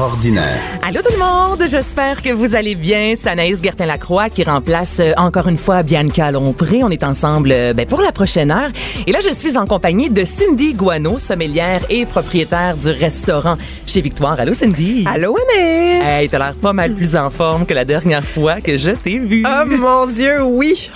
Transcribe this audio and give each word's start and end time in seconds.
Allô 0.00 1.00
tout 1.02 1.12
le 1.12 1.18
monde, 1.18 1.64
j'espère 1.66 2.22
que 2.22 2.32
vous 2.32 2.54
allez 2.54 2.76
bien. 2.76 3.14
C'est 3.18 3.30
Anaïs 3.30 3.60
Gertin-Lacroix 3.60 4.30
qui 4.30 4.44
remplace 4.44 5.00
euh, 5.00 5.12
encore 5.16 5.48
une 5.48 5.56
fois 5.56 5.82
Bianca 5.82 6.30
Lompré. 6.30 6.84
On 6.84 6.90
est 6.90 7.02
ensemble 7.02 7.50
euh, 7.50 7.74
ben, 7.74 7.84
pour 7.84 8.00
la 8.00 8.12
prochaine 8.12 8.52
heure. 8.52 8.70
Et 9.08 9.12
là, 9.12 9.18
je 9.20 9.34
suis 9.34 9.58
en 9.58 9.66
compagnie 9.66 10.08
de 10.08 10.24
Cindy 10.24 10.74
Guano, 10.74 11.18
sommelière 11.18 11.80
et 11.90 12.06
propriétaire 12.06 12.76
du 12.76 12.90
restaurant 12.90 13.56
chez 13.86 14.00
Victoire. 14.00 14.38
Allô 14.38 14.54
Cindy? 14.54 15.04
Allô 15.04 15.36
Anaïs? 15.36 16.06
Hey, 16.06 16.28
t'as 16.28 16.38
l'air 16.38 16.54
pas 16.54 16.72
mal 16.72 16.94
plus 16.94 17.16
en 17.16 17.30
forme 17.30 17.66
que 17.66 17.74
la 17.74 17.84
dernière 17.84 18.24
fois 18.24 18.60
que 18.60 18.78
je 18.78 18.92
t'ai 18.92 19.18
vue. 19.18 19.44
Oh 19.44 19.66
mon 19.66 20.06
Dieu, 20.06 20.44
oui. 20.44 20.90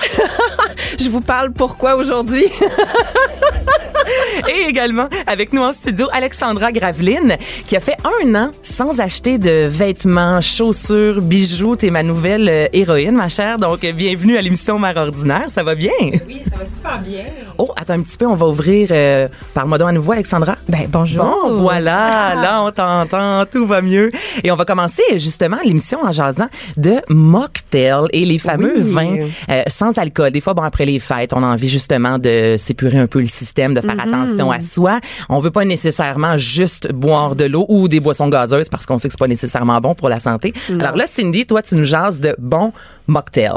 je 1.00 1.09
vous 1.09 1.22
parle 1.22 1.50
pourquoi 1.50 1.97
aujourd'hui? 1.97 2.44
Et 4.48 4.68
également 4.68 5.08
avec 5.27 5.52
nous 5.52 5.62
en 5.62 5.72
studio 5.72 6.06
Alexandra 6.12 6.72
Graveline 6.72 7.36
qui 7.66 7.77
a 7.77 7.80
fait 7.80 7.96
un 8.24 8.34
an 8.34 8.50
sans 8.60 9.00
acheter 9.00 9.38
de 9.38 9.66
vêtements, 9.66 10.41
chaussures, 10.41 11.20
bijoux. 11.22 11.77
T'es 11.77 11.91
ma 11.91 12.02
nouvelle 12.02 12.48
euh, 12.48 12.66
héroïne, 12.72 13.16
ma 13.16 13.28
chère. 13.28 13.58
Donc 13.58 13.84
euh, 13.84 13.92
bienvenue 13.92 14.36
à 14.36 14.42
l'émission 14.42 14.78
Mère 14.78 14.96
ordinaire. 14.96 15.46
Ça 15.52 15.62
va 15.62 15.74
bien? 15.74 15.91
Oui, 16.02 16.42
ça 16.44 16.56
va 16.58 16.66
super 16.66 16.98
bien. 17.00 17.24
Oh, 17.58 17.70
attends 17.77 17.94
un 17.94 18.00
petit 18.02 18.16
peu, 18.16 18.27
on 18.27 18.34
va 18.34 18.46
ouvrir. 18.46 18.88
Euh, 18.91 19.28
Parle-moi 19.54 19.78
donc 19.78 19.88
à 19.88 19.92
nouveau, 19.92 20.12
Alexandra. 20.12 20.56
Ben 20.69 20.86
bonjour. 20.91 21.22
Bon, 21.24 21.60
voilà, 21.60 22.34
là 22.41 22.62
on 22.64 22.70
t'entend, 22.72 23.44
tout 23.47 23.66
va 23.66 23.82
mieux. 23.82 24.10
Et 24.44 24.50
on 24.50 24.56
va 24.56 24.64
commencer 24.64 25.02
justement 25.16 25.58
l'émission 25.64 25.98
en 26.02 26.12
jasant 26.12 26.48
de 26.76 26.94
mocktail 27.08 28.06
et 28.12 28.24
les 28.24 28.38
fameux 28.38 28.74
Oui. 28.76 28.92
vins 28.92 29.16
euh, 29.50 29.62
sans 29.69 29.97
alcool. 29.98 30.30
Des 30.30 30.41
fois, 30.41 30.54
bon 30.54 30.62
après 30.62 30.84
les 30.86 30.98
fêtes, 30.98 31.32
on 31.32 31.42
a 31.42 31.47
envie 31.47 31.69
justement 31.69 32.19
de 32.19 32.56
s'épurer 32.58 32.98
un 32.98 33.06
peu 33.06 33.20
le 33.20 33.26
système, 33.26 33.74
de 33.74 33.80
faire 33.80 34.00
attention 34.03 34.50
à 34.50 34.61
soi. 34.61 35.00
On 35.28 35.39
veut 35.39 35.50
pas 35.50 35.64
nécessairement 35.64 36.36
juste 36.36 36.92
boire 36.92 37.36
de 37.36 37.45
l'eau 37.45 37.67
ou 37.69 37.89
des 37.89 38.00
boissons 38.00 38.28
gazeuses 38.28 38.69
parce 38.69 38.86
qu'on 38.86 38.98
sait 38.98 39.09
que 39.09 39.12
c'est 39.12 39.19
pas 39.19 39.28
nécessairement 39.28 39.81
bon 39.81 39.94
pour 39.94 40.09
la 40.09 40.20
santé. 40.20 40.53
Alors 40.81 40.97
là, 40.97 41.05
Cindy, 41.06 41.47
toi, 41.47 41.62
tu 41.62 41.77
nous 41.77 41.84
jases 41.84 42.20
de 42.20 42.34
bons 42.39 42.72
mocktails. 43.06 43.50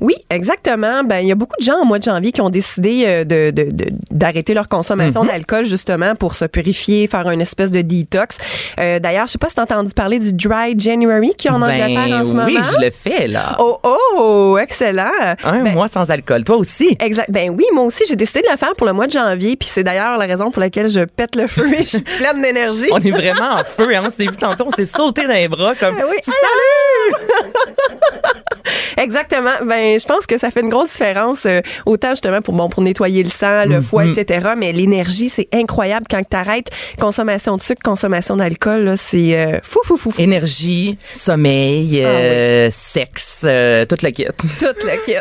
Oui, 0.00 0.14
exactement. 0.30 1.02
Ben 1.04 1.18
il 1.18 1.28
y 1.28 1.32
a 1.32 1.34
beaucoup 1.34 1.56
de 1.58 1.64
gens 1.64 1.80
au 1.80 1.84
mois 1.84 1.98
de 1.98 2.04
janvier 2.04 2.32
qui 2.32 2.40
ont 2.40 2.50
décidé 2.50 3.04
euh, 3.06 3.24
de 3.24 3.50
de- 3.50 3.70
de- 3.70 3.90
d'arrêter 4.10 4.54
leur 4.54 4.68
consommation 4.68 5.24
d'alcool 5.24 5.64
justement 5.64 6.14
pour 6.14 6.34
se 6.34 6.44
purifier, 6.44 7.06
faire 7.08 7.28
une 7.30 7.40
espèce 7.40 7.70
de 7.70 7.80
détox. 7.82 8.38
Euh, 8.80 8.98
D'ailleurs, 8.98 9.26
je 9.26 9.32
sais 9.32 9.38
pas 9.38 9.48
si 9.48 9.56
t'as 9.56 9.62
entendu 9.62 9.92
parler 9.92 10.18
du 10.18 10.32
Dry 10.32 10.74
January 10.78 11.32
qui 11.36 11.48
est 11.48 11.50
en 11.50 11.60
Angleterre 11.62 12.20
en 12.20 12.24
ce 12.24 12.32
Ben 12.34 12.44
oui, 12.46 12.54
moment. 12.54 12.66
je 12.78 12.84
le 12.84 12.90
fais 12.90 13.26
là. 13.26 13.56
Oh 13.58 13.78
oh, 13.82 14.58
excellent. 14.60 15.04
Un 15.44 15.62
Ben, 15.64 15.74
mois 15.74 15.88
sans 15.88 16.10
alcool. 16.10 16.44
Toi 16.44 16.56
aussi. 16.56 16.96
Exact. 17.00 17.30
Ben 17.30 17.50
oui, 17.50 17.64
moi 17.74 17.84
aussi, 17.84 18.04
j'ai 18.08 18.16
décidé 18.16 18.40
de 18.42 18.50
le 18.50 18.56
faire 18.56 18.74
pour 18.76 18.86
le 18.86 18.92
mois 18.92 19.06
de 19.06 19.12
janvier, 19.12 19.56
puis 19.56 19.68
c'est 19.70 19.83
d'ailleurs 19.84 20.18
la 20.18 20.26
raison 20.26 20.50
pour 20.50 20.60
laquelle 20.60 20.88
je 20.88 21.00
pète 21.00 21.36
le 21.36 21.46
feu 21.46 21.72
et 21.72 21.82
je 21.82 21.88
suis 21.88 22.00
pleine 22.00 22.42
d'énergie. 22.42 22.86
On 22.90 23.00
est 23.00 23.10
vraiment 23.10 23.54
en 23.60 23.64
feu. 23.64 23.94
Hein? 23.94 24.02
On 24.06 24.10
s'est 24.10 24.24
vu 24.26 24.36
tantôt, 24.36 24.64
on 24.66 24.70
s'est 24.72 24.86
sauté 24.86 25.26
dans 25.26 25.34
les 25.34 25.48
bras 25.48 25.74
comme 25.74 25.96
Ah 26.00 26.04
oui. 26.10 26.16
Exactement. 28.96 29.50
Ben, 29.64 29.98
je 29.98 30.04
pense 30.06 30.26
que 30.26 30.38
ça 30.38 30.50
fait 30.50 30.60
une 30.60 30.68
grosse 30.68 30.90
différence, 30.90 31.46
euh, 31.46 31.60
autant 31.84 32.10
justement 32.10 32.40
pour 32.40 32.54
bon 32.54 32.68
pour 32.68 32.82
nettoyer 32.82 33.22
le 33.22 33.28
sang, 33.28 33.64
le 33.66 33.80
foie, 33.80 34.06
etc. 34.06 34.50
Mais 34.56 34.72
l'énergie, 34.72 35.28
c'est 35.28 35.48
incroyable 35.52 36.06
quand 36.08 36.22
t'arrêtes. 36.28 36.68
Consommation 36.98 37.56
de 37.56 37.62
sucre, 37.62 37.82
consommation 37.82 38.36
d'alcool, 38.36 38.84
là, 38.84 38.96
c'est 38.96 39.36
euh, 39.36 39.58
fou, 39.62 39.80
fou, 39.84 39.96
fou, 39.96 40.10
fou. 40.10 40.20
énergie, 40.20 40.96
sommeil, 41.12 42.02
Ah 42.04 42.08
euh, 42.08 42.68
sexe, 42.70 43.40
euh, 43.44 43.84
toute 43.84 44.02
la 44.02 44.12
kit. 44.12 44.26
Toute 44.58 44.84
la 44.84 44.96
kit. 44.98 45.12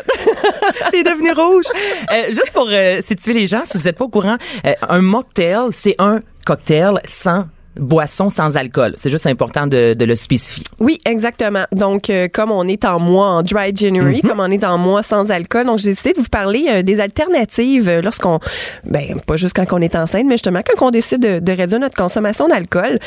T'es 0.92 1.04
devenu 1.04 1.32
rouge. 1.34 1.66
Euh, 2.12 2.28
juste 2.28 2.52
pour 2.54 2.68
euh, 2.72 3.02
situer 3.02 3.34
les 3.34 3.48
gens, 3.48 3.62
si 3.66 3.78
vous 3.78 3.84
n'êtes 3.84 3.98
pas 3.98 4.06
au 4.06 4.10
courant, 4.10 4.38
un 4.90 5.02
mocktail, 5.02 5.68
c'est 5.72 5.96
un 6.00 6.20
cocktail 6.46 7.00
sans 7.06 7.46
boisson 7.80 8.30
sans 8.30 8.56
alcool. 8.56 8.94
C'est 8.98 9.10
juste 9.10 9.28
important 9.28 9.68
de, 9.68 9.94
de 9.94 10.06
le 10.06 10.16
spécifier. 10.16 10.64
Oui, 10.80 11.00
exactement. 11.06 11.66
Donc, 11.72 12.10
euh, 12.10 12.28
comme 12.32 12.52
on 12.52 12.68
est 12.68 12.86
en 12.86 13.00
mois 13.00 13.28
en 13.28 13.42
dry 13.42 13.76
January, 13.76 14.22
comme 14.22 14.40
on 14.40 14.52
est 14.52 14.64
en 14.64 14.78
mois 14.78 15.04
sans 15.04 15.32
alcool, 15.32 15.66
donc 15.66 15.80
j'ai 15.80 15.90
décidé 15.90 16.14
de 16.14 16.20
vous 16.20 16.30
parler 16.30 16.66
euh, 16.70 16.82
des 16.84 17.00
alternatives 17.00 17.90
euh, 17.90 18.02
lorsqu'on, 18.02 18.40
ben 18.84 19.20
pas 19.26 19.38
juste 19.38 19.56
quand 19.56 19.66
on 19.72 19.82
est 19.82 19.96
enceinte, 19.96 20.26
mais 20.26 20.36
justement 20.36 20.62
quand 20.66 20.86
on 20.86 20.92
décide 20.92 21.22
de, 21.22 21.40
de 21.40 21.52
réduire 21.52 21.80
notre 21.80 21.96
consommation 21.96 22.48
d'alcool. 22.48 23.00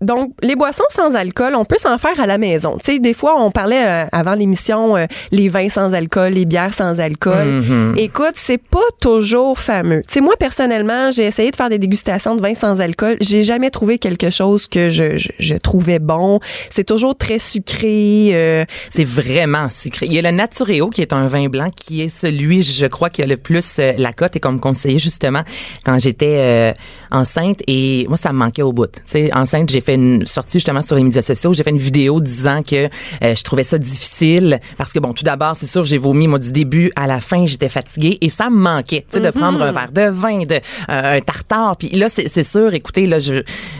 Donc, 0.00 0.32
les 0.42 0.56
boissons 0.56 0.84
sans 0.90 1.14
alcool, 1.14 1.54
on 1.54 1.64
peut 1.64 1.76
s'en 1.78 1.98
faire 1.98 2.18
à 2.18 2.26
la 2.26 2.38
maison. 2.38 2.78
Tu 2.82 2.92
sais, 2.92 2.98
des 2.98 3.12
fois, 3.14 3.34
on 3.42 3.50
parlait 3.50 3.84
euh, 3.86 4.04
avant 4.12 4.34
l'émission 4.34 4.96
euh, 4.96 5.06
les 5.30 5.48
vins 5.48 5.68
sans 5.68 5.92
alcool, 5.94 6.32
les 6.32 6.44
bières 6.46 6.72
sans 6.74 7.00
alcool. 7.00 7.62
Écoute, 7.96 8.32
c'est 8.34 8.58
pas 8.58 8.78
toujours 9.00 9.58
fameux. 9.58 10.02
Tu 10.06 10.14
sais, 10.14 10.20
moi 10.20 10.34
personnellement, 10.38 11.10
j'ai 11.10 11.24
essayé 11.24 11.50
de 11.50 11.56
faire 11.56 11.68
des 11.68 11.78
dégustations 11.78 12.34
de 12.34 12.40
vins 12.42 12.54
sans 12.54 12.80
alcool. 12.80 13.16
J'ai 13.20 13.42
jamais 13.42 13.70
trouvé 13.70 13.98
quelque 13.98 14.30
chose 14.30 14.66
que 14.66 14.88
je, 14.88 15.16
je, 15.16 15.28
je 15.38 15.54
trouvais 15.54 15.98
bon. 15.98 16.40
C'est 16.70 16.84
toujours 16.84 17.14
très 17.16 17.38
sucré. 17.38 18.30
euh, 18.32 18.64
C'est 18.90 19.04
vraiment 19.04 19.68
sucré. 19.68 20.06
Il 20.06 20.12
y 20.12 20.18
a 20.18 20.22
le 20.22 20.30
Natureo 20.30 20.88
qui 20.90 21.02
est 21.02 21.12
un 21.12 21.26
vin 21.26 21.48
blanc 21.48 21.66
qui 21.74 22.02
est 22.02 22.08
celui, 22.08 22.62
je 22.62 22.86
crois, 22.86 23.10
qui 23.10 23.22
a 23.22 23.26
le 23.26 23.36
plus 23.36 23.78
euh, 23.78 23.92
la 23.98 24.12
cote 24.12 24.36
et 24.36 24.40
comme 24.40 24.60
conseiller 24.60 24.98
justement 24.98 25.42
quand 25.84 25.98
j'étais 25.98 26.36
euh, 26.38 26.72
enceinte 27.10 27.60
et 27.66 28.06
moi 28.08 28.16
ça 28.16 28.32
me 28.32 28.38
manquait 28.38 28.62
au 28.62 28.72
bout. 28.72 28.86
Tu 28.92 29.00
sais, 29.04 29.34
enceinte, 29.34 29.68
j'ai 29.70 29.80
fait 29.80 29.89
une 29.94 30.24
sortie 30.26 30.58
justement 30.58 30.82
sur 30.82 30.96
les 30.96 31.04
médias 31.04 31.22
sociaux, 31.22 31.52
j'ai 31.52 31.62
fait 31.62 31.70
une 31.70 31.78
vidéo 31.78 32.20
disant 32.20 32.62
que 32.62 32.86
euh, 33.22 33.34
je 33.34 33.42
trouvais 33.42 33.64
ça 33.64 33.78
difficile 33.78 34.60
parce 34.76 34.92
que 34.92 34.98
bon, 34.98 35.12
tout 35.12 35.24
d'abord, 35.24 35.56
c'est 35.56 35.66
sûr, 35.66 35.84
j'ai 35.84 35.98
vomi 35.98 36.28
moi 36.28 36.38
du 36.38 36.52
début 36.52 36.92
à 36.96 37.06
la 37.06 37.20
fin, 37.20 37.46
j'étais 37.46 37.68
fatiguée 37.68 38.18
et 38.20 38.28
ça 38.28 38.50
me 38.50 38.56
manquait, 38.56 39.04
tu 39.10 39.18
sais, 39.18 39.20
de 39.20 39.30
prendre 39.30 39.62
un 39.62 39.72
verre 39.72 39.92
de 39.92 40.08
vin, 40.10 40.44
de 40.44 40.54
euh, 40.54 41.18
un 41.18 41.20
tartare. 41.20 41.76
Puis 41.76 41.90
là, 41.90 42.08
c'est 42.08 42.44
sûr, 42.44 42.74
écoutez, 42.74 43.06
là, 43.06 43.18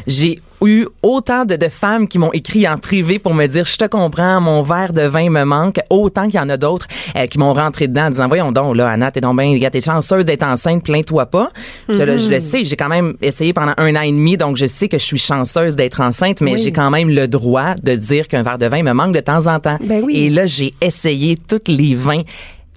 j'ai 0.06 0.40
eu 0.64 0.86
autant 1.02 1.44
de, 1.44 1.56
de 1.56 1.68
femmes 1.68 2.06
qui 2.08 2.18
m'ont 2.18 2.32
écrit 2.32 2.68
en 2.68 2.76
privé 2.78 3.18
pour 3.18 3.34
me 3.34 3.46
dire 3.46 3.64
je 3.64 3.76
te 3.76 3.86
comprends 3.86 4.40
mon 4.40 4.62
verre 4.62 4.92
de 4.92 5.02
vin 5.02 5.30
me 5.30 5.44
manque 5.44 5.80
autant 5.88 6.24
qu'il 6.26 6.34
y 6.34 6.38
en 6.38 6.48
a 6.48 6.56
d'autres 6.56 6.86
euh, 7.16 7.26
qui 7.26 7.38
m'ont 7.38 7.54
rentré 7.54 7.88
dedans 7.88 8.06
en 8.06 8.10
disant 8.10 8.28
voyons 8.28 8.52
donc 8.52 8.76
là 8.76 8.88
Anna 8.90 9.10
t'es 9.10 9.20
donc 9.20 9.38
bien 9.38 9.56
gars, 9.58 9.70
t'es 9.70 9.80
chanceuse 9.80 10.24
d'être 10.24 10.42
enceinte 10.42 10.84
plains-toi 10.84 11.26
pas 11.26 11.50
je, 11.88 12.02
le- 12.02 12.18
je 12.18 12.30
le 12.30 12.40
sais 12.40 12.64
j'ai 12.64 12.76
quand 12.76 12.88
même 12.88 13.14
essayé 13.22 13.52
pendant 13.52 13.72
un 13.78 13.96
an 13.96 14.02
et 14.02 14.12
demi 14.12 14.36
donc 14.36 14.56
je 14.56 14.66
sais 14.66 14.88
que 14.88 14.98
je 14.98 15.04
suis 15.04 15.18
chanceuse 15.18 15.76
d'être 15.76 16.00
enceinte 16.00 16.40
mais 16.40 16.52
Oui. 16.54 16.60
j'ai 16.62 16.72
quand 16.72 16.90
même 16.90 17.08
le 17.10 17.26
droit 17.28 17.74
de 17.82 17.94
dire 17.94 18.28
qu'un 18.28 18.42
verre 18.42 18.58
de 18.58 18.66
vin 18.66 18.82
me 18.82 18.92
manque 18.92 19.14
de 19.14 19.20
temps 19.20 19.46
en 19.46 19.58
temps 19.60 19.78
Ben 19.82 20.02
oui. 20.04 20.16
et 20.16 20.30
là 20.30 20.46
j'ai 20.46 20.74
essayé 20.80 21.36
tous 21.36 21.60
les 21.72 21.94
vins 21.94 22.22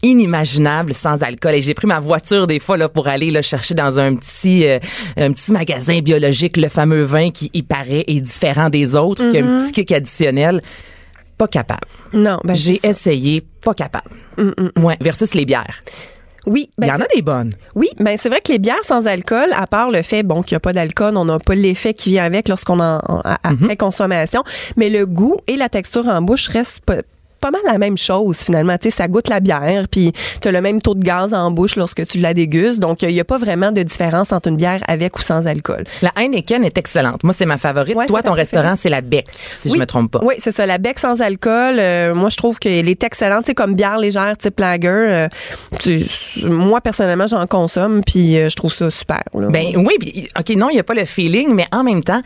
inimaginable 0.04 0.94
sans 0.94 1.24
alcool. 1.24 1.56
Et 1.56 1.62
j'ai 1.62 1.74
pris 1.74 1.88
ma 1.88 2.00
voiture 2.00 2.46
des 2.46 2.60
fois 2.60 2.78
là 2.78 2.90
pour 2.90 3.08
aller 3.08 3.32
là 3.32 3.42
chercher 3.42 3.74
dans 3.74 3.98
un 3.98 4.16
petit 4.16 4.68
euh, 4.68 4.80
un 5.18 5.32
petit 5.32 5.52
magasin 5.52 6.00
biologique 6.00 6.58
le 6.58 6.70
fameux 6.70 7.04
vin 7.04 7.32
qui 7.32 7.50
y 7.54 7.64
paraît 7.64 8.04
est 8.08 8.22
différent 8.22 8.70
des 8.70 8.96
autres 8.96 9.28
qui 9.30 9.38
a 9.38 9.46
un 9.46 9.64
petit 9.64 9.72
kick 9.72 9.92
additionnel. 9.92 10.62
Pas 11.38 11.48
capable. 11.48 11.88
Non, 12.14 12.40
ben, 12.44 12.54
j'ai 12.54 12.80
essayé 12.84 13.42
pas 13.62 13.74
capable. 13.74 14.10
Ouais 14.78 14.98
versus 15.02 15.34
les 15.34 15.46
bières. 15.46 15.82
Oui, 16.46 16.70
ben, 16.78 16.88
il 16.88 16.90
y 16.90 16.94
en 16.94 17.00
a 17.00 17.08
des 17.16 17.22
bonnes. 17.22 17.54
Oui, 17.74 17.90
ben 18.00 18.18
c'est 18.18 18.28
vrai 18.28 18.42
que 18.42 18.52
les 18.52 18.60
bières 18.60 18.84
sans 18.84 19.08
alcool, 19.08 19.48
à 19.56 19.66
part 19.66 19.92
le 19.92 20.02
fait 20.02 20.24
bon 20.24 20.42
qu'il 20.42 20.56
n'y 20.56 20.58
a 20.58 20.60
pas 20.60 20.74
d'alcool, 20.74 21.16
on 21.16 21.26
n'a 21.26 21.40
pas 21.40 21.56
l'effet 21.56 21.94
qui 21.94 22.10
vient 22.10 22.26
avec 22.26 22.50
lorsqu'on 22.50 22.80
en 22.80 22.98
a 22.98 23.40
après 23.44 23.78
consommation, 23.78 24.44
mais 24.76 24.90
le 24.90 25.06
goût 25.06 25.38
et 25.48 25.56
la 25.56 25.70
texture 25.70 26.06
en 26.08 26.22
bouche 26.22 26.50
restent 26.50 26.84
pas- 27.44 27.52
pas 27.52 27.52
mal 27.52 27.74
la 27.74 27.78
même 27.78 27.98
chose 27.98 28.38
finalement. 28.38 28.78
Tu 28.78 28.90
sais, 28.90 28.96
ça 28.96 29.08
goûte 29.10 29.28
la 29.28 29.42
bière, 29.42 29.86
puis 29.92 30.14
tu 30.42 30.48
as 30.48 30.52
le 30.54 30.62
même 30.62 30.82
taux 30.82 30.96
de 30.96 31.04
gaz 31.04 31.34
en 31.34 31.52
bouche 31.52 31.76
lorsque 31.76 32.06
tu 32.08 32.20
la 32.20 32.34
dégustes. 32.34 32.80
Donc, 32.80 33.02
il 33.02 33.10
n'y 33.10 33.20
a 33.20 33.26
pas 33.26 33.38
vraiment 33.38 33.72
de 33.74 33.84
différence 33.84 34.32
entre 34.32 34.48
une 34.48 34.56
bière 34.56 34.82
avec 34.88 35.20
ou 35.20 35.22
sans 35.22 35.46
alcool. 35.46 35.84
La 36.02 36.12
Heineken 36.16 36.64
est 36.64 36.78
excellente. 36.78 37.22
Moi, 37.24 37.34
c'est 37.34 37.46
ma 37.46 37.58
favorite. 37.58 37.96
Ouais, 37.98 38.06
Toi, 38.06 38.22
ton 38.24 38.32
restaurant, 38.32 38.76
c'est 38.78 38.88
la 38.90 39.02
Bec, 39.02 39.26
si 39.60 39.68
Oui. 39.68 39.74
je 39.76 39.80
me 39.82 39.86
trompe 39.86 40.10
pas. 40.12 40.20
Oui, 40.24 40.36
c'est 40.38 40.52
ça. 40.52 40.66
La 40.66 40.78
bec 40.78 40.98
sans 41.00 41.22
alcool, 41.22 41.76
euh, 41.80 42.16
moi, 42.16 42.30
je 42.30 42.38
trouve 42.38 42.58
qu'elle 42.60 42.88
est 42.88 43.04
excellente. 43.04 43.44
C'est 43.46 43.56
comme 43.56 43.76
bière 43.76 43.98
légère 43.98 44.38
type 44.38 44.60
lager. 44.60 44.88
euh, 44.88 45.28
tu- 45.80 46.06
moi, 46.46 46.80
personnellement, 46.82 47.28
j'en 47.28 47.46
consomme, 47.46 48.02
puis 48.06 48.38
euh, 48.38 48.48
je 48.50 48.56
trouve 48.56 48.72
ça 48.74 48.90
super. 48.90 49.22
là. 49.34 49.48
Ben 49.50 49.66
oui, 49.76 49.96
puis, 50.00 50.28
OK, 50.40 50.56
non, 50.56 50.70
il 50.70 50.76
n'y 50.76 50.80
a 50.80 50.84
pas 50.84 50.94
le 50.94 51.04
feeling, 51.06 51.54
mais 51.54 51.66
en 51.74 51.84
même 51.84 52.04
temps, 52.04 52.22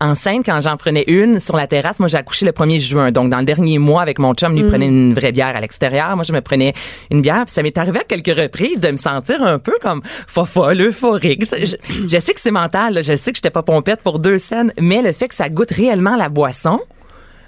enceinte, 0.00 0.44
quand 0.46 0.60
j'en 0.60 0.76
prenais 0.76 1.04
une 1.06 1.40
sur 1.40 1.56
la 1.56 1.66
terrasse, 1.66 1.98
moi 2.00 2.08
j'ai 2.08 2.16
accouché 2.18 2.46
le 2.46 2.52
1er 2.52 2.80
juin. 2.80 3.10
Donc, 3.10 3.30
dans 3.30 3.38
le 3.38 3.44
dernier 3.44 3.78
mois, 3.78 4.02
avec 4.02 4.18
mon 4.18 4.34
chum, 4.34 4.54
lui 4.54 4.64
prenait 4.68 4.86
une 4.88 5.14
vraie 5.14 5.32
bière 5.32 5.54
à 5.56 5.60
l'extérieur. 5.60 6.14
Moi, 6.16 6.24
je 6.24 6.32
me 6.32 6.40
prenais 6.40 6.72
une 7.10 7.20
bière. 7.22 7.44
Puis 7.44 7.54
ça 7.54 7.62
m'est 7.62 7.76
arrivé 7.78 8.00
à 8.00 8.04
quelques 8.04 8.36
reprises 8.38 8.80
de 8.80 8.90
me 8.90 8.96
sentir 8.96 9.42
un 9.42 9.58
peu 9.58 9.74
comme 9.82 10.02
fofolle, 10.26 10.80
euphorique. 10.80 11.44
Je, 11.46 11.66
je- 11.66 11.76
je 12.08 12.18
sais 12.18 12.32
que 12.34 12.40
c'est 12.40 12.50
mental. 12.50 12.94
là. 12.94 13.02
Je 13.02 13.14
sais 13.16 13.32
que 13.32 13.36
j'étais 13.36 13.50
pas 13.50 13.62
pompette 13.62 14.02
pour 14.02 14.18
deux 14.18 14.38
scènes, 14.38 14.72
mais 14.80 15.02
le 15.02 15.12
fait 15.12 15.28
que 15.28 15.34
ça 15.34 15.48
goûte 15.48 15.70
réellement 15.70 16.16
la 16.16 16.28
boisson, 16.28 16.80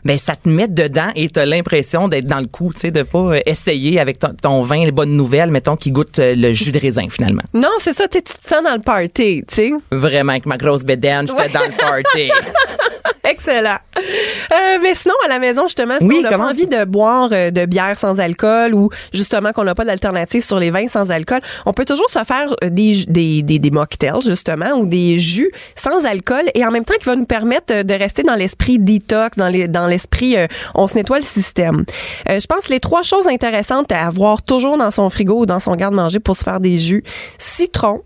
ben 0.05 0.17
ça 0.19 0.37
te 0.37 0.49
met 0.49 0.69
dedans 0.69 1.09
et 1.17 1.29
t'as 1.29 1.45
l'impression 1.45 2.09
d'être 2.09 2.27
dans 2.27 2.41
le 2.41 2.47
coup, 2.47 2.71
tu 2.75 2.81
sais, 2.81 2.91
de 2.91 3.03
pas 3.03 3.19
euh, 3.37 3.41
essayer 3.47 4.01
avec 4.01 4.19
ton, 4.19 4.35
ton 4.41 4.63
vin 4.63 4.85
les 4.85 4.91
bonnes 4.93 5.17
nouvelles, 5.17 5.51
mettons, 5.51 5.77
qui 5.77 5.91
goûte 5.91 6.19
euh, 6.19 6.35
le 6.37 6.53
jus 6.53 6.73
de 6.73 6.79
raisin 6.79 7.07
finalement. 7.11 7.43
Non, 7.55 7.69
c'est 7.81 7.93
ça. 7.93 8.09
tu 8.09 8.23
te 8.23 8.31
sens 8.43 8.63
dans 8.65 8.75
le 8.75 8.83
party, 8.83 9.45
tu 9.47 9.55
sais. 9.55 9.73
Vraiment, 9.91 10.33
avec 10.33 10.47
ma 10.47 10.57
grosse 10.57 10.83
bédaine, 10.85 11.27
j'étais 11.29 11.43
Ouais. 11.43 11.49
dans 11.51 11.61
le 11.65 11.73
party. 11.77 12.31
Excellent. 13.25 13.79
Euh, 13.97 14.79
mais 14.83 14.95
sinon, 14.95 15.15
à 15.25 15.29
la 15.29 15.39
maison, 15.39 15.63
justement, 15.67 15.95
si 16.01 16.05
Oui, 16.05 16.21
on 16.23 16.27
a 16.27 16.31
comment- 16.31 16.45
pas 16.47 16.51
envie 16.51 16.67
de 16.67 16.85
boire 16.85 17.29
euh, 17.33 17.51
de 17.51 17.67
bière 17.67 17.97
sans 17.97 18.19
alcool 18.19 18.75
ou 18.75 18.91
justement 19.13 19.53
qu'on 19.53 19.63
n'a 19.65 19.75
pas 19.77 19.85
d'alternative 19.85 20.43
sur 20.45 20.59
les 20.59 20.71
vins 20.71 20.89
sans 20.89 21.11
alcool, 21.11 21.41
on 21.65 21.73
peut 21.73 21.85
toujours 21.85 22.11
se 22.11 22.23
faire 22.25 22.55
des, 22.63 23.05
des, 23.07 23.43
des, 23.43 23.59
des 23.61 23.71
mocktails, 23.71 24.23
justement, 24.23 24.73
ou 24.73 24.87
des 24.87 25.19
jus 25.19 25.53
sans 25.77 26.05
alcool 26.05 26.45
et 26.55 26.67
en 26.67 26.71
même 26.73 26.85
temps 26.85 26.95
qui 26.99 27.07
va 27.07 27.15
nous 27.17 27.25
permettre 27.25 27.83
de 27.83 27.95
rester 27.95 28.23
dans 28.25 28.35
l'esprit 28.35 28.79
detox, 28.81 29.39
dans 29.39 29.49
les- 29.49 29.69
dans 29.69 29.87
l'esprit 29.93 30.37
euh, 30.37 30.47
on 30.75 30.89
se 30.89 30.95
nettoie 30.95 31.19
le 31.19 31.25
système. 31.25 31.85
Euh, 32.29 32.41
je 32.41 32.47
pense 32.47 32.65
que 32.65 32.73
les 32.73 32.81
trois 32.81 33.03
choses 33.03 33.29
intéressantes 33.29 33.93
à 33.93 34.07
avoir 34.07 34.43
toujours 34.43 34.77
dans 34.77 34.91
son 34.91 35.09
frigo 35.11 35.41
ou 35.41 35.47
dans 35.47 35.61
son 35.61 35.75
garde-manger 35.77 36.19
pour 36.19 36.37
se 36.37 36.45
faire 36.45 36.61
des 36.61 36.79
jus, 36.79 37.05
citron, 37.39 38.03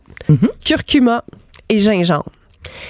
curcuma 0.64 1.24
et 1.68 1.78
gingembre. 1.78 2.30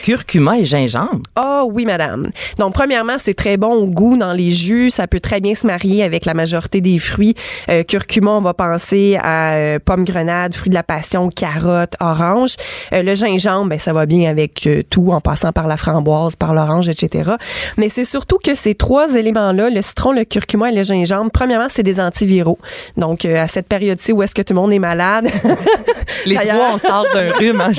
Curcuma 0.03 0.59
et 0.59 0.65
gingembre. 0.65 1.21
Oh 1.38 1.69
oui, 1.73 1.85
madame. 1.85 2.31
Donc, 2.59 2.75
premièrement, 2.75 3.17
c'est 3.19 3.35
très 3.35 3.56
bon 3.56 3.73
au 3.75 3.87
goût 3.88 4.17
dans 4.17 4.33
les 4.33 4.53
jus. 4.53 4.91
Ça 4.91 5.06
peut 5.06 5.21
très 5.21 5.41
bien 5.41 5.55
se 5.55 5.67
marier 5.67 6.03
avec 6.03 6.25
la 6.25 6.35
majorité 6.35 6.81
des 6.81 6.99
fruits. 6.99 7.35
Euh, 7.69 7.83
curcuma, 7.83 8.31
on 8.33 8.41
va 8.41 8.55
penser 8.55 9.19
à 9.23 9.55
euh, 9.55 9.79
pomme 9.85 10.05
grenade, 10.05 10.55
fruits 10.55 10.71
de 10.71 10.75
la 10.75 10.83
passion, 10.83 11.29
carotte, 11.31 11.94
orange. 12.00 12.55
Euh, 12.93 13.03
le 13.03 13.15
gingembre, 13.15 13.71
ben, 13.71 13.79
ça 13.79 13.93
va 13.93 14.06
bien 14.06 14.31
avec 14.31 14.67
euh, 14.67 14.83
tout, 14.88 15.11
en 15.12 15.21
passant 15.21 15.53
par 15.53 15.67
la 15.67 15.77
framboise, 15.77 16.37
par 16.37 16.55
l'orange, 16.55 16.89
etc. 16.89 17.32
Mais 17.77 17.89
c'est 17.89 18.05
surtout 18.05 18.39
que 18.43 18.55
ces 18.55 18.75
trois 18.75 19.15
éléments-là, 19.15 19.71
le 19.71 19.82
citron, 19.82 20.12
le 20.12 20.25
curcuma 20.25 20.71
et 20.71 20.75
le 20.75 20.82
gingembre, 20.82 21.31
premièrement, 21.32 21.67
c'est 21.69 21.82
des 21.82 22.00
antiviraux. 22.00 22.59
Donc, 22.97 23.25
euh, 23.25 23.43
à 23.43 23.49
cette 23.49 23.67
période-ci 23.69 24.12
où 24.12 24.23
est-ce 24.23 24.35
que 24.35 24.43
tout 24.43 24.55
le 24.55 24.61
monde 24.61 24.73
est 24.73 24.79
malade, 24.79 25.27
Les 26.27 26.35
D'ailleurs- 26.37 26.56
trois, 26.56 26.71
on 26.75 26.79
sort 26.79 27.06
d'un 27.12 27.32
rhume. 27.32 27.61
Hein. 27.61 27.73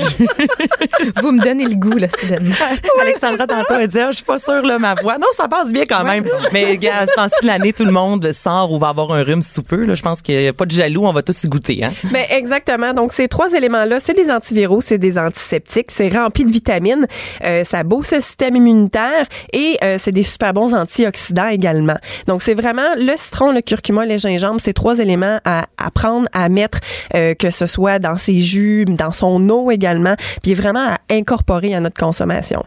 Vous 1.22 1.32
me 1.32 1.42
donnez 1.42 1.64
le 1.64 1.74
goût, 1.74 1.97
là, 1.98 2.08
soudainement. 2.08 2.54
Alexandra, 3.00 3.46
tantôt, 3.46 3.74
elle 3.78 3.86
disait, 3.86 4.02
Ah, 4.02 4.10
je 4.10 4.16
suis 4.16 4.24
pas 4.24 4.38
sûre, 4.38 4.62
là, 4.62 4.78
ma 4.78 4.94
voix. 4.94 5.18
Non, 5.18 5.28
ça 5.36 5.48
passe 5.48 5.70
bien 5.70 5.84
quand 5.88 6.04
même. 6.04 6.24
Mais, 6.52 6.76
gars, 6.76 7.00
à 7.00 7.06
ce 7.06 7.14
temps-ci 7.14 7.34
de 7.42 7.46
l'année, 7.46 7.72
tout 7.72 7.84
le 7.84 7.92
monde 7.92 8.32
sort 8.32 8.72
ou 8.72 8.78
va 8.78 8.88
avoir 8.88 9.12
un 9.12 9.22
rhume 9.22 9.42
sous 9.42 9.62
peu. 9.62 9.84
Là. 9.84 9.94
Je 9.94 10.02
pense 10.02 10.22
qu'il 10.22 10.38
n'y 10.38 10.46
a 10.46 10.52
pas 10.52 10.64
de 10.64 10.70
jaloux, 10.70 11.06
on 11.06 11.12
va 11.12 11.22
tous 11.22 11.44
y 11.44 11.48
goûter. 11.48 11.84
Hein? 11.84 11.92
Ben 12.12 12.24
exactement. 12.30 12.92
Donc 12.92 13.12
ces 13.12 13.28
trois 13.28 13.52
éléments-là, 13.52 13.98
c'est 14.00 14.14
des 14.14 14.30
antiviraux, 14.30 14.80
c'est 14.80 14.98
des 14.98 15.18
antiseptiques, 15.18 15.90
c'est 15.90 16.08
rempli 16.08 16.44
de 16.44 16.50
vitamines, 16.50 17.06
euh, 17.44 17.64
ça 17.64 17.82
booste 17.82 18.14
le 18.14 18.20
système 18.20 18.56
immunitaire 18.56 19.26
et 19.52 19.78
euh, 19.82 19.96
c'est 19.98 20.12
des 20.12 20.22
super 20.22 20.52
bons 20.52 20.74
antioxydants 20.74 21.48
également. 21.48 21.96
Donc 22.26 22.42
c'est 22.42 22.54
vraiment 22.54 22.94
le 22.96 23.12
citron, 23.16 23.52
le 23.52 23.60
curcuma, 23.60 24.06
le 24.06 24.16
gingembre, 24.16 24.60
ces 24.60 24.72
trois 24.72 24.98
éléments 24.98 25.38
à, 25.44 25.66
à 25.76 25.90
prendre, 25.90 26.28
à 26.32 26.48
mettre, 26.48 26.78
euh, 27.14 27.34
que 27.34 27.50
ce 27.50 27.66
soit 27.66 27.98
dans 27.98 28.18
ses 28.18 28.40
jus, 28.40 28.84
dans 28.86 29.12
son 29.12 29.48
eau 29.50 29.70
également, 29.70 30.14
puis 30.42 30.54
vraiment 30.54 30.86
à 30.88 30.98
incorporer 31.10 31.74
à 31.74 31.80
notre 31.80 31.87
consommation. 31.94 32.62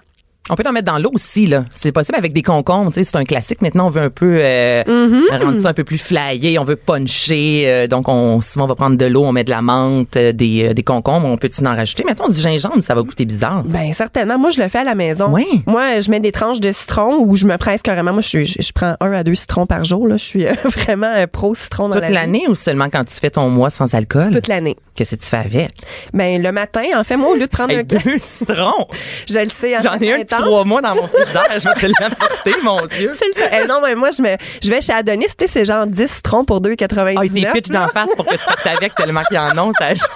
On 0.52 0.56
peut 0.56 0.64
en 0.68 0.74
mettre 0.74 0.92
dans 0.92 1.00
l'eau 1.00 1.12
aussi, 1.14 1.48
là. 1.48 1.64
C'est 1.72 1.92
possible 1.94 2.18
avec 2.18 2.34
des 2.34 2.42
concombres. 2.42 2.92
Tu 2.92 3.00
sais, 3.00 3.04
c'est 3.06 3.18
un 3.18 3.24
classique. 3.24 3.62
Maintenant, 3.62 3.88
on 3.88 3.90
veut 3.90 4.02
un 4.02 4.10
peu 4.10 4.38
euh, 4.42 4.84
rendre 5.32 5.58
ça 5.60 5.70
un 5.70 5.74
peu 5.74 5.84
plus 5.86 5.98
flyé. 5.98 6.60
On 6.60 6.64
veut 6.66 6.76
puncher. 6.76 7.64
euh, 7.68 7.88
donc, 7.88 8.08
on, 8.10 8.42
souvent, 8.42 8.66
on 8.66 8.68
va 8.68 8.76
prendre 8.76 8.98
de 8.98 9.06
l'eau, 9.06 9.24
on 9.24 9.32
met 9.32 9.44
de 9.44 9.50
la 9.50 9.62
menthe, 9.62 10.18
euh, 10.18 10.32
des, 10.34 10.74
des 10.74 10.84
concombres. 10.84 11.28
On 11.28 11.38
peut-tu 11.38 11.66
en 11.66 11.72
rajouter? 11.72 12.04
Mettons 12.06 12.28
du 12.28 12.40
gingembre, 12.40 12.82
ça 12.82 12.94
va 12.96 13.02
goûter 13.02 13.26
bizarre. 13.26 13.64
Ben 13.64 13.92
certainement. 13.94 14.38
Moi, 14.38 14.50
je 14.50 14.62
le 14.62 14.68
fais 14.68 14.80
à 14.80 14.84
la 14.84 14.96
maison. 14.96 15.30
Oui. 15.32 15.46
Moi, 15.68 16.00
je 16.02 16.12
mets 16.12 16.20
des 16.20 16.32
tranches 16.32 16.60
de 16.60 16.72
citron 16.72 17.24
ou 17.26 17.36
je 17.36 17.46
me 17.48 17.58
presse 17.58 17.82
carrément. 17.82 18.12
Moi, 18.12 18.22
je, 18.22 18.28
suis- 18.28 18.46
je, 18.46 18.62
je 18.62 18.72
prends 18.74 18.96
un 19.00 19.14
à 19.14 19.24
deux 19.24 19.36
citrons 19.36 19.66
par 19.66 19.86
jour. 19.86 20.08
Là. 20.08 20.18
Je 20.18 20.24
suis 20.24 20.46
vraiment 20.66 21.14
euh, 21.16 21.28
pro 21.28 21.56
citron 21.56 21.88
dans 21.88 21.94
Toute 21.94 22.02
la 22.04 22.08
vie. 22.10 22.14
l'année 22.14 22.44
ou 22.50 22.56
seulement 22.56 22.90
quand 22.92 23.06
tu 23.06 23.16
fais 23.16 23.30
ton 23.30 23.50
mois 23.50 23.70
sans 23.70 23.94
alcool? 23.96 24.32
Toute 24.32 24.48
l'année. 24.48 24.76
Qu'est-ce 24.96 25.16
que 25.16 25.22
tu 25.22 25.28
fais 25.30 25.38
avec? 25.38 25.72
Ben 26.14 26.42
le 26.42 26.52
matin, 26.52 26.84
en 26.98 27.04
fait, 27.06 27.16
moi, 27.16 27.30
au 27.32 27.36
lieu 27.36 27.42
de 27.42 27.46
prendre 27.46 27.74
un 27.74 27.84
deux 27.84 28.18
citrons! 28.20 28.88
je 29.30 29.40
le 29.40 29.50
sais. 29.50 29.78
en 29.78 29.80
J'en 29.80 29.98
ai 30.00 30.14
un. 30.14 30.18
Trois 30.44 30.64
mois 30.66 30.82
dans 30.82 30.96
mon 30.96 31.08
frigidaire. 31.08 31.46
Je 31.58 31.68
vais 31.68 31.74
te 31.74 32.02
l'apporter, 32.02 32.54
mon 32.64 32.86
Dieu. 32.88 33.12
C'est 33.14 33.26
le. 33.40 33.64
Eh, 33.64 33.68
non, 33.68 33.80
mais 33.84 33.96
moi, 33.96 34.10
je, 34.12 34.22
me, 34.22 34.36
je 34.64 34.70
vais 34.70 34.82
chez 34.82 34.94
Adonis, 34.94 35.26
tu 35.28 35.46
sais, 35.46 35.48
c'est 35.48 35.66
genre 35.66 35.86
10 35.88 36.08
citrons 36.10 36.44
pour 36.46 36.62
2,99. 36.62 37.16
Ah, 37.18 37.28
des 37.28 37.46
pitchs 37.52 37.70
d'en 37.70 37.88
face 37.88 38.10
pour 38.16 38.26
que 38.26 38.36
tu 38.36 38.46
partes 38.46 38.68
avec 38.68 38.96
tellement 38.96 39.24
qu'il 39.24 39.36
y 39.36 39.40
en 39.40 39.58
a, 39.58 39.72
ça 39.80 39.90
juste 39.94 40.10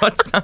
pas 0.00 0.10
de 0.10 0.16
sens. 0.16 0.42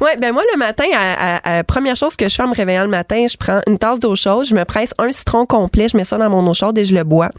Ouais, 0.00 0.16
ben 0.16 0.32
moi, 0.32 0.42
le 0.52 0.58
matin, 0.58 0.84
à, 0.94 1.36
à- 1.36 1.58
à- 1.58 1.64
première 1.64 1.96
chose 1.96 2.16
que 2.16 2.28
je 2.28 2.34
fais 2.34 2.42
en 2.42 2.48
me 2.48 2.54
réveillant 2.54 2.82
le 2.84 2.88
matin, 2.88 3.26
je 3.30 3.36
prends 3.36 3.60
une 3.66 3.78
tasse 3.78 4.00
d'eau 4.00 4.14
chaude, 4.16 4.46
je 4.46 4.54
me 4.54 4.64
presse 4.64 4.94
un 4.98 5.12
citron 5.12 5.46
complet, 5.46 5.88
je 5.88 5.96
mets 5.96 6.04
ça 6.04 6.18
dans 6.18 6.30
mon 6.30 6.46
eau 6.48 6.54
chaude 6.54 6.76
et 6.78 6.84
je 6.84 6.94
le 6.94 7.04
bois. 7.04 7.30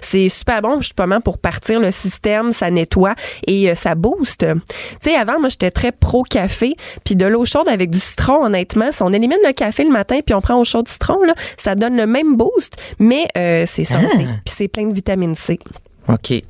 C'est 0.00 0.28
super 0.28 0.62
bon, 0.62 0.80
justement, 0.80 1.20
pour 1.20 1.38
partir 1.38 1.80
le 1.80 1.90
système, 1.90 2.52
ça 2.52 2.70
nettoie 2.70 3.14
et 3.46 3.70
euh, 3.70 3.74
ça 3.74 3.94
booste. 3.94 4.44
Tu 5.00 5.10
sais, 5.10 5.16
avant, 5.16 5.38
moi, 5.40 5.48
j'étais 5.48 5.70
très 5.70 5.92
pro-café, 5.92 6.74
puis 7.04 7.16
de 7.16 7.26
l'eau 7.26 7.44
chaude 7.44 7.68
avec 7.68 7.90
du 7.90 7.98
citron, 7.98 8.44
honnêtement, 8.44 8.90
si 8.92 9.02
on 9.02 9.12
élimine 9.12 9.38
le 9.44 9.52
café 9.52 9.84
le 9.84 9.90
matin 9.90 10.18
puis 10.24 10.34
on 10.34 10.40
prend 10.40 10.56
eau 10.74 10.78
chaude 10.78 10.88
citron, 10.88 11.22
là, 11.22 11.34
ça 11.56 11.74
donne 11.74 11.96
le 11.96 12.06
même 12.06 12.36
boost, 12.36 12.76
mais 12.98 13.26
euh, 13.36 13.64
c'est 13.66 13.84
santé, 13.84 14.26
puis 14.44 14.54
c'est 14.54 14.68
plein 14.68 14.86
de 14.86 14.94
vitamine 14.94 15.34
C. 15.34 15.58
OK. 16.08 16.42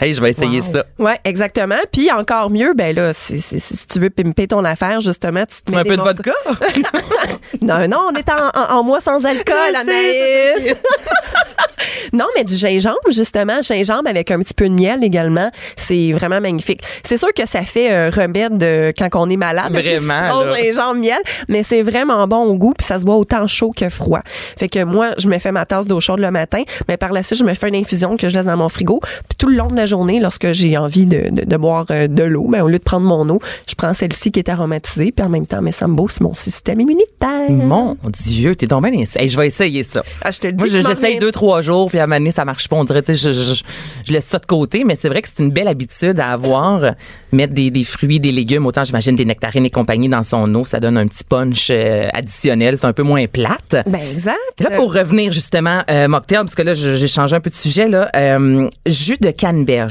Hey, 0.00 0.14
je 0.14 0.20
vais 0.22 0.30
essayer 0.30 0.60
ça. 0.62 0.84
Ouais, 0.98 1.18
exactement. 1.24 1.76
Puis 1.92 2.10
encore 2.10 2.50
mieux, 2.50 2.72
ben 2.74 2.94
là, 2.96 3.12
si, 3.12 3.40
si- 3.40 3.60
si 3.60 3.86
tu 3.86 3.98
veux 3.98 4.10
pimper 4.10 4.48
ton 4.48 4.64
affaire, 4.64 5.00
justement, 5.00 5.44
tu 5.46 5.60
te 5.62 5.66
Tu 5.66 5.72
mets 5.72 5.80
un 5.80 5.82
des 5.82 5.90
peu 5.90 5.96
de 5.96 6.02
vodka? 6.02 6.32
Non, 7.62 7.86
non, 7.88 8.08
on 8.10 8.14
est 8.16 8.28
en, 8.30 8.48
en, 8.74 8.78
en 8.78 8.82
mois 8.82 9.00
sans 9.00 9.24
alcool, 9.24 9.74
Anaïs. 9.78 10.74
non, 12.12 12.26
mais 12.36 12.44
du 12.44 12.54
gingembre, 12.54 12.96
justement, 13.10 13.60
gingembre 13.62 14.08
avec 14.08 14.30
un 14.30 14.38
petit 14.38 14.54
peu 14.54 14.68
de 14.68 14.74
miel 14.74 15.04
également, 15.04 15.50
c'est 15.76 16.12
vraiment 16.12 16.40
magnifique. 16.40 16.82
C'est 17.02 17.16
sûr 17.16 17.28
que 17.34 17.46
ça 17.46 17.62
fait 17.62 17.92
euh, 17.92 18.10
remède 18.10 18.62
euh, 18.62 18.92
quand 18.96 19.08
on 19.14 19.28
est 19.28 19.36
malade. 19.36 19.72
Vraiment, 19.72 20.22
Citron, 20.22 20.44
là. 20.44 20.62
gingembre, 20.62 20.94
miel, 21.00 21.18
mais 21.48 21.62
c'est 21.62 21.82
vraiment 21.82 22.26
bon 22.26 22.44
au 22.44 22.56
goût, 22.56 22.72
puis 22.76 22.86
ça 22.86 22.98
se 22.98 23.04
boit 23.04 23.16
autant 23.16 23.46
chaud 23.46 23.72
que 23.76 23.88
froid. 23.88 24.20
Fait 24.58 24.68
que 24.68 24.82
moi, 24.84 25.10
je 25.18 25.28
me 25.28 25.38
fais 25.38 25.52
ma 25.52 25.66
tasse 25.66 25.86
d'eau 25.86 26.00
chaude 26.00 26.20
le 26.20 26.30
matin, 26.30 26.62
mais 26.88 26.96
par 26.96 27.12
la 27.12 27.22
suite, 27.22 27.38
je 27.38 27.44
me 27.44 27.54
fais 27.54 27.68
une 27.68 27.76
infusion 27.76 28.16
que 28.16 28.28
je 28.28 28.36
laisse 28.36 28.46
dans 28.46 28.56
mon 28.56 28.68
frigo. 28.68 29.00
Puis 29.28 29.36
tout 29.38 29.48
le 29.48 29.56
long 29.56 29.66
de 29.66 29.76
la 29.76 29.86
journée, 29.90 30.20
lorsque 30.20 30.52
j'ai 30.52 30.76
envie 30.78 31.04
de, 31.06 31.28
de, 31.30 31.44
de 31.44 31.56
boire 31.56 31.84
euh, 31.90 32.06
de 32.08 32.22
l'eau, 32.22 32.46
ben, 32.48 32.62
au 32.62 32.68
lieu 32.68 32.78
de 32.78 32.82
prendre 32.84 33.06
mon 33.06 33.28
eau, 33.28 33.40
je 33.68 33.74
prends 33.74 33.92
celle-ci 33.92 34.30
qui 34.32 34.38
est 34.40 34.48
aromatisée, 34.48 35.12
puis 35.12 35.24
en 35.24 35.28
même 35.28 35.46
temps, 35.46 35.60
mais 35.60 35.72
ça 35.72 35.86
me 35.86 35.94
booste 35.94 36.20
mon 36.20 36.32
système 36.34 36.80
immunitaire. 36.80 37.50
Mon 37.50 37.96
Dieu, 38.12 38.54
t'es 38.56 38.66
donc 38.66 38.84
bien 38.88 38.92
ins- 39.02 39.18
Hey, 39.20 39.28
je 39.28 39.36
vais 39.36 39.46
essayer 39.48 39.84
ça. 39.84 40.02
Ah, 40.22 40.30
je 40.30 40.38
te 40.38 40.46
le 40.46 40.52
dis, 40.54 40.58
Moi, 40.70 40.82
j'essaye 40.88 41.18
deux, 41.18 41.32
trois 41.32 41.60
jours, 41.62 41.88
puis 41.88 41.98
à 41.98 42.04
un 42.04 42.06
moment 42.06 42.18
donné, 42.18 42.30
ça 42.30 42.44
marche 42.44 42.68
pas. 42.68 42.76
On 42.76 42.84
dirait, 42.84 43.02
je, 43.06 43.14
je, 43.14 43.32
je- 43.32 43.62
je 44.06 44.12
laisse 44.12 44.24
ça 44.26 44.38
de 44.38 44.46
côté, 44.46 44.84
mais 44.84 44.96
c'est 44.96 45.08
vrai 45.08 45.20
que 45.22 45.28
c'est 45.32 45.42
une 45.42 45.50
belle 45.50 45.68
habitude 45.68 46.18
à 46.20 46.30
avoir. 46.32 46.84
euh, 46.84 46.90
Mettre 47.32 47.54
des, 47.54 47.70
des 47.70 47.84
fruits, 47.84 48.18
des 48.18 48.32
légumes, 48.32 48.66
autant 48.66 48.82
j'imagine 48.82 49.14
des 49.14 49.24
nectarines 49.24 49.64
et 49.64 49.70
compagnie 49.70 50.08
dans 50.08 50.24
son 50.24 50.52
eau, 50.56 50.64
ça 50.64 50.80
donne 50.80 50.96
un 50.98 51.06
petit 51.06 51.22
punch 51.22 51.68
euh, 51.70 52.08
additionnel. 52.12 52.76
C'est 52.76 52.88
un 52.88 52.92
peu 52.92 53.04
moins 53.04 53.26
plate. 53.28 53.76
Ben 53.86 54.00
exact. 54.10 54.34
Là, 54.58 54.70
pour 54.74 54.92
revenir 54.92 55.30
justement, 55.30 55.82
euh, 55.90 56.08
mocktail, 56.08 56.38
parce 56.38 56.56
que 56.56 56.62
là, 56.62 56.74
j'ai 56.74 57.06
changé 57.06 57.36
un 57.36 57.40
peu 57.40 57.50
de 57.50 57.54
sujet, 57.54 57.86
là, 57.86 58.08
euh, 58.16 58.68
jus 58.84 59.16
de 59.20 59.30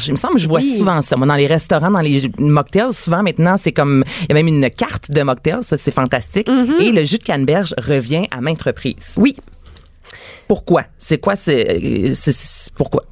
Il 0.07 0.11
me 0.11 0.17
semble 0.17 0.35
que 0.35 0.39
je 0.41 0.47
vois 0.47 0.59
Oui. 0.59 0.77
souvent 0.77 1.01
ça. 1.01 1.15
Moi, 1.15 1.27
dans 1.27 1.35
les 1.35 1.47
restaurants, 1.47 1.91
dans 1.91 1.99
les 2.01 2.29
mocktails, 2.37 2.93
souvent 2.93 3.23
maintenant, 3.23 3.55
c'est 3.57 3.71
comme, 3.71 4.03
il 4.23 4.27
y 4.29 4.31
a 4.31 4.35
même 4.35 4.47
une 4.47 4.69
carte 4.69 5.11
de 5.11 5.21
mocktail, 5.21 5.59
ça, 5.61 5.77
c'est 5.77 5.93
fantastique. 5.93 6.49
Et 6.79 6.91
le 6.91 7.03
jus 7.05 7.17
de 7.17 7.23
canneberge 7.23 7.73
revient 7.77 8.25
à 8.31 8.41
maintes 8.41 8.61
reprises. 8.61 9.15
Oui. 9.17 9.35
Pourquoi? 10.47 10.83
C'est 10.97 11.19
quoi, 11.19 11.35
c'est, 11.35 12.13
c'est- 12.13 12.71
pourquoi? 12.75 13.03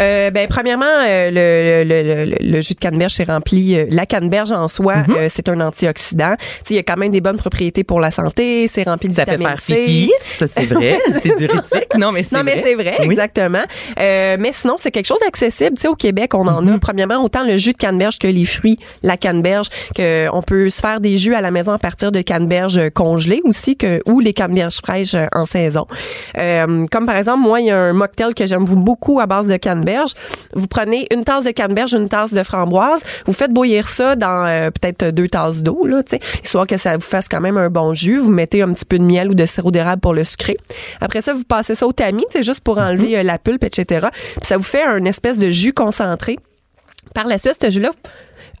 Euh, 0.00 0.30
ben, 0.30 0.46
premièrement, 0.48 0.84
euh, 0.86 1.30
le, 1.30 1.88
le, 1.88 2.24
le, 2.24 2.36
le 2.40 2.60
jus 2.60 2.74
de 2.74 2.80
canneberge, 2.80 3.12
c'est 3.12 3.24
rempli. 3.24 3.76
euh, 3.76 3.86
la 3.90 4.06
canneberge 4.06 4.52
en 4.52 4.68
soi, 4.68 4.96
Mhm. 4.96 5.14
euh, 5.16 5.26
c'est 5.28 5.48
un 5.48 5.60
antioxydant. 5.60 6.34
Il 6.68 6.76
y 6.76 6.78
a 6.78 6.82
quand 6.82 6.96
même 6.96 7.10
des 7.12 7.20
bonnes 7.20 7.36
propriétés 7.36 7.84
pour 7.84 8.00
la 8.00 8.10
santé. 8.10 8.66
C'est 8.68 8.84
rempli 8.84 9.08
de 9.08 9.14
Ça 9.14 9.24
fait 9.24 9.36
vitamine 9.36 9.56
faire 9.56 9.76
C. 9.76 9.84
pipi. 9.84 10.12
Ça, 10.36 10.46
c'est 10.46 10.66
vrai. 10.66 10.98
c'est 11.22 11.36
diurétique. 11.36 11.88
Non, 11.98 12.12
mais 12.12 12.22
c'est 12.22 12.36
Non, 12.36 12.42
vrai. 12.42 12.54
mais 12.56 12.62
c'est 12.62 12.74
vrai, 12.74 12.94
Oui. 13.00 13.04
exactement. 13.06 13.62
Euh, 13.98 14.36
mais 14.38 14.52
sinon, 14.52 14.76
c'est 14.78 14.90
quelque 14.90 15.06
chose 15.06 15.20
d'accessible. 15.20 15.76
Tu 15.76 15.82
sais, 15.82 15.88
au 15.88 15.94
Québec, 15.96 16.34
on 16.34 16.46
en 16.46 16.62
Mhm. 16.62 16.74
a. 16.74 16.78
Premièrement, 16.78 17.22
autant 17.24 17.44
le 17.44 17.56
jus 17.56 17.72
de 17.72 17.76
canneberge 17.78 18.18
que 18.18 18.26
les 18.28 18.44
fruits, 18.46 18.78
la 19.02 19.16
canneberge, 19.16 19.66
que 19.94 20.28
on 20.32 20.42
peut 20.42 20.70
se 20.70 20.80
faire 20.80 21.00
des 21.00 21.18
jus 21.18 21.34
à 21.34 21.40
la 21.40 21.50
maison 21.50 21.72
à 21.72 21.78
partir 21.78 22.12
de 22.12 22.20
canneberge 22.22 22.80
congelées 22.94 23.40
aussi, 23.44 23.76
que 23.76 24.00
ou 24.06 24.20
les 24.20 24.32
canneberges 24.32 24.76
fraîches 24.82 25.16
en 25.34 25.44
saison. 25.46 25.86
Comme 26.34 27.06
par 27.06 27.16
exemple, 27.16 27.40
moi, 27.40 27.60
il 27.60 27.66
y 27.66 27.70
a 27.70 27.76
un 27.78 27.92
mocktail 27.92 28.34
que 28.34 28.46
j'aime 28.46 28.64
beaucoup 28.64 29.20
à 29.20 29.26
base 29.26 29.46
de 29.50 29.56
canneberge. 29.56 30.12
Vous 30.54 30.66
prenez 30.66 31.06
une 31.12 31.24
tasse 31.24 31.44
de 31.44 31.50
canneberge, 31.50 31.92
une 31.92 32.08
tasse 32.08 32.32
de 32.32 32.42
framboise, 32.42 33.02
vous 33.26 33.32
faites 33.32 33.52
bouillir 33.52 33.88
ça 33.88 34.16
dans 34.16 34.46
euh, 34.46 34.70
peut-être 34.70 35.10
deux 35.10 35.28
tasses 35.28 35.62
d'eau, 35.62 35.86
là, 35.86 36.02
tu 36.02 36.16
sais, 36.16 36.20
histoire 36.42 36.66
que 36.66 36.76
ça 36.76 36.96
vous 36.96 37.02
fasse 37.02 37.28
quand 37.28 37.40
même 37.40 37.56
un 37.56 37.68
bon 37.68 37.94
jus. 37.94 38.18
Vous 38.18 38.32
mettez 38.32 38.62
un 38.62 38.72
petit 38.72 38.84
peu 38.84 38.98
de 38.98 39.04
miel 39.04 39.30
ou 39.30 39.34
de 39.34 39.46
sirop 39.46 39.70
d'érable 39.70 40.00
pour 40.00 40.14
le 40.14 40.24
sucrer. 40.24 40.56
Après 41.00 41.22
ça, 41.22 41.34
vous 41.34 41.44
passez 41.44 41.74
ça 41.74 41.86
au 41.86 41.92
tamis, 41.92 42.24
c'est 42.30 42.42
juste 42.42 42.60
pour 42.60 42.78
enlever 42.78 43.18
euh, 43.18 43.22
la 43.22 43.38
pulpe, 43.38 43.64
etc. 43.64 44.08
Puis 44.12 44.46
ça 44.46 44.56
vous 44.56 44.62
fait 44.62 44.82
un 44.82 45.04
espèce 45.04 45.38
de 45.38 45.50
jus 45.50 45.72
concentré. 45.72 46.38
Par 47.14 47.26
la 47.26 47.38
suite, 47.38 47.56
ce 47.60 47.70
jus-là, 47.70 47.90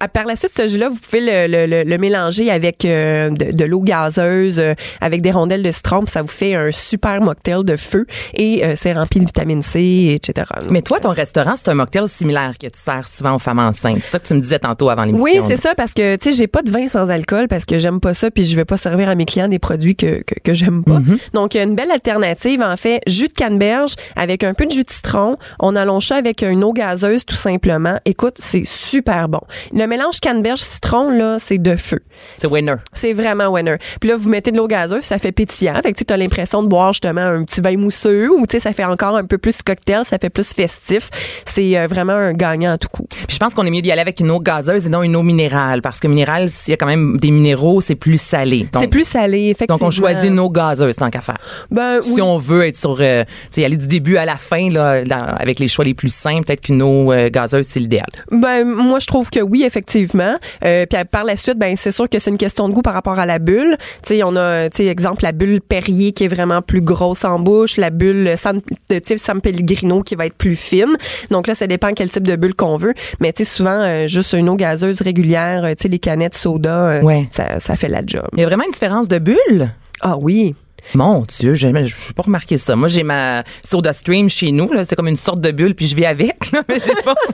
à- 0.00 0.08
par 0.08 0.24
la 0.24 0.36
suite, 0.36 0.52
ce 0.56 0.66
jus-là, 0.68 0.88
vous 0.88 0.96
pouvez 0.98 1.20
le, 1.20 1.46
le- 1.50 1.66
le- 1.66 1.82
le 1.88 1.98
mélanger 1.98 2.50
avec 2.50 2.84
euh, 2.84 3.30
de, 3.30 3.52
de 3.52 3.64
l'eau 3.64 3.80
gazeuse, 3.80 4.58
euh, 4.58 4.74
avec 5.00 5.22
des 5.22 5.30
rondelles 5.30 5.62
de 5.62 5.70
citron, 5.70 6.00
puis 6.04 6.12
ça 6.12 6.22
vous 6.22 6.28
fait 6.28 6.54
un 6.54 6.70
super 6.72 7.20
mocktail 7.20 7.64
de 7.64 7.76
feu 7.76 8.06
et 8.34 8.64
euh, 8.64 8.72
c'est 8.76 8.92
rempli 8.92 9.20
de 9.20 9.26
vitamine 9.26 9.62
C, 9.62 10.12
etc. 10.14 10.46
Mais 10.70 10.82
toi, 10.82 11.00
ton 11.00 11.10
restaurant, 11.10 11.54
c'est 11.56 11.68
un 11.68 11.74
mocktail 11.74 12.08
similaire 12.08 12.52
que 12.60 12.66
tu 12.66 12.78
sers 12.78 13.06
souvent 13.06 13.34
aux 13.34 13.38
femmes 13.38 13.58
enceintes. 13.58 13.98
C'est 14.02 14.10
ça 14.10 14.18
que 14.18 14.26
tu 14.26 14.34
me 14.34 14.40
disais 14.40 14.58
tantôt 14.58 14.88
avant 14.90 15.04
l'émission. 15.04 15.24
Oui, 15.24 15.40
c'est 15.46 15.56
ça, 15.60 15.74
parce 15.74 15.94
que, 15.94 16.16
tu 16.16 16.30
sais, 16.30 16.36
j'ai 16.36 16.46
pas 16.46 16.62
de 16.62 16.70
vin 16.70 16.86
sans 16.88 17.10
alcool 17.10 17.46
parce 17.48 17.64
que 17.64 17.78
j'aime 17.78 18.00
pas 18.00 18.14
ça, 18.14 18.30
puis 18.30 18.44
je 18.44 18.56
vais 18.56 18.64
pas 18.64 18.76
servir 18.76 19.08
à 19.08 19.14
mes 19.14 19.24
clients 19.26 19.48
des 19.48 19.58
produits 19.58 19.96
que, 19.96 20.22
que, 20.22 20.34
que 20.42 20.54
j'aime 20.54 20.82
pas. 20.84 21.00
Donc, 21.34 21.54
il 21.54 21.58
y 21.58 21.60
a 21.60 21.64
une 21.64 21.74
belle 21.74 21.90
alternative, 21.90 22.62
en 22.62 22.76
fait, 22.76 23.00
jus 23.06 23.28
de 23.28 23.32
canneberge 23.32 23.94
avec 24.16 24.44
un 24.44 24.54
peu 24.54 24.66
de 24.66 24.70
jus 24.70 24.82
de 24.82 24.90
citron. 24.90 25.36
On 25.58 25.76
allonge 25.76 26.06
ça 26.06 26.16
avec 26.16 26.42
une 26.42 26.64
eau 26.64 26.72
gazeuse, 26.72 27.24
tout 27.24 27.36
simplement. 27.36 27.98
Écoute, 28.04 28.36
c'est 28.38 28.64
super 28.66 29.28
bon. 29.28 29.40
Le 29.72 29.86
mélange 29.86 30.18
canneberge-citron, 30.20 31.10
là, 31.10 31.36
c'est 31.38 31.58
de 31.58 31.76
feu. 31.76 32.00
C'est 32.38 32.48
winner. 32.48 32.74
C'est 32.92 33.12
vraiment 33.12 33.48
winner. 33.48 33.76
Puis 34.00 34.10
là, 34.10 34.16
vous 34.16 34.28
mettez 34.28 34.50
de 34.50 34.56
l'eau 34.56 34.66
gazeuse, 34.66 35.04
ça 35.04 35.18
fait 35.18 35.32
pétillant. 35.32 35.74
Fait 35.82 35.92
que 35.92 36.02
tu 36.02 36.12
as 36.12 36.16
l'impression 36.16 36.62
de 36.62 36.68
boire 36.68 36.92
justement 36.92 37.20
un 37.22 37.44
petit 37.44 37.60
vin 37.60 37.76
mousseux 37.76 38.28
ou 38.30 38.46
tu 38.46 38.52
sais, 38.52 38.58
ça 38.58 38.72
fait 38.72 38.84
encore 38.84 39.16
un 39.16 39.24
peu 39.24 39.38
plus 39.38 39.62
cocktail, 39.62 40.04
ça 40.04 40.18
fait 40.18 40.30
plus 40.30 40.52
festif. 40.52 41.08
C'est 41.44 41.78
euh, 41.78 41.86
vraiment 41.86 42.12
un 42.14 42.32
gagnant 42.32 42.72
à 42.72 42.78
tout 42.78 42.88
coup. 42.88 43.06
Puis 43.10 43.34
je 43.34 43.38
pense 43.38 43.54
qu'on 43.54 43.64
est 43.64 43.70
mieux 43.70 43.82
d'y 43.82 43.92
aller 43.92 44.00
avec 44.00 44.20
une 44.20 44.30
eau 44.30 44.40
gazeuse 44.40 44.86
et 44.86 44.88
non 44.88 45.02
une 45.02 45.14
eau 45.16 45.22
minérale. 45.22 45.82
Parce 45.82 46.00
que 46.00 46.08
minérale, 46.08 46.48
s'il 46.48 46.72
y 46.72 46.74
a 46.74 46.76
quand 46.76 46.86
même 46.86 47.16
des 47.18 47.30
minéraux, 47.30 47.80
c'est 47.80 47.94
plus 47.94 48.20
salé. 48.20 48.66
C'est 48.78 48.88
plus 48.88 49.04
salé, 49.08 49.50
effectivement. 49.50 49.76
Donc, 49.78 49.86
on 49.88 49.90
choisit 49.90 50.30
une 50.30 50.38
eau 50.40 50.50
gazeuse 50.50 50.96
tant 50.96 51.10
qu'à 51.10 51.20
faire. 51.20 51.38
Ben, 51.70 52.02
Si 52.02 52.12
oui. 52.12 52.22
on 52.22 52.38
veut 52.38 52.66
être 52.66 52.76
sur, 52.76 52.96
euh, 53.00 53.24
tu 53.24 53.30
sais, 53.60 53.64
aller 53.64 53.76
du 53.76 53.86
début 53.86 54.16
à 54.16 54.24
la 54.24 54.36
fin, 54.36 54.70
là, 54.70 55.04
dans- 55.04 55.16
avec 55.18 55.58
les 55.58 55.68
choix 55.68 55.84
les 55.84 55.94
plus 55.94 56.12
simples, 56.12 56.44
peut-être 56.44 56.60
qu'une 56.62 56.82
eau 56.82 57.12
euh, 57.12 57.28
gazeuse, 57.30 57.66
c'est 57.66 57.80
l'idéal. 57.80 58.06
Ben 58.30 58.64
moi 58.64 58.98
je 58.98 59.06
trouve 59.06 59.30
que 59.30 59.40
oui 59.40 59.59
effectivement. 59.64 60.34
Euh, 60.64 60.86
puis 60.86 60.98
par 61.10 61.24
la 61.24 61.36
suite 61.36 61.58
ben 61.58 61.76
c'est 61.76 61.90
sûr 61.90 62.08
que 62.08 62.18
c'est 62.18 62.30
une 62.30 62.38
question 62.38 62.68
de 62.68 62.74
goût 62.74 62.82
par 62.82 62.94
rapport 62.94 63.18
à 63.18 63.26
la 63.26 63.38
bulle. 63.38 63.76
Tu 64.02 64.14
sais 64.14 64.22
on 64.22 64.36
a 64.36 64.68
tu 64.70 64.78
sais 64.78 64.86
exemple 64.86 65.22
la 65.22 65.32
bulle 65.32 65.60
Perrier 65.60 66.12
qui 66.12 66.24
est 66.24 66.28
vraiment 66.28 66.62
plus 66.62 66.80
grosse 66.80 67.24
en 67.24 67.38
bouche, 67.38 67.76
la 67.76 67.90
bulle 67.90 68.34
San, 68.36 68.60
de 68.88 68.98
type 68.98 69.18
San 69.18 69.40
Pellegrino 69.40 70.02
qui 70.02 70.14
va 70.14 70.26
être 70.26 70.36
plus 70.36 70.56
fine. 70.56 70.96
Donc 71.30 71.46
là 71.46 71.54
ça 71.54 71.66
dépend 71.66 71.92
quel 71.92 72.08
type 72.10 72.26
de 72.26 72.36
bulle 72.36 72.54
qu'on 72.54 72.76
veut, 72.76 72.94
mais 73.20 73.32
tu 73.32 73.44
sais 73.44 73.50
souvent 73.50 73.80
euh, 73.80 74.06
juste 74.06 74.32
une 74.32 74.48
eau 74.48 74.56
gazeuse 74.56 75.00
régulière, 75.02 75.64
euh, 75.64 75.70
tu 75.70 75.82
sais 75.82 75.88
les 75.88 75.98
canettes 75.98 76.34
soda 76.36 76.88
euh, 76.88 77.02
Ouais. 77.02 77.28
ça 77.30 77.60
ça 77.60 77.76
fait 77.76 77.88
la 77.88 78.02
job. 78.06 78.26
Il 78.34 78.40
y 78.40 78.44
a 78.44 78.46
vraiment 78.46 78.64
une 78.64 78.72
différence 78.72 79.08
de 79.08 79.18
bulle? 79.18 79.70
Ah 80.02 80.16
oui. 80.16 80.54
Mon 80.94 81.22
Dieu, 81.22 81.54
je 81.54 81.68
n'ai 81.68 81.84
pas 82.16 82.22
remarqué 82.22 82.58
ça. 82.58 82.76
Moi, 82.76 82.88
j'ai 82.88 83.02
ma 83.02 83.42
soda 83.64 83.92
stream 83.92 84.28
chez 84.28 84.52
nous. 84.52 84.70
là. 84.72 84.84
C'est 84.84 84.96
comme 84.96 85.08
une 85.08 85.16
sorte 85.16 85.40
de 85.40 85.50
bulle, 85.50 85.74
puis 85.74 85.86
je 85.86 85.96
vis 85.96 86.06
avec. 86.06 86.50
là, 86.52 86.62
mais 86.68 86.78
j'ai 86.84 86.94
pas... 87.02 87.14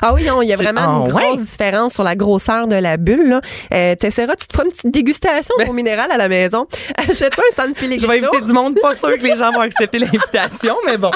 Ah 0.00 0.14
oui, 0.14 0.24
non, 0.24 0.42
il 0.42 0.48
y 0.48 0.52
a 0.52 0.56
vraiment 0.56 1.06
une 1.06 1.10
Ah, 1.10 1.14
ouais? 1.14 1.22
grosse 1.30 1.40
différence 1.42 1.94
sur 1.94 2.04
la 2.04 2.14
grosseur 2.14 2.68
de 2.68 2.76
la 2.76 2.96
bulle. 2.96 3.30
Là. 3.30 3.40
Euh, 3.74 3.94
T'essaieras, 3.96 4.36
tu 4.36 4.46
te 4.46 4.52
feras 4.52 4.64
une 4.64 4.70
petite 4.70 4.92
dégustation 4.92 5.54
au 5.68 5.72
minéral 5.72 6.08
à 6.12 6.16
la 6.16 6.28
maison. 6.28 6.68
Achète-toi 6.96 7.42
un 7.50 7.54
San 7.56 7.72
Pellegrino. 7.72 8.06
Ben- 8.06 8.14
je 8.16 8.20
vais 8.20 8.26
inviter 8.28 8.46
du 8.46 8.52
monde. 8.52 8.78
Pas 8.80 8.94
sûr 8.94 9.18
que 9.18 9.22
les 9.24 9.36
gens 9.36 9.50
vont 9.50 9.60
accepter 9.60 9.98
l'invitation, 9.98 10.76
mais 10.86 10.98
bon. 10.98 11.10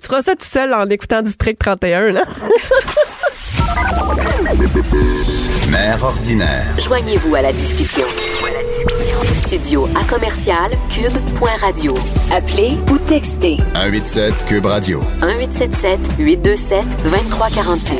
Tu 0.00 0.06
feras 0.08 0.22
ça 0.22 0.32
tout 0.34 0.46
seul 0.46 0.72
en 0.72 0.86
écoutant 0.88 1.20
District 1.20 1.58
31. 1.58 2.12
Là. 2.12 2.22
Mère 5.70 6.02
ordinaire. 6.02 6.64
Joignez-vous 6.78 7.34
à 7.34 7.42
la 7.42 7.52
discussion. 7.52 8.04
Studio 8.84 9.86
à 9.94 10.02
commercial 10.04 10.70
cube.radio. 10.88 11.94
Appelez 12.32 12.78
ou 12.90 12.96
textez 12.96 13.58
187 13.74 14.46
Cube 14.46 14.64
Radio. 14.64 15.00
1877 15.20 15.98
827 16.18 16.84
2346. 17.02 17.98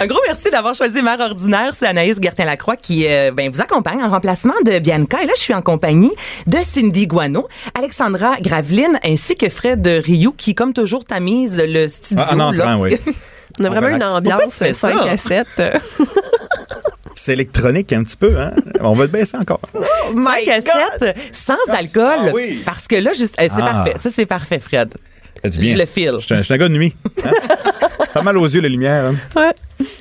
Un 0.00 0.06
gros 0.06 0.20
merci 0.26 0.50
d'avoir 0.50 0.74
choisi 0.74 1.02
Mère 1.02 1.20
Ordinaire. 1.20 1.72
C'est 1.78 1.86
Anaïs 1.86 2.16
Gertin-Lacroix 2.18 2.76
qui 2.76 3.06
euh, 3.06 3.30
ben, 3.30 3.50
vous 3.50 3.60
accompagne 3.60 4.02
en 4.02 4.08
remplacement 4.08 4.54
de 4.64 4.78
Bianca. 4.78 5.22
Et 5.22 5.26
là, 5.26 5.32
je 5.36 5.42
suis 5.42 5.54
en 5.54 5.60
compagnie 5.62 6.12
de 6.46 6.58
Cindy 6.62 7.06
Guano, 7.06 7.46
Alexandra 7.76 8.36
Graveline 8.40 8.98
ainsi 9.04 9.34
que 9.34 9.50
Fred 9.50 9.86
Rioux 9.86 10.32
qui, 10.32 10.54
comme 10.54 10.72
toujours, 10.72 11.04
tamise 11.04 11.60
le 11.62 11.88
studio. 11.88 12.24
Ah, 12.26 12.34
en 12.36 12.40
entrant, 12.40 12.72
lorsque- 12.84 13.06
oui. 13.06 13.14
On 13.60 13.64
a 13.64 13.68
On 13.68 13.70
vraiment 13.70 13.88
une 13.88 14.02
ambiance 14.02 14.22
Pourquoi 14.24 14.46
tu 14.46 14.56
fais 14.56 14.72
5 14.72 14.94
ça? 14.96 15.10
à 15.10 15.16
7. 15.16 15.46
C'est 17.14 17.32
électronique 17.32 17.92
un 17.92 18.02
petit 18.02 18.16
peu, 18.16 18.38
hein? 18.38 18.52
On 18.80 18.92
va 18.94 19.04
le 19.04 19.08
baisser 19.10 19.36
encore. 19.36 19.60
Cinq 19.72 20.48
à 20.48 20.60
sept, 20.60 21.16
sans 21.32 21.54
alcool. 21.72 22.28
Ah 22.28 22.32
oui. 22.34 22.62
Parce 22.64 22.88
que 22.88 22.96
là, 22.96 23.12
juste, 23.12 23.36
eh, 23.40 23.48
c'est 23.48 23.54
Ah. 23.62 23.72
parfait. 23.84 23.94
Ça, 23.98 24.10
c'est 24.10 24.26
parfait, 24.26 24.58
Fred. 24.58 24.94
Je 25.44 25.76
le 25.76 25.86
file. 25.86 26.12
Je 26.20 26.42
suis 26.42 26.54
un, 26.54 26.56
gars 26.56 26.68
de 26.68 26.74
nuit. 26.74 26.94
hein? 27.24 27.30
Pas 28.12 28.22
mal 28.22 28.38
aux 28.38 28.46
yeux, 28.46 28.60
la 28.60 28.68
lumière. 28.68 29.12
hein? 29.36 29.52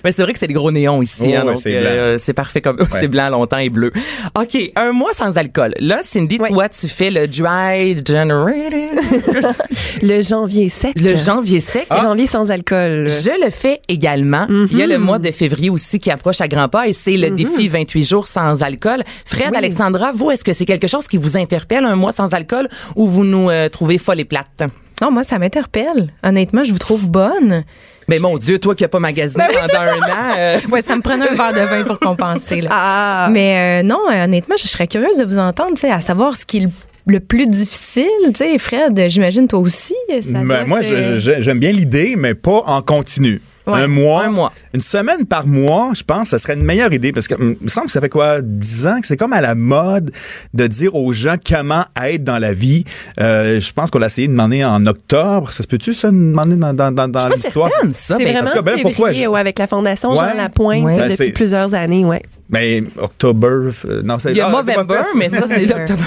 Mais 0.03 0.11
c'est 0.11 0.21
vrai 0.21 0.33
que 0.33 0.39
c'est 0.39 0.45
des 0.47 0.53
gros 0.53 0.71
néons 0.71 1.01
ici, 1.01 1.21
Oh, 1.21 1.25
hein, 1.35 1.39
ouais, 1.39 1.45
donc 1.47 1.57
c'est 1.57 1.75
euh, 1.75 2.19
c'est 2.19 2.33
parfait 2.33 2.61
comme 2.61 2.77
c'est 2.91 3.07
blanc 3.07 3.29
longtemps 3.29 3.57
et 3.57 3.69
bleu. 3.69 3.91
OK, 4.39 4.55
un 4.75 4.91
mois 4.91 5.13
sans 5.13 5.35
alcool. 5.37 5.73
Là, 5.79 6.01
Cindy, 6.03 6.37
Ouais. 6.39 6.49
toi, 6.49 6.69
tu 6.69 6.87
fais 6.87 7.09
le 7.09 7.27
dry 7.27 7.99
January, 8.05 8.61
Le 10.03 10.21
janvier 10.21 10.69
sec. 10.69 10.93
le 10.99 11.15
janvier 11.15 11.59
sec. 11.59 11.87
Le 11.89 11.97
janvier 12.01 12.27
sans 12.27 12.51
alcool. 12.51 13.07
Je 13.09 13.43
le 13.43 13.49
fais 13.49 13.81
également. 13.89 14.45
Il 14.71 14.77
y 14.77 14.83
a 14.83 14.87
le 14.87 14.99
mois 14.99 15.17
de 15.19 15.31
février 15.31 15.69
aussi 15.71 15.99
qui 15.99 16.11
approche 16.11 16.39
à 16.41 16.47
grands 16.47 16.69
pas 16.69 16.87
et 16.87 16.93
c'est 16.93 17.17
le 17.17 17.31
défi 17.31 17.67
28 17.67 18.03
jours 18.03 18.27
sans 18.27 18.61
alcool. 18.61 19.01
Fred, 19.25 19.55
Alexandra, 19.55 20.11
vous, 20.13 20.29
est-ce 20.31 20.43
que 20.43 20.53
c'est 20.53 20.65
quelque 20.65 20.87
chose 20.87 21.07
qui 21.07 21.17
vous 21.17 21.35
interpelle, 21.35 21.83
un 21.85 21.95
mois 21.95 22.11
sans 22.11 22.33
alcool, 22.33 22.67
ou 22.95 23.07
vous 23.07 23.23
nous 23.25 23.49
euh, 23.49 23.69
trouvez 23.69 23.97
folle 23.97 24.19
et 24.19 24.25
plate? 24.25 24.63
Non, 25.01 25.11
moi, 25.11 25.23
ça 25.23 25.39
m'interpelle. 25.39 26.13
Honnêtement, 26.23 26.63
je 26.63 26.71
vous 26.71 26.79
trouve 26.79 27.09
bonne. 27.09 27.63
Mais 28.07 28.19
mon 28.19 28.37
Dieu, 28.37 28.59
toi 28.59 28.75
qui 28.75 28.83
n'as 28.83 28.89
pas 28.89 28.99
magasiné 28.99 29.43
pendant 29.47 29.81
un 29.81 29.97
an. 29.97 30.35
euh, 30.37 30.59
Ouais, 30.71 30.81
ça 30.81 30.95
me 30.95 31.01
prenait 31.01 31.29
un 31.29 31.33
verre 31.35 31.53
de 31.53 31.59
vin 31.59 31.83
pour 31.83 31.99
compenser. 31.99 32.61
Là. 32.61 32.69
Ah. 32.71 33.29
Mais 33.31 33.81
euh, 33.81 33.87
non, 33.87 33.99
euh, 34.11 34.25
honnêtement, 34.25 34.55
je 34.57 34.67
serais 34.67 34.87
curieuse 34.87 35.17
de 35.17 35.25
vous 35.25 35.37
entendre, 35.37 35.71
tu 35.75 35.81
sais, 35.81 35.91
à 35.91 36.01
savoir 36.01 36.35
ce 36.35 36.45
qui 36.45 36.57
est 36.57 36.67
le, 37.07 37.19
plus 37.19 37.47
difficile. 37.47 38.05
Tu 38.27 38.31
sais, 38.35 38.57
Fred, 38.57 39.09
j'imagine 39.09 39.47
toi 39.47 39.59
aussi. 39.59 39.95
Ça 40.09 40.39
Ben, 40.43 40.65
moi, 40.65 40.81
j'aime 40.81 41.59
bien 41.59 41.71
l'idée, 41.71 42.15
mais 42.17 42.35
pas 42.35 42.63
en 42.65 42.81
continu. 42.81 43.41
Ouais. 43.65 43.79
Un 43.81 43.87
mois? 43.87 44.25
Un 44.25 44.29
mois. 44.29 44.51
Une 44.73 44.81
semaine 44.81 45.25
par 45.25 45.47
mois, 45.47 45.91
je 45.95 46.03
pense, 46.03 46.29
ça 46.29 46.37
serait 46.37 46.55
une 46.55 46.63
meilleure 46.63 46.91
idée 46.91 47.11
parce 47.13 47.27
que 47.27 47.35
hum, 47.35 47.55
il 47.61 47.63
me 47.63 47.69
semble 47.69 47.87
que 47.87 47.93
ça 47.93 48.01
fait 48.01 48.09
quoi, 48.09 48.41
10 48.41 48.87
ans 48.87 48.99
que 48.99 49.07
c'est 49.07 49.15
comme 49.17 49.31
à 49.33 49.39
la 49.41 49.55
mode 49.55 50.11
de 50.53 50.67
dire 50.67 50.95
aux 50.95 51.13
gens 51.13 51.35
comment 51.47 51.85
être 52.03 52.23
dans 52.23 52.39
la 52.39 52.53
vie. 52.53 52.83
Euh, 53.21 53.59
je 53.59 53.71
pense 53.71 53.89
qu'on 53.91 53.99
l'a 53.99 54.07
essayé 54.07 54.27
de 54.27 54.33
demander 54.33 54.65
en 54.65 54.85
octobre. 54.85 55.51
Ça 55.53 55.63
se 55.63 55.67
peut-tu, 55.67 55.93
ça, 55.93 56.09
de 56.11 56.15
demander 56.17 56.55
dans, 56.55 56.73
dans, 56.73 56.91
dans, 56.91 57.07
dans 57.07 57.29
l'histoire? 57.29 57.69
C'est 57.93 58.17
mais- 58.17 58.23
vraiment 58.25 58.39
parce 58.41 58.53
que, 58.53 58.59
ben, 58.59 58.71
février, 58.75 58.83
pourquoi 58.95 59.11
je- 59.13 59.27
ouais, 59.27 59.39
avec 59.39 59.57
la 59.59 59.67
fondation 59.67 60.09
Ouais. 60.11 60.17
Jean 60.17 60.33
Lapointe 60.37 60.83
Ouais. 60.83 60.95
euh, 60.95 61.07
Ben, 61.07 61.09
depuis 61.11 61.31
plusieurs 61.31 61.73
années, 61.73 62.03
ouais. 62.03 62.21
Mais 62.49 62.83
octobre, 63.01 63.71
euh, 63.89 64.01
non, 64.03 64.19
c'est 64.19 64.31
Il 64.31 64.37
y 64.37 64.41
a 64.41 64.47
ah, 64.47 64.51
Movember, 64.51 65.01
mais 65.15 65.29
ça, 65.29 65.45
c'est 65.47 65.65
l'octobre. 65.65 66.03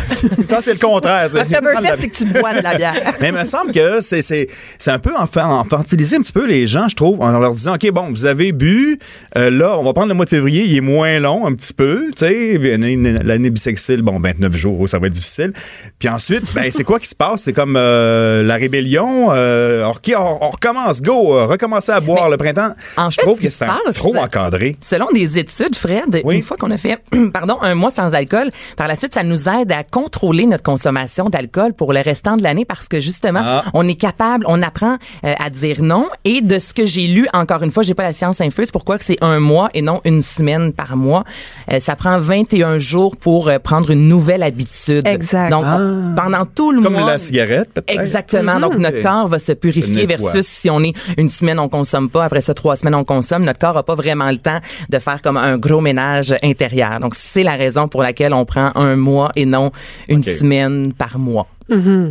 ça 0.47 0.61
c'est 0.61 0.75
le 0.75 0.79
contraire. 0.79 1.29
Oktoberfest, 1.35 1.97
c'est 2.01 2.09
que 2.09 2.17
tu 2.17 2.25
bois 2.27 2.53
de 2.55 2.63
la 2.63 2.77
bière. 2.77 3.15
Mais 3.21 3.29
il 3.29 3.35
me 3.35 3.45
semble 3.45 3.73
que 3.73 4.01
c'est 4.01 4.23
c'est 4.23 4.47
c'est 4.79 4.91
un 4.91 4.99
peu 4.99 5.13
infantiliser 5.17 6.17
un 6.17 6.21
petit 6.21 6.33
peu 6.33 6.47
les 6.47 6.67
gens, 6.67 6.89
je 6.89 6.95
trouve, 6.95 7.21
en 7.21 7.39
leur 7.39 7.53
disant 7.53 7.75
ok 7.75 7.91
bon, 7.91 8.11
vous 8.11 8.27
avez 8.27 8.53
bu, 8.53 8.99
euh, 9.37 9.51
là 9.51 9.79
on 9.79 9.85
va 9.85 9.93
prendre 9.93 10.09
le 10.09 10.15
mois 10.15 10.25
de 10.25 10.31
février, 10.31 10.65
il 10.65 10.77
est 10.77 10.81
moins 10.81 11.19
long 11.19 11.47
un 11.47 11.55
petit 11.55 11.73
peu, 11.73 12.11
tu 12.17 12.27
sais, 12.27 12.59
l'année 12.59 13.51
bissextile, 13.51 14.03
bon 14.03 14.21
29 14.21 14.55
jours, 14.55 14.89
ça 14.89 14.99
va 14.99 15.07
être 15.07 15.15
difficile. 15.15 15.53
Puis 15.99 16.09
ensuite, 16.09 16.45
ben 16.55 16.71
c'est 16.71 16.85
quoi 16.85 17.01
qui 17.01 17.09
se 17.09 17.15
passe? 17.15 17.43
C'est 17.43 17.53
comme 17.53 17.77
euh, 17.77 18.43
la 18.43 18.57
rébellion, 18.57 19.29
ok 19.29 20.13
on, 20.17 20.39
on 20.43 20.51
recommence, 20.51 21.01
go, 21.03 21.47
recommencer 21.47 21.93
à 21.93 22.01
boire 22.01 22.29
le 22.29 22.37
printemps. 22.37 22.75
en 22.97 23.11
je 23.11 23.19
trouve 23.19 23.41
que 23.41 23.49
c'est 23.49 23.67
trop 23.95 24.17
encadré. 24.17 24.77
Selon 24.81 25.07
des 25.13 25.39
études, 25.39 25.75
Fred, 25.75 26.23
Oui. 26.27 26.37
une 26.37 26.43
fois 26.43 26.57
qu'on 26.57 26.71
a 26.71 26.77
fait, 26.77 26.99
pardon, 27.33 27.59
un 27.63 27.75
mois 27.75 27.91
sans 27.91 28.15
alcool, 28.15 28.49
par 28.77 28.89
la 28.89 28.95
suite, 28.95 29.15
ça 29.15 29.23
nous 29.23 29.49
aide 29.49 29.73
à 29.73 29.83
contrôler 29.85 30.47
notre 30.47 30.63
consommation 30.63 31.25
d'alcool 31.27 31.73
pour 31.75 31.93
le 31.93 32.01
restant 32.01 32.37
de 32.37 32.43
l'année 32.43 32.65
parce 32.65 32.89
que 32.89 33.01
justement, 33.01 33.41
Ah. 33.43 33.65
on 33.75 33.87
est 33.89 33.95
capable, 33.95 34.45
on 34.49 34.61
apprend 34.63 34.97
euh, 35.25 35.35
à 35.45 35.51
dire 35.51 35.83
non. 35.83 36.09
Et 36.25 36.41
de 36.41 36.59
ce 36.59 36.75
que 36.75 36.85
j'ai 36.87 37.07
lu, 37.07 37.27
encore 37.33 37.63
une 37.63 37.71
fois, 37.71 37.83
j'ai 37.83 37.95
pas 37.95 38.03
la 38.03 38.13
science 38.13 38.41
infuse, 38.41 38.71
pourquoi 38.71 38.99
que 38.99 39.05
c'est 39.05 39.23
un 39.23 39.41
mois 39.41 39.69
et 39.75 39.83
non 39.83 40.01
une 40.05 40.23
semaine 40.23 40.73
par 40.73 40.97
mois. 40.97 41.25
Euh, 41.73 41.81
ça 41.81 41.97
prend 41.97 42.19
21 42.19 42.79
jours 42.79 43.17
pour 43.17 43.49
euh, 43.49 43.59
prendre 43.59 43.91
une 43.91 44.09
nouvelle 44.09 44.43
habitude. 44.43 45.07
Exact. 45.07 45.51
Donc, 45.51 45.65
on- 45.67 46.15
pendant 46.17 46.45
tout 46.47 46.73
le 46.73 46.83
Comme 46.83 46.95
mois. 46.95 47.07
la 47.13 47.19
cigarette, 47.19 47.71
peut-être. 47.73 47.99
Exactement. 48.01 48.59
Donc, 48.61 48.77
notre 48.77 49.01
corps 49.01 49.29
va 49.29 49.39
se 49.39 49.53
purifier 49.53 50.07
versus 50.07 50.47
si 50.47 50.71
on 50.71 50.83
est 50.83 50.95
une 51.19 51.29
semaine, 51.29 51.59
on 51.59 51.69
consomme 51.69 52.09
pas. 52.11 52.25
Après 52.25 52.41
ça, 52.41 52.55
trois 52.55 52.77
semaines, 52.77 52.95
on 52.95 53.05
consomme. 53.05 53.45
Notre 53.45 53.59
corps 53.61 53.77
a 53.77 53.83
pas 53.83 53.95
vraiment 53.95 54.31
le 54.31 54.39
temps 54.39 54.59
de 54.89 54.99
faire 54.99 55.21
comme 55.23 55.37
un 55.37 55.59
gros 55.59 55.81
ménage 55.81 56.16
intérieur. 56.43 57.01
Donc, 57.01 57.15
c'est 57.15 57.43
la 57.43 57.57
raison 57.57 57.89
pour 57.89 58.03
laquelle 58.03 58.33
on 58.33 58.45
prend 58.45 58.73
un 58.75 58.97
mois 58.97 59.31
et 59.37 59.47
non 59.47 59.71
une 60.09 60.23
semaine 60.23 60.93
par 60.93 61.19
mois. 61.19 61.47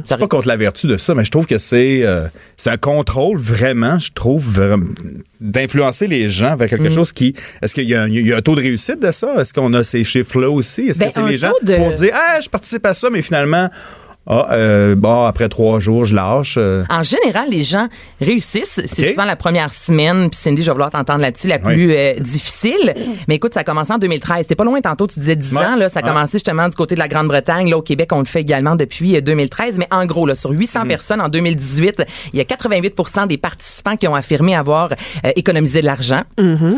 Ça 0.04 0.18
pas 0.18 0.28
contre 0.28 0.50
la 0.50 0.58
vertu 0.58 0.86
de 0.88 0.98
ça, 0.98 1.16
mais 1.16 1.24
je 1.24 1.32
trouve 1.32 1.46
que 1.46 1.58
c'est 1.58 2.02
euh, 2.04 2.28
c'est 2.58 2.70
un 2.70 2.76
contrôle 2.76 3.38
vraiment, 3.38 3.98
je 4.00 4.12
trouve, 4.12 4.60
d'influencer 5.40 6.08
les 6.08 6.28
gens 6.30 6.56
vers 6.56 6.68
Mm. 6.68 6.70
quelque 6.70 6.90
chose 6.90 7.12
qui. 7.12 7.36
Est-ce 7.62 7.74
qu'il 7.74 7.90
y, 7.90 7.96
a 7.96 8.04
un- 8.04 8.08
il 8.10 8.28
y 8.28 8.34
a 8.34 8.38
un 8.38 8.42
taux 8.42 8.56
de 8.56 8.62
réussite 8.62 9.02
de 9.02 9.12
ça? 9.12 9.34
Est-ce 9.40 9.54
qu'on 9.54 9.74
a 9.74 9.84
ces 9.84 10.04
chiffres-là 10.04 10.50
aussi? 10.50 10.88
Est-ce 10.90 11.00
Ben, 11.00 11.08
que 11.08 11.14
c'est 11.14 11.24
les 11.26 11.38
gens 11.38 11.54
de- 11.64 11.74
vont 11.76 11.92
dire 11.92 12.12
Ah, 12.14 12.40
je 12.42 12.50
participe 12.50 12.86
à 12.86 12.94
ça, 12.94 13.10
mais 13.10 13.22
finalement, 13.22 13.70
ah, 14.28 14.48
euh, 14.52 14.96
bon, 14.96 15.26
après 15.26 15.50
trois 15.50 15.80
jours, 15.80 16.06
je 16.06 16.16
lâche. 16.16 16.56
euh. 16.58 16.84
En 16.90 17.04
général, 17.04 17.50
les 17.50 17.64
gens 17.64 17.88
réussissent. 18.20 18.82
C'est 18.88 19.12
souvent 19.12 19.26
la 19.26 19.36
première 19.36 19.72
semaine. 19.72 20.30
Puis 20.30 20.40
Cindy, 20.40 20.62
je 20.62 20.68
vais 20.68 20.72
vouloir 20.74 20.90
t'entendre 20.90 21.20
là-dessus, 21.22 21.48
la 21.48 21.58
Oui. 21.58 21.74
plus 21.74 21.94
euh, 21.94 22.14
difficile. 22.20 22.94
Mais 23.28 23.36
écoute, 23.36 23.54
ça 23.54 23.60
a 23.60 23.64
commencé 23.64 23.94
en 23.94 23.98
2013. 23.98 24.44
C'était 24.44 24.56
pas 24.56 24.64
loin 24.64 24.82
tantôt, 24.82 25.08
tu 25.08 25.20
disais 25.20 25.36
10 25.36 25.54
Ouais. 25.56 25.66
ans. 25.66 25.76
Là, 25.76 25.90
ça 25.90 26.00
a 26.00 26.04
Ouais. 26.04 26.10
commencé 26.10 26.34
justement 26.34 26.68
du 26.70 26.76
côté 26.76 26.96
de 26.96 27.00
la 27.00 27.08
Grande-Bretagne. 27.08 27.70
Là, 27.70 27.78
au 27.78 27.82
Québec, 27.82 28.10
on 28.14 28.20
le 28.20 28.26
fait 28.26 28.42
également 28.42 28.76
depuis 28.76 29.16
euh, 29.16 29.22
2013. 29.22 29.78
Mais 29.78 29.88
en 29.92 30.06
gros, 30.06 30.26
là, 30.26 30.36
sur 30.36 30.50
800 30.52 30.86
Mm. 30.86 30.88
personnes 30.88 31.22
en 31.22 31.30
2018, 31.30 32.04
il 32.34 32.38
y 32.40 32.42
a 32.42 32.46
88% 32.46 33.28
des 33.28 33.38
participants 33.38 33.96
qui 33.96 34.08
ont 34.08 34.16
affirmé 34.16 34.56
avoir 34.56 34.92
euh, 35.26 35.32
économisé 35.36 35.82
de 35.82 35.86
l'argent. 35.86 36.22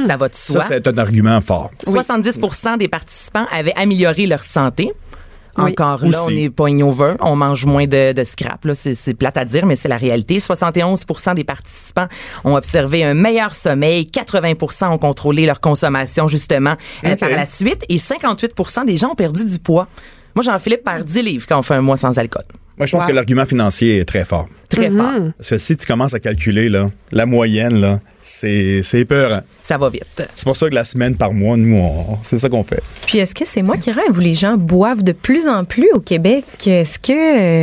Ça 0.06 0.18
va 0.18 0.27
de 0.30 0.36
Ça, 0.36 0.54
soi. 0.54 0.62
c'est 0.62 0.88
un 0.88 0.98
argument 0.98 1.39
fort. 1.42 1.72
70% 1.86 2.77
des 2.77 2.88
participants 2.88 3.46
avaient 3.51 3.74
amélioré 3.75 4.25
leur 4.27 4.44
santé. 4.44 4.92
Oui. 5.57 5.71
Encore 5.71 6.05
là, 6.05 6.21
Aussi. 6.23 6.33
on 6.33 6.35
est 6.35 6.49
pas 6.49 6.63
over, 6.65 7.15
on 7.21 7.35
mange 7.35 7.65
moins 7.65 7.87
de, 7.87 8.11
de 8.13 8.23
scrap. 8.23 8.63
Là, 8.65 8.75
c'est, 8.75 8.95
c'est 8.95 9.13
plate 9.13 9.37
à 9.37 9.45
dire, 9.45 9.65
mais 9.65 9.75
c'est 9.75 9.87
la 9.87 9.97
réalité. 9.97 10.37
71% 10.39 11.35
des 11.35 11.43
participants 11.43 12.07
ont 12.43 12.55
observé 12.55 13.03
un 13.03 13.13
meilleur 13.13 13.55
sommeil, 13.55 14.05
80% 14.05 14.91
ont 14.91 14.97
contrôlé 14.97 15.45
leur 15.45 15.59
consommation 15.59 16.27
justement 16.27 16.75
euh, 17.05 17.15
par 17.15 17.29
la 17.29 17.45
suite, 17.45 17.83
et 17.89 17.97
58% 17.97 18.85
des 18.85 18.97
gens 18.97 19.11
ont 19.11 19.15
perdu 19.15 19.45
du 19.45 19.59
poids. 19.59 19.87
Moi, 20.35 20.43
Jean-Philippe 20.43 20.83
perd 20.83 21.03
10 21.03 21.21
livres 21.23 21.45
quand 21.49 21.59
on 21.59 21.63
fait 21.63 21.73
un 21.75 21.81
mois 21.81 21.97
sans 21.97 22.17
alcool. 22.19 22.43
Moi, 22.77 22.85
je 22.85 22.91
pense 22.91 23.01
Wow. 23.03 23.07
que 23.09 23.13
l'argument 23.13 23.45
financier 23.45 23.97
est 23.99 24.05
très 24.05 24.23
fort. 24.25 24.47
Très 24.69 24.89
fort. 24.91 25.31
Parce 25.38 25.50
que 25.51 25.57
si 25.57 25.77
tu 25.77 25.86
commences 25.86 26.13
à 26.13 26.19
calculer 26.19 26.69
là, 26.69 26.89
la 27.12 27.25
moyenne, 27.25 27.79
là, 27.79 28.00
c'est 28.21 28.81
c'est 28.83 29.00
épeurant. 29.00 29.41
Ça 29.62 29.77
va 29.77 29.89
vite. 29.89 30.24
C'est 30.36 30.43
pour 30.43 30.57
ça 30.57 30.69
que 30.69 30.75
la 30.75 30.83
semaine 30.83 31.15
par 31.15 31.31
mois, 31.33 31.55
nous, 31.55 31.77
on- 31.77 32.17
c'est 32.21 32.38
ça 32.38 32.50
qu'on 32.50 32.63
fait. 32.63 32.81
Puis 33.05 33.19
est-ce 33.19 33.33
que 33.33 33.45
c'est 33.45 33.62
moi 33.62 33.77
qui 33.77 33.91
rêve 33.91 34.17
ou 34.17 34.19
les 34.19 34.33
gens 34.33 34.57
boivent 34.57 35.03
de 35.03 35.13
plus 35.13 35.47
en 35.47 35.63
plus 35.63 35.89
au 35.93 36.00
Québec? 36.01 36.43
Est-ce 36.65 37.00
que... 37.00 37.13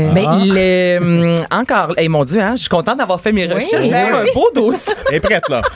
euh, 0.08 0.12
Ben, 0.12 0.44
le, 0.46 0.99
hum, 1.38 1.44
encore, 1.50 1.92
et 1.99 2.08
mon 2.08 2.25
Dieu, 2.25 2.40
hein, 2.40 2.54
je 2.56 2.61
suis 2.61 2.68
contente 2.70 2.99
d'avoir 2.99 3.20
fait 3.20 3.32
mes 3.32 3.44
recherches. 3.46 3.90
ben 3.90 4.08
oui. 4.12 4.30
un 4.30 4.32
beau 4.34 4.50
dossier. 4.54 4.92
Elle 5.11 5.16
est 5.16 5.20
prête, 5.20 5.49
là. 5.50 5.61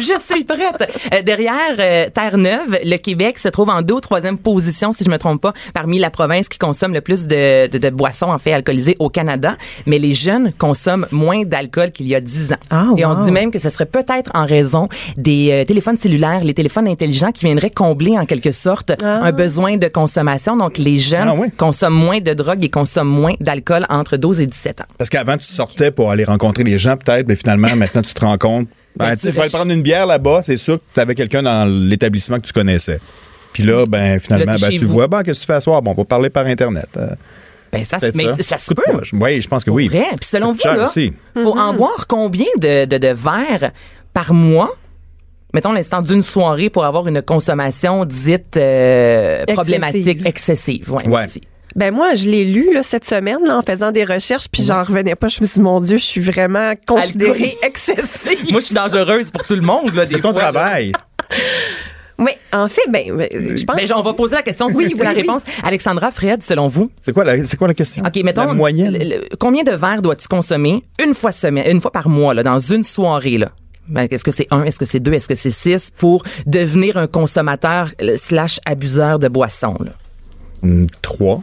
Je 0.00 0.18
suis 0.20 0.44
prête. 0.44 0.88
Euh, 1.12 1.22
derrière 1.22 1.54
euh, 1.78 2.08
Terre-Neuve, 2.14 2.78
le 2.84 2.96
Québec 2.98 3.38
se 3.38 3.48
trouve 3.48 3.70
en 3.70 3.82
deux 3.82 3.94
ou 3.94 4.00
troisième 4.00 4.38
position, 4.38 4.92
si 4.92 5.02
je 5.02 5.10
me 5.10 5.18
trompe 5.18 5.40
pas, 5.42 5.52
parmi 5.74 5.98
la 5.98 6.10
province 6.10 6.48
qui 6.48 6.58
consomme 6.58 6.92
le 6.94 7.00
plus 7.00 7.26
de, 7.26 7.66
de, 7.66 7.78
de 7.78 7.90
boissons 7.90 8.30
en 8.30 8.38
fait 8.38 8.52
alcoolisées 8.52 8.94
au 9.00 9.08
Canada. 9.08 9.56
Mais 9.86 9.98
les 9.98 10.12
jeunes 10.12 10.52
consomment 10.58 10.69
moins 11.10 11.44
d'alcool 11.44 11.90
qu'il 11.92 12.06
y 12.08 12.14
a 12.14 12.20
dix 12.20 12.52
ans. 12.52 12.56
Ah, 12.70 12.86
Et 12.96 13.04
on 13.04 13.14
dit 13.14 13.30
même 13.32 13.50
que 13.50 13.58
ce 13.58 13.68
serait 13.70 13.86
peut-être 13.86 14.30
en 14.34 14.46
raison 14.46 14.88
des 15.16 15.48
euh, 15.52 15.64
téléphones 15.64 15.96
cellulaires, 15.96 16.44
les 16.44 16.54
téléphones 16.54 16.88
intelligents 16.88 17.32
qui 17.32 17.44
viendraient 17.44 17.70
combler 17.70 18.18
en 18.18 18.26
quelque 18.26 18.52
sorte 18.52 18.92
un 19.02 19.32
besoin 19.32 19.76
de 19.76 19.88
consommation. 19.88 20.56
Donc 20.56 20.78
les 20.78 20.98
jeunes 20.98 21.28
Ah 21.28 21.34
oui. 21.36 21.48
consomment 21.56 21.94
moins 21.94 22.18
de 22.20 22.32
drogue 22.32 22.64
et 22.64 22.68
consomment 22.68 23.08
moins 23.10 23.34
d'alcool 23.40 23.86
entre 23.88 24.16
12 24.16 24.40
et 24.40 24.46
17 24.46 24.80
ans. 24.82 24.84
Parce 24.98 25.10
qu'avant, 25.10 25.36
tu 25.36 25.46
sortais 25.46 25.90
pour 25.90 26.10
aller 26.10 26.24
rencontrer 26.24 26.64
les 26.64 26.78
gens, 26.78 26.96
peut-être, 26.96 27.26
mais 27.28 27.36
finalement, 27.36 27.68
maintenant, 27.76 28.02
tu 28.02 28.14
te 28.14 28.20
rends 28.24 28.38
compte. 28.38 28.68
Ben, 28.96 29.10
Ben, 29.10 29.16
tu 29.16 29.28
restes- 29.38 29.54
prendre 29.54 29.70
une 29.72 29.82
bière 29.82 30.06
là-bas, 30.06 30.40
c'est 30.42 30.56
sûr 30.56 30.78
que 30.78 30.82
tu 30.94 31.00
avais 31.00 31.14
quelqu'un 31.14 31.42
dans 31.42 31.64
l'établissement 31.64 32.38
que 32.38 32.46
tu 32.46 32.52
connaissais. 32.52 32.98
Puis 33.52 33.62
là, 33.62 33.84
ben, 33.86 34.18
finalement, 34.20 34.52
Là, 34.52 34.58
ben, 34.60 34.70
tu 34.70 34.84
vous. 34.84 34.92
vois, 34.92 35.06
ben, 35.08 35.22
qu'est-ce 35.22 35.40
que 35.40 35.44
tu 35.44 35.46
fais 35.46 35.54
à 35.54 35.60
soir? 35.60 35.80
Bon, 35.82 35.92
on 35.92 35.94
va 35.94 36.04
parler 36.04 36.30
par 36.30 36.46
Internet. 36.46 36.88
Euh, 36.96 37.08
Ben 37.72 37.84
ça, 37.84 37.98
mais 38.14 38.42
ça. 38.42 38.58
se 38.58 38.74
peut. 38.74 38.82
Oui, 39.12 39.40
je 39.40 39.48
pense 39.48 39.64
que 39.64 39.70
oui. 39.70 39.88
Vrai. 39.88 40.06
Puis 40.20 40.28
selon 40.28 40.52
vous, 40.52 40.58
là, 40.64 40.86
aussi. 40.86 41.12
faut 41.34 41.56
en 41.56 41.72
boire 41.72 42.06
combien 42.08 42.46
de, 42.58 42.84
de, 42.84 42.98
de 42.98 43.08
verres 43.08 43.70
par 44.12 44.34
mois? 44.34 44.74
Mettons 45.54 45.72
l'instant 45.72 46.02
d'une 46.02 46.22
soirée 46.22 46.70
pour 46.70 46.84
avoir 46.84 47.08
une 47.08 47.22
consommation 47.22 48.04
dite 48.04 48.56
euh, 48.56 49.44
problématique, 49.46 50.24
excessive. 50.24 50.92
Ouais. 50.92 51.26
Ben 51.76 51.94
moi, 51.94 52.14
je 52.14 52.28
l'ai 52.28 52.44
lu 52.44 52.74
là, 52.74 52.82
cette 52.82 53.04
semaine 53.04 53.38
là, 53.44 53.58
en 53.58 53.62
faisant 53.62 53.92
des 53.92 54.04
recherches, 54.04 54.48
puis 54.50 54.62
j'en 54.64 54.82
revenais 54.82 55.14
pas. 55.14 55.28
Je 55.28 55.40
me 55.40 55.46
suis 55.46 55.56
dit, 55.56 55.62
mon 55.62 55.80
Dieu, 55.80 55.98
je 55.98 56.04
suis 56.04 56.20
vraiment 56.20 56.72
considérée 56.86 57.54
excessive. 57.62 58.50
Moi, 58.50 58.60
je 58.60 58.66
suis 58.66 58.74
dangereuse 58.74 59.30
pour 59.30 59.44
tout 59.44 59.54
le 59.54 59.62
monde. 59.62 59.94
là, 59.94 60.06
C'est 60.06 60.20
ton 60.20 60.32
fois, 60.32 60.50
là. 60.50 60.78
Oui, 62.20 62.30
en 62.52 62.68
fait, 62.68 62.82
ben, 62.90 63.16
ben, 63.16 63.28
je 63.56 63.64
pense. 63.64 63.76
Ben, 63.76 63.88
on 63.96 64.02
va 64.02 64.12
poser 64.12 64.36
la 64.36 64.42
question, 64.42 64.66
Oui, 64.66 64.86
c'est 64.88 64.94
oui, 64.94 65.00
la 65.02 65.10
oui. 65.10 65.16
réponse. 65.22 65.42
Alexandra, 65.64 66.10
Fred, 66.12 66.42
selon 66.42 66.68
vous, 66.68 66.90
C'est 67.00 67.12
quoi, 67.12 67.24
la, 67.24 67.44
c'est 67.46 67.56
quoi 67.56 67.66
la 67.68 67.74
question? 67.74 68.02
OK, 68.06 68.22
mettons, 68.22 68.46
La 68.46 68.52
moyenne? 68.52 68.92
le- 68.92 68.98
le- 69.04 69.36
combien 69.38 69.62
de 69.64 69.72
verres 69.72 70.02
dois-tu 70.02 70.28
consommer 70.28 70.84
une 71.02 71.14
fois 71.14 71.32
semaine, 71.32 71.64
une 71.70 71.80
fois 71.80 71.90
par 71.92 72.08
mois, 72.08 72.34
là, 72.34 72.42
dans 72.42 72.58
une 72.58 72.84
soirée, 72.84 73.38
là? 73.38 73.50
Ben, 73.88 74.06
est-ce 74.10 74.22
que 74.22 74.30
c'est 74.30 74.46
un, 74.52 74.62
est-ce 74.64 74.78
que 74.78 74.84
c'est 74.84 75.00
deux, 75.00 75.14
est-ce 75.14 75.26
que 75.28 75.34
c'est 75.34 75.50
six 75.50 75.90
pour 75.96 76.22
devenir 76.46 76.96
un 76.98 77.06
consommateur 77.06 77.88
slash 78.16 78.60
abuseur 78.66 79.18
de 79.18 79.26
boissons, 79.28 79.76
là? 79.80 79.92
Hum, 80.62 80.86
Trois. 81.02 81.42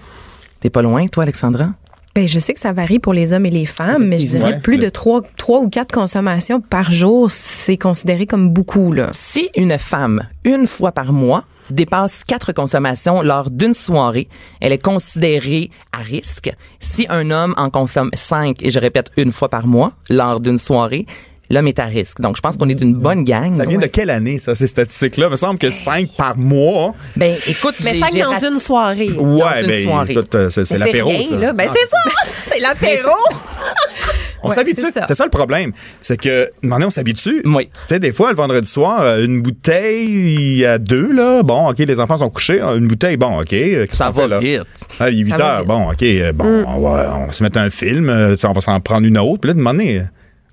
T'es 0.60 0.70
pas 0.70 0.82
loin, 0.82 1.08
toi, 1.08 1.24
Alexandra? 1.24 1.70
Ben, 2.18 2.28
je 2.28 2.40
sais 2.40 2.56
que 2.56 2.60
ça 2.60 2.74
varie 2.74 2.98
pour 2.98 3.14
les 3.14 3.32
hommes 3.34 3.46
et 3.46 3.52
les 3.52 3.68
femmes, 3.68 4.08
mais 4.08 4.20
je 4.20 4.26
dirais 4.26 4.54
Ouais. 4.54 4.60
plus 4.60 4.80
de 4.80 4.90
trois, 4.90 5.22
trois 5.38 5.60
ou 5.60 5.70
quatre 5.70 5.92
consommations 5.94 6.60
par 6.62 6.90
jour, 6.92 7.30
c'est 7.30 7.78
considéré 7.78 8.26
comme 8.26 8.50
beaucoup, 8.50 8.92
là. 8.92 9.10
Si 9.12 9.52
une 9.56 9.78
femme, 9.78 10.24
une 10.44 10.66
fois 10.66 10.92
par 10.94 11.14
mois, 11.14 11.44
dépasse 11.70 12.24
quatre 12.24 12.54
consommations 12.54 13.22
lors 13.22 13.52
d'une 13.52 13.76
soirée, 13.76 14.30
elle 14.62 14.72
est 14.72 14.84
considérée 14.84 15.70
à 15.94 16.00
risque. 16.02 16.50
Si 16.80 17.06
un 17.10 17.30
homme 17.30 17.54
en 17.56 17.70
consomme 17.70 18.10
cinq, 18.16 18.64
et 18.64 18.72
je 18.72 18.80
répète 18.80 19.12
une 19.16 19.32
fois 19.32 19.50
par 19.50 19.68
mois, 19.68 19.92
lors 20.10 20.40
d'une 20.40 20.58
soirée, 20.58 21.06
l'homme 21.50 21.68
est 21.68 21.80
à 21.80 21.86
risque. 21.86 22.22
Donc, 22.22 22.36
je 22.36 22.42
pense 22.42 22.58
qu'on 22.58 22.70
est 22.70 22.76
d'une 22.76 22.94
bonne 22.94 23.24
gang. 23.24 23.54
Ça 23.54 23.66
vient 23.66 23.78
de 23.80 23.86
quelle 23.88 24.10
année, 24.10 24.38
ça, 24.38 24.56
ces 24.56 24.68
statistiques-là? 24.68 25.28
Il 25.28 25.32
me 25.32 25.36
semble 25.36 25.60
que 25.60 25.70
cinq 25.70 26.10
par 26.18 26.38
mois. 26.38 26.94
Ben, 27.16 27.36
écoute, 27.48 27.76
mais 27.84 27.94
j'ai- 27.94 28.00
cinq 28.00 28.10
j'ai 28.14 28.22
dans 28.22 28.32
rat- 28.32 28.48
une 28.48 28.60
soirée. 28.60 29.10
Ouais, 29.12 29.62
une 29.62 29.68
ben, 29.68 29.84
soirée. 29.84 30.12
écoute, 30.14 30.36
euh, 30.36 30.50
c'est, 30.50 30.78
l'apéro, 30.78 31.10
rien, 31.10 31.24
ça. 31.24 31.36
là. 31.36 31.54
Ben, 31.54 31.70
c'est 31.74 31.88
ça! 31.88 31.98
C'est 32.48 32.60
l'apéro! 32.60 33.12
On 34.44 34.50
Ouais, 34.50 34.56
s'habitue. 34.56 34.82
c'est 34.82 34.92
ça. 34.92 35.06
C'est 35.08 35.16
ça 35.16 35.24
le 35.24 35.32
problème. 35.32 35.72
C'est 36.00 36.16
que, 36.16 36.50
maintenant, 36.62 36.88
on 36.88 36.92
s'habitue. 36.92 37.42
Oui. 37.44 37.66
Tu 37.66 37.80
sais, 37.88 38.00
des 38.00 38.14
fois, 38.14 38.30
le 38.30 38.36
vendredi 38.38 38.70
soir, 38.70 39.02
euh, 39.02 39.26
une 39.26 39.42
bouteille 39.42 40.64
à 40.64 40.78
deux, 40.78 41.12
là. 41.12 41.42
Bon, 41.44 41.70
OK, 41.72 41.80
les 41.80 42.00
enfants 42.00 42.18
sont 42.18 42.30
couchés. 42.30 42.62
hein, 42.62 42.76
Une 42.78 42.88
bouteille, 42.88 43.18
bon, 43.18 43.42
OK. 43.42 43.52
euh, 43.54 43.88
Ça 43.92 44.12
fait, 44.14 44.22
va 44.22 44.28
là? 44.28 44.40
vite. 44.40 44.62
Ah, 45.00 45.10
il 45.10 45.22
est 45.22 45.24
8 45.24 45.32
Ça 45.32 45.38
va 45.38 45.44
heures. 45.46 45.58
vite. 45.60 45.68
Bon, 45.68 45.92
OK. 45.92 46.04
euh, 46.04 46.32
Bon, 46.34 46.64
on, 46.68 46.80
va, 46.82 47.18
on 47.20 47.26
va 47.26 47.32
se 47.34 47.44
mettre 47.44 47.58
un 47.58 47.70
film. 47.72 48.10
euh, 48.10 48.36
on 48.44 48.52
va 48.52 48.62
s'en 48.62 48.80
prendre 48.80 49.08
une 49.08 49.18
autre. 49.18 49.42
Puis 49.42 49.48
là, 49.50 49.54
de 49.54 49.60
demander. 49.60 50.04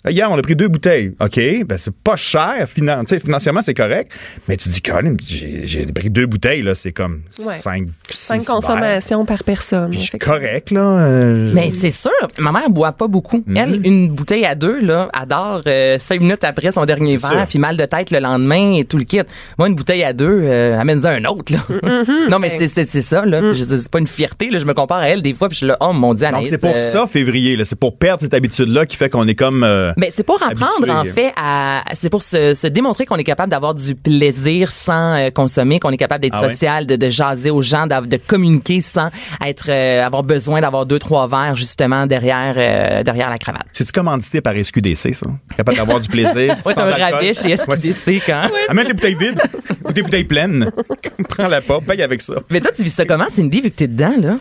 Hier, 0.07 0.31
on 0.31 0.37
a 0.39 0.43
pris 0.43 0.55
deux 0.55 0.69
bouteilles. 0.69 1.13
OK, 1.21 1.41
ben 1.67 1.79
c'est 1.79 1.95
pas 1.95 2.17
cher. 2.17 2.55
Finan 2.69 3.03
financièrement, 3.07 3.63
c'est 3.63 3.73
correct. 3.75 4.11
Mais 4.49 4.57
tu 4.57 4.69
dis, 4.69 4.83
Colin, 4.83 5.17
j'ai 5.27 5.63
j'ai 5.67 5.87
pris 5.87 6.11
deux 6.11 6.27
bouteilles, 6.27 6.61
là. 6.63 6.75
C'est 6.75 6.93
comme 6.93 7.23
Ouais. 7.39 7.55
cinq, 7.55 7.87
six 8.11 8.17
Cinq 8.19 8.37
verres. 8.41 8.47
consommations 8.55 9.25
par 9.25 9.43
personne. 9.45 9.91
Puis 9.91 10.01
je 10.01 10.05
suis 10.05 10.17
effectivement. 10.17 10.35
correct, 10.39 10.71
là. 10.73 10.81
euh, 10.81 11.53
Mais 11.55 11.71
c'est 11.71 11.91
sûr, 11.91 12.11
ma 12.39 12.53
mère 12.53 12.69
boit 12.69 12.93
pas 12.93 13.09
beaucoup. 13.09 13.43
Mhm. 13.47 13.57
Elle, 13.57 13.81
une 13.87 14.09
bouteille 14.11 14.45
à 14.45 14.55
deux, 14.55 14.81
là, 14.85 15.09
adore 15.15 15.63
euh, 15.67 15.99
cinq 15.99 16.21
minutes 16.21 16.45
après 16.45 16.71
son 16.73 16.85
dernier 16.85 17.19
C'est 17.19 17.29
verre, 17.31 17.47
puis 17.47 17.59
mal 17.59 17.77
de 17.77 17.85
tête 17.87 18.11
le 18.11 18.19
lendemain 18.21 18.75
et 18.77 18.85
tout 18.85 18.99
le 18.99 19.05
kit. 19.05 19.21
Moi, 19.59 19.69
une 19.69 19.75
bouteille 19.75 20.05
à 20.05 20.13
deux, 20.13 20.41
euh, 20.43 20.79
amène-en 20.79 21.07
un 21.09 21.25
autre, 21.25 21.53
là. 21.53 21.61
Mhm. 21.83 22.29
non, 22.31 22.39
mais 22.39 22.51
c'est, 22.59 22.69
c'est, 22.69 22.85
c'est 22.85 23.03
ça, 23.03 23.25
là. 23.25 23.41
Dis, 23.53 23.65
c'est 23.65 23.91
pas 23.91 24.01
une 24.01 24.07
fierté, 24.07 24.51
là. 24.51 24.59
Je 24.59 24.67
me 24.67 24.75
compare 24.75 24.99
à 24.99 25.09
elle 25.09 25.23
des 25.23 25.33
fois, 25.33 25.49
puis 25.49 25.55
je 25.55 25.59
suis 25.59 25.67
là, 25.67 25.79
oh 25.81 25.93
mon 25.95 26.13
Dieu, 26.13 26.27
Donc, 26.27 26.35
Anaïs, 26.35 26.51
c'est 26.51 26.59
pour 26.59 26.75
euh, 26.75 26.79
ça, 26.79 27.07
février. 27.07 27.57
là. 27.57 27.65
C'est 27.65 27.79
pour 27.79 27.97
perdre 27.97 28.21
cette 28.21 28.35
habitude-là 28.35 28.85
qui 28.85 28.97
fait 28.97 29.09
qu'on 29.09 29.27
est 29.29 29.35
comme. 29.35 29.65
euh, 29.65 29.93
Ben, 29.97 30.11
c'est 30.13 30.23
pour 30.25 30.43
apprendre, 30.43 30.91
habitué. 30.91 30.91
en 30.93 31.05
fait, 31.15 31.33
à, 31.37 31.85
c'est 31.95 32.11
pour 32.11 32.23
se, 32.23 32.55
se 32.55 32.67
démontrer 32.67 33.07
qu'on 33.07 33.17
est 33.17 33.25
capable 33.25 33.51
d'avoir 33.51 33.75
du 33.75 33.95
plaisir 33.95 34.71
sans 34.73 35.15
euh, 35.15 35.31
consommer, 35.31 35.79
qu'on 35.81 35.91
est 35.91 35.97
capable 35.97 36.23
d'être 36.23 36.35
Ah 36.37 36.43
ouais? 36.43 36.51
social, 36.51 36.87
de, 36.87 36.97
de 36.97 37.09
jaser 37.09 37.51
aux 37.51 37.63
gens, 37.63 37.87
d'av- 37.87 38.09
de 38.09 38.17
communiquer 38.17 38.81
sans 38.81 39.11
être, 39.45 39.67
euh, 39.69 40.05
avoir 40.05 40.23
besoin 40.25 40.61
d'avoir 40.61 40.85
deux, 40.87 40.99
trois 40.99 41.29
verres, 41.29 41.57
justement, 41.57 42.07
derrière, 42.07 42.55
euh, 42.57 43.03
derrière 43.05 43.31
la 43.31 43.39
cravate. 43.39 43.67
C'est-tu 43.73 43.93
commandité 43.93 44.41
par 44.41 44.55
SQDC, 44.57 45.15
ça? 45.15 45.27
Capable 45.57 45.77
d'avoir 45.79 46.01
du 46.01 46.09
plaisir. 46.09 46.57
Ouais, 46.65 46.73
sans 46.75 46.87
c'est 46.87 47.03
un 47.03 47.19
Ouais, 47.19 47.33
c'est- 47.35 47.57
SQDC 47.57 48.23
quand? 48.27 48.49
Amène 48.69 48.87
tes 48.89 48.95
bouteilles 48.95 49.17
vides 49.17 49.41
ou 49.89 49.93
tes 49.93 50.03
bouteilles 50.03 50.25
pleines. 50.25 50.71
Prends 51.29 51.49
la 51.49 51.61
pas, 51.61 51.81
paye 51.81 52.03
avec 52.03 52.21
ça. 52.23 52.35
Mais 52.51 52.61
toi, 52.61 52.71
tu 52.77 52.83
vis 52.83 52.91
ça 52.91 53.05
comment, 53.05 53.29
Cindy, 53.29 53.61
vu 53.61 53.71
que 53.71 53.77
t'es 53.77 53.87
dedans, 53.89 54.15
là? 54.21 54.37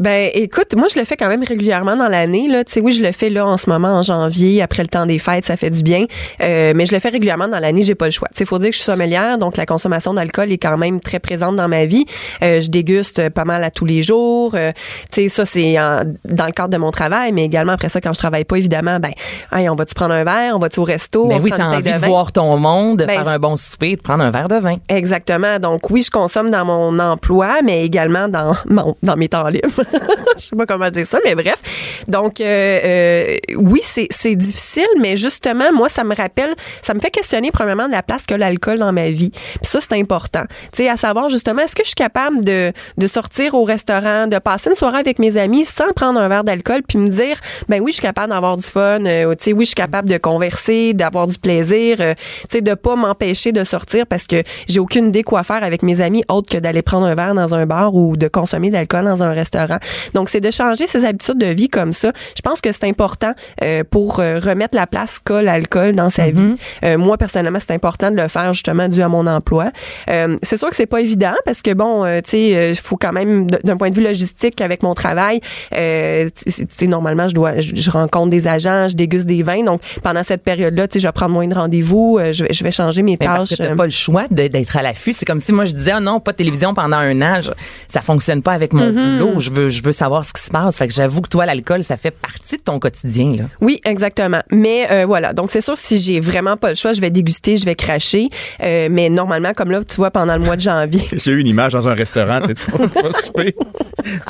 Ben, 0.00 0.30
écoute, 0.32 0.74
moi, 0.76 0.86
je 0.92 0.98
le 0.98 1.04
fais 1.04 1.16
quand 1.16 1.28
même 1.28 1.44
régulièrement 1.44 1.94
dans 1.94 2.06
l'année. 2.08 2.48
Là, 2.48 2.64
tu 2.64 2.72
sais, 2.72 2.80
oui, 2.80 2.90
je 2.92 3.02
le 3.02 3.12
fais 3.12 3.28
là 3.28 3.46
en 3.46 3.58
ce 3.58 3.68
moment 3.68 3.88
en 3.98 4.02
janvier, 4.02 4.62
après 4.62 4.82
le 4.82 4.88
temps 4.88 5.04
des 5.04 5.18
fêtes, 5.18 5.44
ça 5.44 5.58
fait 5.58 5.68
du 5.68 5.82
bien. 5.82 6.06
Euh, 6.42 6.72
mais 6.74 6.86
je 6.86 6.94
le 6.94 7.00
fais 7.00 7.10
régulièrement 7.10 7.48
dans 7.48 7.58
l'année, 7.58 7.82
j'ai 7.82 7.94
pas 7.94 8.06
le 8.06 8.10
choix. 8.10 8.28
Tu 8.30 8.38
sais, 8.38 8.44
faut 8.46 8.58
dire 8.58 8.70
que 8.70 8.76
je 8.76 8.80
suis 8.80 8.90
sommelière, 8.90 9.36
donc 9.36 9.58
la 9.58 9.66
consommation 9.66 10.14
d'alcool 10.14 10.50
est 10.52 10.56
quand 10.58 10.78
même 10.78 11.00
très 11.00 11.18
présente 11.20 11.56
dans 11.56 11.68
ma 11.68 11.84
vie. 11.84 12.06
Euh, 12.42 12.62
je 12.62 12.70
déguste 12.70 13.28
pas 13.28 13.44
mal 13.44 13.62
à 13.62 13.70
tous 13.70 13.84
les 13.84 14.02
jours. 14.02 14.52
Euh, 14.54 14.72
tu 15.12 15.22
sais, 15.22 15.28
ça 15.28 15.44
c'est 15.44 15.78
en- 15.78 16.04
dans 16.24 16.46
le 16.46 16.52
cadre 16.52 16.70
de 16.70 16.78
mon 16.78 16.90
travail, 16.92 17.32
mais 17.32 17.44
également 17.44 17.72
après 17.72 17.90
ça, 17.90 18.00
quand 18.00 18.14
je 18.14 18.18
travaille 18.18 18.44
pas, 18.44 18.56
évidemment, 18.56 19.00
ben, 19.00 19.12
hey, 19.52 19.68
on 19.68 19.74
va-tu 19.74 19.94
prendre 19.94 20.14
un 20.14 20.24
verre, 20.24 20.54
on 20.56 20.58
va-tu 20.58 20.80
au 20.80 20.84
resto, 20.84 21.26
Ben 21.26 21.36
on 21.38 21.42
oui, 21.42 21.50
t'as 21.54 21.66
envie 21.66 21.92
de 21.92 21.98
voir 22.06 22.32
ton 22.32 22.56
monde, 22.56 23.00
de 23.00 23.04
Ben, 23.04 23.18
faire 23.18 23.28
un 23.28 23.38
bon 23.38 23.54
souper, 23.56 23.96
de 23.96 24.00
prendre 24.00 24.24
un 24.24 24.30
verre 24.30 24.48
de 24.48 24.56
vin. 24.56 24.76
Exactement. 24.88 25.58
Donc 25.58 25.90
oui, 25.90 26.00
je 26.02 26.10
consomme 26.10 26.50
dans 26.50 26.64
mon 26.64 26.98
emploi, 26.98 27.56
mais 27.62 27.84
également 27.84 28.28
dans 28.28 28.56
mon, 28.66 28.96
dans 29.02 29.16
mes 29.16 29.28
temps 29.28 29.46
libres. 29.48 29.68
je 30.36 30.42
sais 30.42 30.56
pas 30.56 30.66
comment 30.66 30.90
dire 30.90 31.06
ça, 31.06 31.18
mais 31.24 31.34
bref. 31.34 32.04
Donc 32.08 32.40
euh, 32.40 32.44
euh, 32.84 33.36
oui, 33.56 33.80
c'est 33.82 34.36
difficile, 34.36 34.88
mais 35.00 35.16
justement 35.16 35.72
moi 35.72 35.88
ça 35.88 36.04
me 36.04 36.14
rappelle, 36.14 36.54
ça 36.82 36.94
me 36.94 37.00
fait 37.00 37.10
questionner 37.10 37.50
premièrement 37.50 37.86
de 37.86 37.92
la 37.92 38.02
place 38.02 38.26
que 38.26 38.34
l'alcool 38.34 38.78
dans 38.78 38.92
ma 38.92 39.10
vie. 39.10 39.30
Puis 39.30 39.60
ça 39.62 39.80
c'est 39.80 39.98
important. 39.98 40.44
Tu 40.72 40.82
sais 40.82 40.88
à 40.88 40.96
savoir 40.96 41.28
justement 41.28 41.62
est-ce 41.62 41.76
que 41.76 41.82
je 41.82 41.88
suis 41.88 41.94
capable 41.94 42.44
de 42.44 42.72
de 42.98 43.06
sortir 43.06 43.54
au 43.54 43.64
restaurant, 43.64 44.26
de 44.26 44.38
passer 44.38 44.70
une 44.70 44.76
soirée 44.76 44.98
avec 44.98 45.18
mes 45.18 45.36
amis 45.36 45.64
sans 45.64 45.92
prendre 45.94 46.20
un 46.20 46.28
verre 46.28 46.44
d'alcool 46.44 46.82
puis 46.86 46.98
me 46.98 47.08
dire 47.08 47.38
ben 47.68 47.80
oui, 47.80 47.90
je 47.90 47.96
suis 47.96 48.02
capable 48.02 48.32
d'avoir 48.32 48.56
du 48.56 48.64
fun, 48.64 49.04
euh, 49.04 49.34
tu 49.34 49.44
sais 49.44 49.52
oui, 49.52 49.64
je 49.64 49.70
suis 49.70 49.74
capable 49.74 50.08
de 50.08 50.18
converser, 50.18 50.92
d'avoir 50.94 51.26
du 51.26 51.38
plaisir, 51.38 51.98
euh, 52.00 52.14
tu 52.42 52.46
sais 52.50 52.60
de 52.60 52.74
pas 52.74 52.96
m'empêcher 52.96 53.52
de 53.52 53.64
sortir 53.64 54.06
parce 54.06 54.26
que 54.26 54.42
j'ai 54.68 54.80
aucune 54.80 55.08
idée 55.08 55.22
quoi 55.22 55.42
faire 55.42 55.62
avec 55.62 55.82
mes 55.82 56.00
amis 56.00 56.24
autre 56.28 56.50
que 56.50 56.58
d'aller 56.58 56.82
prendre 56.82 57.06
un 57.06 57.14
verre 57.14 57.34
dans 57.34 57.54
un 57.54 57.66
bar 57.66 57.94
ou 57.94 58.16
de 58.16 58.28
consommer 58.28 58.68
de 58.68 58.74
l'alcool 58.74 59.04
dans 59.04 59.22
un 59.22 59.32
restaurant. 59.32 59.69
Donc 60.14 60.28
c'est 60.28 60.40
de 60.40 60.50
changer 60.50 60.86
ses 60.86 61.04
habitudes 61.04 61.38
de 61.38 61.46
vie 61.46 61.68
comme 61.68 61.92
ça. 61.92 62.12
Je 62.36 62.42
pense 62.42 62.60
que 62.60 62.72
c'est 62.72 62.84
important 62.84 63.32
euh, 63.62 63.82
pour 63.88 64.20
euh, 64.20 64.38
remettre 64.38 64.74
la 64.76 64.86
place 64.86 65.18
qu'a 65.24 65.42
l'alcool 65.42 65.94
dans 65.94 66.10
sa 66.10 66.30
vie. 66.30 66.56
Euh, 66.84 66.98
moi 66.98 67.16
personnellement, 67.18 67.58
c'est 67.60 67.74
important 67.74 68.10
de 68.10 68.16
le 68.16 68.28
faire 68.28 68.52
justement 68.54 68.88
dû 68.88 69.02
à 69.02 69.08
mon 69.08 69.26
emploi. 69.26 69.70
Euh, 70.08 70.36
c'est 70.42 70.56
sûr 70.56 70.68
que 70.70 70.76
c'est 70.76 70.86
pas 70.86 71.00
évident 71.00 71.34
parce 71.44 71.62
que 71.62 71.72
bon, 71.74 72.04
euh, 72.04 72.20
tu 72.22 72.30
sais, 72.30 72.70
il 72.70 72.76
faut 72.76 72.96
quand 72.96 73.12
même 73.12 73.46
d'un 73.50 73.76
point 73.76 73.90
de 73.90 73.94
vue 73.94 74.02
logistique 74.04 74.60
avec 74.60 74.82
mon 74.82 74.94
travail, 74.94 75.40
euh, 75.76 76.28
tu 76.44 76.66
sais 76.68 76.86
normalement 76.86 77.28
je 77.28 77.34
dois 77.34 77.60
je, 77.60 77.72
je 77.74 77.90
rencontre 77.90 78.30
des 78.30 78.46
agents, 78.46 78.88
je 78.88 78.96
déguste 78.96 79.26
des 79.26 79.42
vins. 79.42 79.64
Donc 79.64 79.80
pendant 80.02 80.22
cette 80.22 80.42
période-là, 80.42 80.88
tu 80.88 80.94
sais, 80.94 81.00
je 81.00 81.08
vais 81.08 81.12
prendre 81.12 81.32
moins 81.32 81.46
de 81.46 81.54
rendez-vous, 81.54 82.18
euh, 82.18 82.32
je 82.32 82.44
vais 82.44 82.52
je 82.52 82.64
vais 82.64 82.70
changer 82.70 83.02
mes 83.02 83.16
Mais 83.20 83.26
parce 83.26 83.48
tâches. 83.48 83.58
que 83.58 83.62
t'as 83.64 83.70
euh, 83.72 83.76
pas 83.76 83.84
le 83.84 83.90
choix 83.90 84.24
d'être 84.30 84.76
à 84.76 84.82
l'affût. 84.82 85.12
C'est 85.12 85.24
comme 85.24 85.40
si 85.40 85.52
moi 85.52 85.64
je 85.64 85.72
disais 85.72 85.92
ah 85.94 86.00
non 86.00 86.20
pas 86.20 86.32
de 86.32 86.36
télévision 86.38 86.74
pendant 86.74 86.96
un 86.98 87.20
an, 87.22 87.40
Je- 87.40 87.50
ça 87.88 88.00
fonctionne 88.00 88.42
pas 88.42 88.52
avec 88.52 88.72
mon 88.72 88.80
Mm-hmm. 88.90 89.18
boulot. 89.18 89.38
Je 89.40 89.50
veux 89.50 89.59
je 89.68 89.82
veux 89.82 89.92
savoir 89.92 90.24
ce 90.24 90.32
qui 90.32 90.42
se 90.42 90.50
passe. 90.50 90.78
Fait 90.78 90.88
que 90.88 90.94
j'avoue 90.94 91.20
que 91.20 91.28
toi 91.28 91.44
l'alcool 91.46 91.82
ça 91.82 91.96
fait 91.96 92.10
partie 92.10 92.56
de 92.56 92.62
ton 92.62 92.78
quotidien 92.78 93.34
là. 93.36 93.44
Oui, 93.60 93.80
exactement. 93.84 94.40
Mais 94.50 94.86
euh, 94.90 95.04
voilà, 95.06 95.32
donc 95.32 95.50
c'est 95.50 95.60
sûr 95.60 95.76
si 95.76 95.98
j'ai 95.98 96.20
vraiment 96.20 96.56
pas 96.56 96.70
le 96.70 96.74
choix, 96.74 96.92
je 96.92 97.00
vais 97.00 97.10
déguster, 97.10 97.56
je 97.56 97.64
vais 97.64 97.74
cracher. 97.74 98.28
Euh, 98.62 98.88
mais 98.90 99.08
normalement, 99.10 99.52
comme 99.54 99.70
là, 99.70 99.80
tu 99.84 99.96
vois, 99.96 100.10
pendant 100.10 100.36
le 100.36 100.44
mois 100.44 100.56
de 100.56 100.60
janvier. 100.62 101.02
J'ai 101.12 101.32
eu 101.32 101.40
une 101.40 101.46
image 101.46 101.72
dans 101.72 101.86
un 101.88 101.94
restaurant, 101.94 102.40
tu 102.40 102.48
sais, 102.48 102.54
tu 102.54 102.70
vas, 102.70 102.88
tu 102.88 103.02
vas 103.02 103.12
souper. 103.12 103.54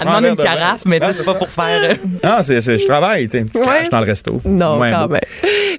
Elle 0.01 0.07
demande 0.07 0.25
une 0.25 0.37
carafe, 0.37 0.83
mais 0.87 0.99
tu 1.01 1.07
sais, 1.07 1.13
Ah, 1.13 1.15
c'est 1.19 1.25
pas 1.25 1.35
pour 1.35 1.49
faire. 1.49 1.91
euh, 1.91 1.95
Ah, 2.23 2.43
c'est, 2.43 2.61
c'est, 2.61 2.79
je 2.79 2.87
travaille, 2.87 3.29
tu 3.29 3.39
sais. 3.39 3.47
Je 3.55 3.91
dans 3.91 4.01
le 4.01 4.07
resto. 4.07 4.41
Non, 4.45 4.77
Moins 4.77 4.91
quand 4.93 5.07
beau. 5.07 5.13
même. 5.15 5.21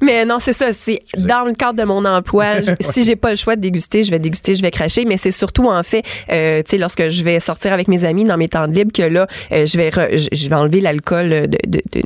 Mais 0.01 0.25
non, 0.25 0.37
c'est 0.39 0.53
ça. 0.53 0.67
C'est 0.73 0.99
dans 1.17 1.45
le 1.45 1.53
cadre 1.53 1.79
de 1.79 1.83
mon 1.83 2.03
emploi. 2.05 2.61
je- 2.61 2.71
si 2.91 3.03
j'ai 3.03 3.15
pas 3.15 3.31
le 3.31 3.35
choix 3.35 3.55
de 3.55 3.61
déguster, 3.61 4.03
je 4.03 4.11
vais 4.11 4.19
déguster, 4.19 4.55
je 4.55 4.61
vais 4.61 4.71
cracher. 4.71 5.05
Mais 5.05 5.17
c'est 5.17 5.31
surtout 5.31 5.67
en 5.69 5.83
fait, 5.83 6.03
euh, 6.31 6.61
tu 6.63 6.71
sais, 6.71 6.77
lorsque 6.77 7.09
je 7.09 7.23
vais 7.23 7.39
sortir 7.39 7.73
avec 7.73 7.87
mes 7.87 8.03
amis 8.03 8.23
dans 8.23 8.37
mes 8.37 8.47
temps 8.49 8.67
de 8.67 8.73
libre, 8.73 8.91
que 8.93 9.01
là, 9.03 9.27
euh, 9.51 9.65
je 9.65 9.77
vais 9.77 9.89
re- 9.89 10.17
je 10.17 10.27
je 10.31 10.49
vais 10.49 10.55
enlever 10.55 10.81
l'alcool 10.81 11.29
de, 11.29 11.45
de, 11.67 11.81
de, 11.91 12.01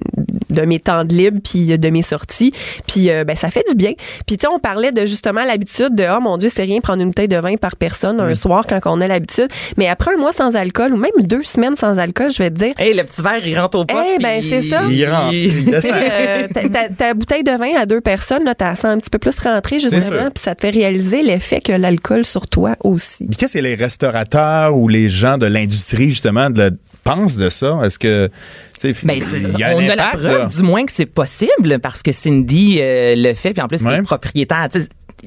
de 0.50 0.62
mes 0.62 0.80
temps 0.80 1.04
de 1.04 1.14
libre 1.14 1.40
puis 1.44 1.78
de 1.78 1.90
mes 1.90 2.02
sorties. 2.02 2.54
Puis 2.88 3.10
euh, 3.10 3.24
ben 3.24 3.36
ça 3.36 3.50
fait 3.50 3.64
du 3.70 3.76
bien. 3.76 3.94
Puis 4.26 4.38
tu 4.38 4.42
sais, 4.42 4.48
on 4.48 4.60
parlait 4.60 4.92
de 4.92 5.06
justement 5.06 5.44
l'habitude 5.44 5.96
de 5.96 6.06
oh 6.16 6.22
mon 6.22 6.38
Dieu, 6.38 6.50
c'est 6.50 6.64
rien 6.64 6.80
prendre 6.82 7.02
une 7.02 7.10
bouteille 7.10 7.28
de 7.28 7.38
vin 7.38 7.56
par 7.58 7.76
personne 7.76 8.20
un 8.20 8.36
soir 8.36 8.66
quand 8.68 8.80
on 8.86 9.02
a 9.02 9.08
l'habitude. 9.08 9.48
Mais 9.78 9.88
après 9.88 10.14
un 10.14 10.18
mois 10.18 10.32
sans 10.34 10.56
alcool 10.56 10.94
ou 10.94 10.98
même 10.98 11.12
deux 11.24 11.44
semaines 11.44 11.76
sans 11.76 11.98
alcool, 12.00 12.32
je 12.32 12.42
vais 12.44 12.50
te 12.50 12.56
dire. 12.56 12.74
Hey, 12.78 12.94
le 12.94 13.04
petit 13.04 13.22
verre, 13.22 13.46
il 13.46 13.60
rentre 13.60 13.80
au 13.80 13.86
poste. 13.86 14.06
Eh 14.16 14.20
ben, 14.20 14.40
puis 14.40 14.50
c'est 14.50 14.62
ça. 14.62 14.84
Il 14.90 15.06
rentre, 15.10 15.34
il 15.34 15.66
descend. 15.66 15.92
Euh, 15.96 16.48
ta, 16.54 16.70
ta- 16.70 16.90
ta 16.90 17.14
bouteille 17.14 17.44
de 17.44 17.52
vin 17.52 17.76
à 17.80 17.86
deux 17.86 18.02
personnes, 18.02 18.44
là, 18.46 18.56
t'as 18.56 18.76
sens 18.76 18.86
un 18.86 18.98
petit 19.00 19.10
peu 19.10 19.20
plus 19.20 19.38
rentrer 19.40 19.80
justement, 19.80 20.30
puis 20.34 20.42
ça 20.44 20.56
te 20.56 20.62
fait 20.62 20.70
réaliser 20.70 21.22
l'effet 21.22 21.60
que 21.62 21.72
l'alcool 21.72 22.26
sur 22.26 22.48
toi 22.48 22.76
aussi. 22.84 23.26
Puis 23.28 23.36
qu'est-ce 23.38 23.54
que 23.56 23.60
les 23.64 23.76
restaurateurs 23.76 24.76
ou 24.76 24.88
les 24.88 25.10
gens 25.10 25.38
de 25.38 25.46
l'industrie, 25.46 26.10
justement, 26.10 26.50
de, 26.50 26.78
pensent 27.06 27.38
de 27.38 27.50
ça? 27.50 27.80
Est-ce 27.84 27.98
que, 27.98 28.30
tu 28.78 28.94
sais, 28.94 29.06
Ben, 29.06 29.18
y 29.58 29.64
a 29.64 29.74
on 29.76 29.80
a 29.80 29.96
la 29.96 30.08
impact, 30.10 30.24
preuve 30.26 30.40
là. 30.40 30.46
du 30.48 30.62
moins 30.64 30.86
que 30.86 30.92
c'est 30.92 31.06
possible 31.06 31.80
parce 31.82 32.04
que 32.04 32.12
Cindy 32.12 32.80
euh, 32.82 33.14
le 33.16 33.34
fait 33.34 33.54
puis 33.54 33.62
en 33.62 33.68
plus 33.70 33.82
Ouais. 33.84 33.96
t'es 33.96 34.02
propriétaire 34.04 34.68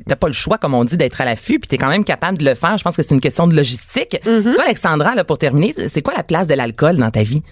t'as 0.07 0.17
pas 0.17 0.27
le 0.27 0.33
choix 0.35 0.59
comme 0.59 0.75
on 0.75 0.85
dit 0.85 0.97
d'être 0.99 1.21
à 1.23 1.25
l'affût 1.25 1.59
puis 1.59 1.67
t'es 1.69 1.79
quand 1.79 1.89
même 1.89 2.05
capable 2.05 2.37
de 2.39 2.45
le 2.45 2.55
faire 2.55 2.77
je 2.77 2.85
pense 2.85 2.95
que 2.97 3.03
c'est 3.03 3.15
une 3.15 3.21
question 3.23 3.49
de 3.49 3.57
logistique 3.57 4.21
Mm-hmm. 4.27 4.55
toi 4.55 4.65
Alexandra 4.65 5.15
là 5.15 5.25
pour 5.25 5.39
terminer 5.39 5.75
c'est 5.89 6.03
quoi 6.03 6.13
la 6.15 6.23
place 6.23 6.47
de 6.47 6.55
l'alcool 6.55 6.97
dans 6.99 7.11
ta 7.11 7.23
vie? 7.23 7.43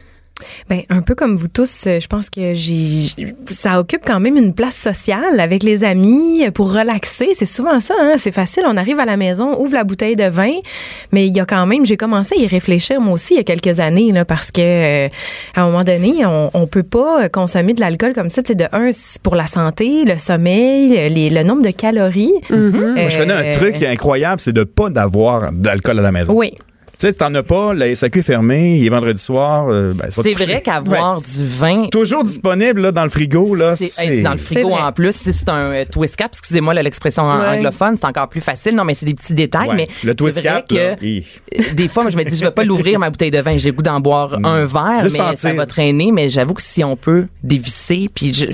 Ben 0.68 0.83
un 0.90 1.01
peu 1.01 1.14
comme 1.14 1.35
vous 1.37 1.49
tous, 1.49 1.85
euh, 1.87 1.99
je 2.01 2.07
pense 2.09 2.29
que 2.31 2.53
j'ai 2.55 3.09
ça 3.46 3.81
occupe 3.81 4.03
quand 4.05 4.20
même 4.20 4.37
une 4.37 4.53
place 4.55 4.77
sociale 4.77 5.40
avec 5.40 5.62
les 5.62 5.83
amis 5.85 6.44
pour 6.53 6.72
relaxer. 6.75 7.31
C'est 7.33 7.46
souvent 7.46 7.81
ça, 7.81 7.94
hein? 7.99 8.14
c'est 8.18 8.33
facile. 8.33 8.64
On 8.66 8.77
arrive 8.77 8.99
à 9.01 9.05
la 9.07 9.16
maison, 9.16 9.59
ouvre 9.61 9.72
la 9.75 9.85
bouteille 9.85 10.16
de 10.16 10.29
vin, 10.29 10.53
mais 11.12 11.27
il 11.27 11.35
y 11.37 11.40
a 11.40 11.46
quand 11.46 11.64
même, 11.66 11.87
j'ai 11.87 11.96
commencé 11.96 12.35
à 12.37 12.38
y 12.42 12.46
réfléchir 12.46 13.01
moi 13.01 13.14
aussi 13.14 13.35
il 13.35 13.37
y 13.38 13.40
a 13.40 13.44
quelques 13.44 13.81
années 13.81 14.12
là, 14.12 14.25
parce 14.25 14.51
que 14.51 14.61
euh, 14.61 15.09
à 15.55 15.62
un 15.62 15.66
moment 15.66 15.85
donné, 15.85 16.27
on, 16.27 16.51
on 16.53 16.66
peut 16.66 16.83
pas 16.83 17.29
consommer 17.31 17.72
de 17.72 17.81
l'alcool 17.81 18.12
comme 18.12 18.31
ça. 18.31 18.42
Tu 18.42 18.49
sais, 18.49 18.55
de 18.55 18.66
un, 18.72 18.90
c'est 18.92 19.20
pour 19.22 19.37
la 19.37 19.46
santé, 19.46 20.05
le 20.05 20.18
sommeil, 20.18 21.09
les- 21.09 21.31
le 21.31 21.42
nombre 21.42 21.62
de 21.62 21.70
calories. 21.70 22.33
Moi, 22.51 23.09
je 23.09 23.18
connais 23.18 23.33
un 23.35 23.44
Euh, 23.44 23.53
truc 23.55 23.77
qui 23.77 23.85
est 23.85 23.88
incroyable, 23.88 24.40
c'est 24.40 24.53
de 24.53 24.64
pas 24.64 24.90
d'avoir 24.90 25.51
d'alcool 25.53 25.99
à 25.99 26.03
la 26.03 26.12
maison. 26.12 26.33
Oui. 26.35 26.53
Tu 26.98 27.06
sais, 27.06 27.12
si 27.12 27.18
t'en 27.18 27.35
as 27.35 27.42
pas, 27.42 27.74
la 27.74 27.94
SAQ 27.94 28.20
est 28.20 28.22
fermée, 28.22 28.78
il 28.78 28.87
est 28.87 28.88
vendredi 28.88 29.20
soir. 29.20 29.66
euh, 29.68 29.92
ben, 29.92 30.06
c'est 30.11 30.32
vrai 30.32 30.62
qu'avoir 30.62 31.20
du 31.20 31.46
vin. 31.46 31.88
Toujours 31.92 32.24
disponible 32.24 32.80
là, 32.80 32.90
dans 32.92 33.04
le 33.04 33.11
frigo, 33.11 33.54
là. 33.54 33.76
c'est 33.76 34.02
hey, 34.02 34.22
dans 34.22 34.32
le 34.32 34.38
frigo 34.38 34.70
en 34.72 34.92
plus 34.92 35.14
si 35.14 35.32
c'est 35.35 35.48
un 35.50 35.61
euh, 35.62 35.85
twist 35.90 36.16
cap 36.16 36.30
excusez-moi 36.32 36.72
là, 36.72 36.82
l'expression 36.82 37.24
Ouais. 37.26 37.59
anglophone 37.59 37.96
c'est 38.00 38.06
encore 38.06 38.28
plus 38.28 38.40
facile 38.40 38.74
non 38.74 38.85
mais 38.85 38.94
c'est 38.94 39.04
des 39.06 39.14
petits 39.14 39.35
détails 39.35 39.68
Ouais. 39.68 39.74
mais 39.76 39.88
le 40.04 40.14
twist 40.14 40.40
c'est 40.40 40.48
vrai 40.48 40.64
cap, 40.66 40.70
là, 40.70 40.96
hi. 41.02 41.24
des 41.74 41.88
fois, 41.88 42.02
moi, 42.02 42.11
je 42.11 42.16
me 42.16 42.24
dis, 42.24 42.35
je 42.37 42.44
vais 42.44 42.50
pas 42.50 42.64
l'ouvrir 42.64 42.98
ma 42.98 43.11
bouteille 43.11 43.30
de 43.30 43.40
vin. 43.40 43.56
J'ai 43.59 43.70
le 43.70 43.76
goût 43.76 43.82
d'en 43.82 44.00
boire 44.00 44.38
un 44.44 44.64
verre, 44.64 45.00
mais 45.02 45.09
sentir. 45.11 45.38
ça 45.38 45.52
va 45.52 45.66
traîner. 45.66 46.12
Mais 46.12 46.28
j'avoue 46.28 46.54
que 46.54 46.62
si 46.62 46.82
on 46.82 46.96
peut 46.96 47.26
dévisser, 47.42 48.09
puis 48.14 48.32
je, 48.32 48.46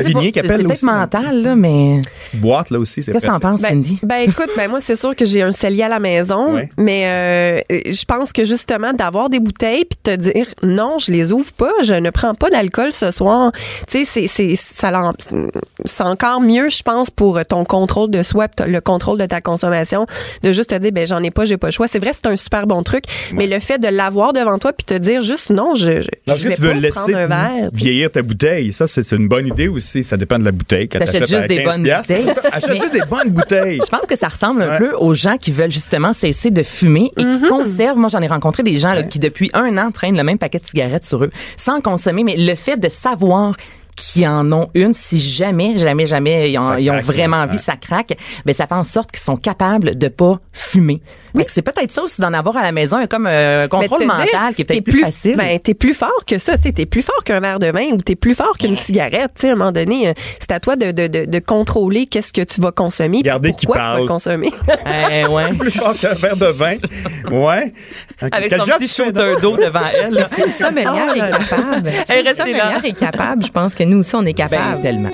qui 0.00 0.32
c'est 0.34 0.38
appelle 0.40 0.60
c'est 0.60 0.66
peut-être 0.66 0.82
mental 0.84 1.42
là, 1.42 1.54
mais 1.56 2.00
petite 2.24 2.40
boîte 2.40 2.70
là 2.70 2.78
aussi, 2.78 3.02
c'est 3.02 3.12
qu'est-ce 3.12 3.26
que 3.26 3.30
t'en 3.32 3.38
penses, 3.40 3.60
Cindy? 3.60 3.98
Ben 4.02 4.28
écoute, 4.28 4.50
ben 4.56 4.68
moi 4.70 4.80
c'est 4.80 4.96
sûr 4.96 5.14
que 5.14 5.24
j'ai 5.24 5.42
un 5.42 5.52
cellier 5.52 5.82
à 5.84 5.88
la 5.88 5.98
maison, 5.98 6.54
Ouais. 6.54 6.70
mais 6.76 7.04
euh, 7.06 7.60
je 7.86 8.04
pense 8.04 8.32
que 8.32 8.44
justement 8.44 8.92
d'avoir 8.92 9.28
des 9.30 9.40
bouteilles 9.40 9.84
puis 9.84 9.98
de 10.04 10.16
te 10.16 10.30
dire 10.32 10.46
non, 10.62 10.98
je 10.98 11.12
les 11.12 11.32
ouvre 11.32 11.52
pas, 11.52 11.72
je 11.82 11.94
ne 11.94 12.10
prends 12.10 12.34
pas 12.34 12.50
d'alcool 12.50 12.92
ce 12.92 13.10
soir. 13.10 13.52
Tu 13.88 14.04
sais, 14.04 14.04
c'est 14.04 14.26
c'est 14.26 14.54
ça 14.54 14.90
l'en- 14.90 15.12
c'est 15.84 16.02
encore 16.04 16.40
mieux, 16.40 16.68
je 16.70 16.82
pense, 16.82 17.10
pour 17.10 17.44
ton 17.46 17.64
contrôle 17.64 18.10
de 18.10 18.22
soi, 18.22 18.46
le 18.66 18.80
contrôle 18.80 19.18
de 19.18 19.26
ta 19.26 19.40
consommation, 19.40 20.06
de 20.42 20.52
juste 20.52 20.70
te 20.70 20.74
dire 20.76 20.92
ben 20.92 21.06
j'en 21.06 21.22
ai 21.22 21.30
pas, 21.30 21.44
j'ai 21.44 21.56
pas 21.56 21.68
le 21.68 21.72
choix. 21.72 21.86
C'est 21.88 21.98
vrai, 21.98 22.12
c'est 22.14 22.30
un 22.30 22.36
super 22.36 22.66
bon 22.66 22.82
truc, 22.82 23.04
mais 23.34 23.46
le 23.46 23.60
fait 23.60 23.78
de 23.78 23.88
l'avoir 23.88 24.32
devant 24.32 24.58
toi 24.58 24.72
puis 24.72 24.84
te 24.84 24.94
dire 24.94 25.20
juste 25.20 25.50
non, 25.50 25.74
je 25.74 25.82
je, 25.82 25.88
Non, 25.90 26.00
je 26.00 26.08
parce 26.26 26.42
que 26.44 26.48
vais 26.48 26.54
tu 26.54 26.62
veux 26.62 26.68
pas 26.72 26.74
laisser 26.80 26.98
prendre 27.12 27.16
un 27.18 27.26
verre. 27.26 27.70
tu 27.72 27.78
sais. 27.78 27.84
vieillir 27.84 28.10
ta 28.10 28.22
bouteille. 28.22 28.72
Ça, 28.72 28.86
c'est 28.86 29.02
c'est 29.02 29.16
une 29.16 29.28
bonne 29.28 29.46
idée 29.46 29.68
aussi. 29.68 29.81
Ça 29.82 30.16
dépend 30.16 30.38
de 30.38 30.44
la 30.44 30.52
bouteille. 30.52 30.88
Quand 30.88 30.98
T'achètes 31.00 31.28
juste 31.28 31.48
des 31.48 31.62
15 31.64 31.74
bonnes 31.74 31.82
piastres, 31.84 32.14
bouteilles. 32.14 32.34
ça. 32.34 32.40
Achète 32.52 32.80
juste 32.80 32.92
des 32.94 33.02
bonnes 33.08 33.28
bouteilles. 33.30 33.80
Je 33.84 33.88
pense 33.88 34.06
que 34.06 34.16
ça 34.16 34.28
ressemble 34.28 34.62
un 34.62 34.70
Ouais. 34.70 34.78
peu 34.78 34.92
aux 34.96 35.12
gens 35.14 35.36
qui 35.36 35.50
veulent 35.52 35.70
justement 35.72 36.12
cesser 36.12 36.50
de 36.50 36.62
fumer 36.62 37.10
et 37.18 37.22
qui 37.24 37.40
conservent. 37.48 37.98
Moi, 37.98 38.08
j'en 38.08 38.22
ai 38.22 38.26
rencontré 38.28 38.62
des 38.62 38.78
gens 38.78 38.92
là, 38.94 39.02
qui, 39.02 39.18
depuis 39.18 39.50
un 39.54 39.76
an, 39.78 39.90
traînent 39.90 40.16
le 40.16 40.22
même 40.24 40.38
paquet 40.38 40.58
de 40.60 40.66
cigarettes 40.66 41.04
sur 41.04 41.24
eux 41.24 41.30
sans 41.56 41.80
consommer. 41.80 42.24
Mais 42.24 42.36
le 42.36 42.54
fait 42.54 42.76
de 42.78 42.88
savoir 42.88 43.56
qui 43.96 44.26
en 44.26 44.50
ont 44.52 44.66
une, 44.74 44.92
si 44.94 45.18
jamais, 45.18 45.78
jamais, 45.78 46.06
jamais 46.06 46.50
ils 46.50 46.58
ont, 46.58 46.68
Ça 46.68 46.80
ils 46.80 46.90
ont 46.90 46.94
craque, 46.94 47.04
vraiment 47.04 47.36
ouais. 47.42 47.48
envie, 47.50 47.58
ça 47.58 47.76
craque, 47.76 48.14
ben 48.44 48.54
ça 48.54 48.66
fait 48.66 48.74
en 48.74 48.84
sorte 48.84 49.10
qu'ils 49.12 49.20
sont 49.22 49.36
capables 49.36 49.96
de 49.96 50.08
pas 50.08 50.38
fumer. 50.52 51.00
Fait 51.36 51.46
que 51.46 51.50
C'est 51.50 51.62
peut-être 51.62 51.90
ça 51.92 52.02
aussi 52.02 52.20
d'en 52.20 52.34
avoir 52.34 52.58
à 52.58 52.62
la 52.62 52.72
maison, 52.72 53.06
comme 53.06 53.26
euh, 53.26 53.64
un 53.64 53.68
contrôle 53.68 54.00
Mais 54.00 54.04
te 54.06 54.10
mental 54.10 54.28
dire, 54.30 54.54
qui 54.54 54.62
est 54.62 54.64
t'es 54.66 54.74
peut-être 54.82 54.84
plus, 54.84 55.00
facile. 55.00 55.36
Ben, 55.38 55.58
t'es 55.58 55.72
plus 55.72 55.94
fort 55.94 56.24
que 56.26 56.36
ça. 56.36 56.58
Tu 56.58 56.68
es 56.76 56.84
plus 56.84 57.00
fort 57.00 57.24
qu'un 57.24 57.40
verre 57.40 57.58
de 57.58 57.68
vin 57.70 57.86
ou 57.92 57.96
t'es 58.02 58.16
plus 58.16 58.34
fort 58.34 58.58
qu'une 58.58 58.76
cigarette. 58.76 59.30
Tu 59.34 59.42
sais, 59.42 59.48
à 59.48 59.52
un 59.52 59.54
moment 59.56 59.72
donné, 59.72 60.08
euh, 60.08 60.12
c'est 60.40 60.50
à 60.52 60.60
toi 60.60 60.76
de, 60.76 60.90
de, 60.90 61.06
de, 61.06 61.24
de 61.24 61.38
contrôler 61.38 62.04
qu'est-ce 62.04 62.34
que 62.34 62.42
tu 62.42 62.60
vas 62.60 62.70
consommer. 62.70 63.18
Regardez 63.18 63.52
qui 63.52 63.64
pourquoi 63.64 63.80
tu 63.80 63.88
vas 63.88 63.94
parle. 63.96 64.08
consommer. 64.08 64.50
Eh, 65.10 65.26
ouais. 65.26 65.52
Plus 65.58 65.70
fort 65.70 65.94
qu'un 65.98 66.12
verre 66.12 66.36
de 66.36 66.46
vin. 66.46 66.74
Ouais. 67.30 67.72
Avec 68.30 68.50
Quel 68.50 68.60
son 68.60 68.66
petit 68.66 68.88
shooter 68.88 69.34
d'eau 69.40 69.56
devant 69.56 69.80
elle. 70.02 70.12
le 70.12 70.50
sommelière 70.50 71.14
est 71.16 71.30
capable, 71.30 71.90
si 71.90 72.12
Hey, 72.12 72.22
le 72.22 72.28
restez 72.28 72.34
là. 72.34 72.34
sommelière 72.34 72.84
est 72.84 72.98
capable, 72.98 73.44
je 73.46 73.50
pense 73.50 73.74
que 73.74 73.81
nous 73.84 73.98
aussi, 73.98 74.14
on 74.14 74.22
est 74.22 74.32
Ben, 74.36 74.48
capable. 74.48 74.80
tellement. 74.82 75.10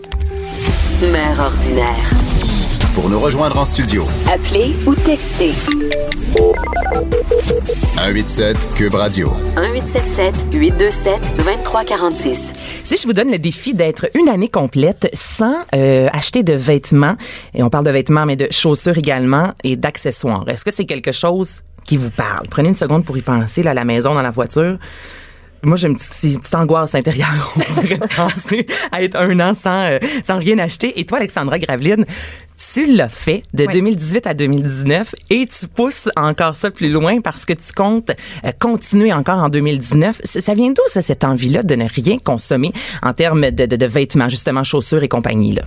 Mère 1.13 1.39
ordinaire. 1.41 2.11
Pour 2.95 3.09
nous 3.09 3.21
rejoindre 3.21 3.59
en 3.59 3.65
studio, 3.65 4.05
Appelez 4.33 4.75
ou 4.87 4.95
textez 4.97 5.53
187 7.95 8.57
Cube 8.75 8.95
Radio. 8.95 9.31
1877 9.57 10.35
827 10.55 11.37
2346. 11.39 12.53
Si 12.83 12.97
je 12.97 13.07
vous 13.07 13.13
donne 13.13 13.31
le 13.31 13.39
défi 13.39 13.75
d'être 13.75 14.09
une 14.15 14.29
année 14.29 14.49
complète 14.49 15.09
sans 15.15 15.55
euh, 15.75 16.09
acheter 16.13 16.43
de 16.43 16.55
vêtements, 16.55 17.17
et 17.55 17.63
on 17.63 17.71
parle 17.71 17.85
de 17.85 17.91
vêtements, 17.91 18.27
mais 18.27 18.37
de 18.37 18.49
chaussures 18.51 18.99
également 18.99 19.53
et 19.63 19.77
d'accessoires, 19.77 20.45
est-ce 20.49 20.65
que 20.65 20.73
c'est 20.75 20.87
quelque 20.87 21.13
chose 21.13 21.63
qui 21.85 21.97
vous 21.97 22.11
parle? 22.11 22.47
Prenez 22.51 22.71
une 22.71 22.77
seconde 22.77 23.05
pour 23.05 23.17
y 23.17 23.23
penser, 23.23 23.63
là, 23.63 23.71
à 23.71 23.75
la 23.75 23.85
maison, 23.85 24.15
dans 24.15 24.23
la 24.23 24.31
voiture. 24.31 24.77
Moi, 25.63 25.77
j'ai 25.77 25.89
une 25.89 25.97
petite, 25.97 26.13
une 26.23 26.39
petite 26.39 26.55
angoisse 26.55 26.95
intérieure, 26.95 27.53
on 27.57 27.81
dirait, 27.81 27.99
de 27.99 28.07
penser 28.07 28.67
à 28.93 29.03
être 29.03 29.17
un 29.17 29.39
an 29.41 29.55
sans, 29.55 29.91
euh, 29.91 29.99
sans 30.23 30.39
rien 30.39 30.59
acheter. 30.59 30.99
Et 31.01 31.05
toi, 31.05 31.19
Alexandra 31.19 31.59
Graveline, 31.59 32.05
tu 32.73 32.87
l'as 32.95 33.09
fait 33.09 33.43
de 33.55 33.65
Ouais. 33.67 33.73
2018 33.73 34.27
à 34.27 34.35
2019 34.35 35.15
et 35.31 35.47
tu 35.47 35.67
pousses 35.69 36.09
encore 36.17 36.55
ça 36.57 36.71
plus 36.71 36.91
loin 36.91 37.21
parce 37.21 37.45
que 37.45 37.53
tu 37.53 37.73
comptes 37.75 38.11
euh, 38.45 38.51
continuer 38.59 39.13
encore 39.13 39.39
en 39.39 39.49
2019. 39.49 40.21
C- 40.25 40.41
Ça 40.41 40.55
vient 40.55 40.71
d'où, 40.71 40.83
ça, 40.87 41.03
cette 41.03 41.25
envie-là 41.25 41.63
de 41.63 41.75
ne 41.75 41.87
rien 41.89 42.19
consommer 42.19 42.73
en 43.03 43.13
termes 43.13 43.51
de, 43.51 43.67
de, 43.67 43.77
de 43.77 43.87
vêtements, 43.87 44.29
justement, 44.29 44.65
chaussures 44.65 45.03
et 45.03 45.09
compagnie, 45.09 45.55
là? 45.55 45.63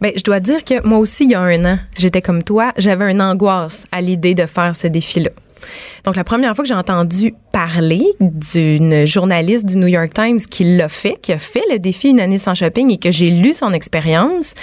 Ben, 0.00 0.12
je 0.16 0.22
dois 0.22 0.38
dire 0.38 0.62
que 0.62 0.86
moi 0.86 0.98
aussi, 0.98 1.24
il 1.24 1.30
y 1.30 1.34
a 1.34 1.40
un 1.40 1.64
an, 1.64 1.78
j'étais 1.96 2.22
comme 2.22 2.44
toi, 2.44 2.72
j'avais 2.76 3.10
une 3.10 3.20
angoisse 3.20 3.82
à 3.90 4.00
l'idée 4.00 4.34
de 4.36 4.46
faire 4.46 4.76
ce 4.76 4.86
défi-là. 4.86 5.30
Donc, 6.04 6.16
la 6.16 6.24
première 6.24 6.54
fois 6.54 6.64
que 6.64 6.68
j'ai 6.68 6.74
entendu 6.74 7.34
parler 7.52 8.04
d'une 8.20 9.06
journaliste 9.06 9.66
du 9.66 9.76
New 9.76 9.86
York 9.86 10.12
Times 10.14 10.38
qui 10.38 10.76
l'a 10.76 10.88
fait, 10.88 11.16
qui 11.20 11.32
a 11.32 11.38
fait 11.38 11.64
le 11.70 11.78
défi 11.78 12.08
une 12.08 12.20
année 12.20 12.38
sans 12.38 12.54
shopping 12.54 12.90
et 12.92 12.98
que 12.98 13.10
j'ai 13.10 13.30
lu 13.30 13.52
son 13.52 13.72
expérience, 13.72 14.54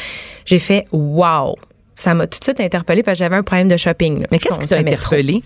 j'ai 0.45 0.59
fait 0.59 0.85
wow. 0.91 1.55
Ça 1.95 2.13
m'a 2.13 2.27
tout 2.27 2.39
de 2.39 2.43
suite 2.43 2.59
interpellée 2.59 3.03
parce 3.03 3.17
que 3.17 3.23
j'avais 3.23 3.35
un 3.37 3.43
problème 3.43 3.67
de 3.67 3.77
shopping. 3.77 4.21
là. 4.21 4.27
Mais 4.31 4.39
qu'est-ce 4.39 4.59
qui 4.59 4.67
t'a 4.67 4.75
consommais 4.77 4.95
trop. 4.95 5.15
interpellé? 5.15 5.43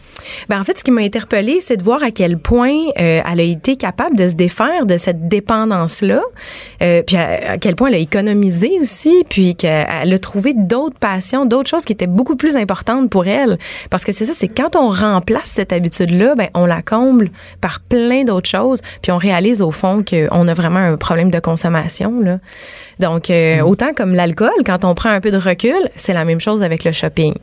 Ben, 0.49 0.59
en 0.59 0.63
fait, 0.63 0.77
ce 0.77 0.83
qui 0.83 0.91
m'a 0.91 1.01
interpellée, 1.01 1.59
c'est 1.61 1.77
de 1.77 1.83
voir 1.83 2.03
à 2.03 2.11
quel 2.11 2.37
point 2.39 2.73
euh, 2.99 3.21
elle 3.31 3.39
a 3.39 3.43
été 3.43 3.75
capable 3.75 4.15
de 4.15 4.27
se 4.27 4.33
défaire 4.33 4.85
de 4.85 4.97
cette 4.97 5.27
dépendance-là, 5.27 6.21
euh, 6.81 7.03
puis 7.03 7.17
à, 7.17 7.51
à 7.51 7.57
quel 7.57 7.75
point 7.75 7.89
elle 7.89 7.95
a 7.95 7.99
économisé 7.99 8.71
aussi, 8.81 9.23
puis 9.29 9.55
qu'elle 9.55 10.13
a 10.13 10.19
trouvé 10.19 10.53
d'autres 10.55 10.97
passions, 10.97 11.45
d'autres 11.45 11.69
choses 11.69 11.85
qui 11.85 11.93
étaient 11.93 12.07
beaucoup 12.07 12.35
plus 12.35 12.57
importantes 12.57 13.09
pour 13.09 13.27
elle. 13.27 13.57
Parce 13.89 14.03
que 14.03 14.11
c'est 14.11 14.25
ça, 14.25 14.33
c'est 14.33 14.47
quand 14.47 14.75
on 14.75 14.89
remplace 14.89 15.45
cette 15.49 15.73
habitude-là, 15.73 16.35
ben 16.35 16.47
on 16.53 16.65
la 16.65 16.81
comble 16.81 17.31
par 17.61 17.79
plein 17.79 18.23
d'autres 18.23 18.49
choses, 18.49 18.81
puis 19.01 19.11
on 19.11 19.17
réalise 19.17 19.61
au 19.61 19.71
fond 19.71 20.03
qu'on 20.03 20.47
a 20.47 20.53
vraiment 20.53 20.79
un 20.79 20.97
problème 20.97 21.31
de 21.31 21.39
consommation. 21.39 22.19
Là. 22.21 22.39
Donc, 22.99 23.29
euh, 23.29 23.61
autant 23.61 23.93
comme 23.93 24.13
l'alcool, 24.13 24.51
quand 24.65 24.83
on 24.85 24.93
prend 24.93 25.09
un 25.09 25.21
peu 25.21 25.31
de 25.31 25.37
recul, 25.37 25.89
c'est 25.95 26.13
la 26.13 26.25
même 26.25 26.41
chose 26.41 26.63
avec 26.63 26.83
le 26.83 26.91
shopping. 26.91 27.33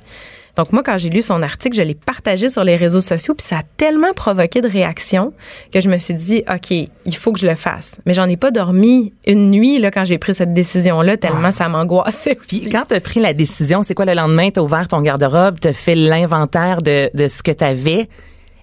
Donc 0.56 0.72
moi, 0.72 0.82
quand 0.82 0.96
j'ai 0.96 1.10
lu 1.10 1.20
son 1.20 1.42
article, 1.42 1.76
je 1.76 1.82
l'ai 1.82 1.94
partagé 1.94 2.48
sur 2.48 2.64
les 2.64 2.76
réseaux 2.76 3.02
sociaux, 3.02 3.34
puis 3.34 3.46
ça 3.46 3.58
a 3.58 3.62
tellement 3.76 4.12
provoqué 4.14 4.62
de 4.62 4.68
réactions 4.68 5.34
que 5.70 5.82
je 5.82 5.88
me 5.90 5.98
suis 5.98 6.14
dit, 6.14 6.44
OK, 6.50 6.70
il 6.70 7.16
faut 7.16 7.32
que 7.32 7.38
je 7.38 7.46
le 7.46 7.54
fasse. 7.54 7.98
Mais 8.06 8.14
j'en 8.14 8.26
ai 8.26 8.38
pas 8.38 8.50
dormi 8.50 9.12
une 9.26 9.50
nuit 9.50 9.78
là 9.78 9.90
quand 9.90 10.06
j'ai 10.06 10.16
pris 10.16 10.34
cette 10.34 10.54
décision-là, 10.54 11.18
tellement 11.18 11.50
ça 11.50 11.68
m'angoissait. 11.68 12.38
Puis 12.48 12.70
quand 12.70 12.84
tu 12.88 12.94
as 12.94 13.00
pris 13.00 13.20
la 13.20 13.34
décision, 13.34 13.82
c'est 13.82 13.94
quoi 13.94 14.06
le 14.06 14.14
lendemain? 14.14 14.50
Tu 14.50 14.58
as 14.58 14.62
ouvert 14.62 14.88
ton 14.88 15.02
garde-robe, 15.02 15.60
tu 15.60 15.68
as 15.68 15.74
fait 15.74 15.94
l'inventaire 15.94 16.80
de, 16.80 17.10
de 17.12 17.28
ce 17.28 17.42
que 17.42 17.52
tu 17.52 17.64
avais. 17.64 18.08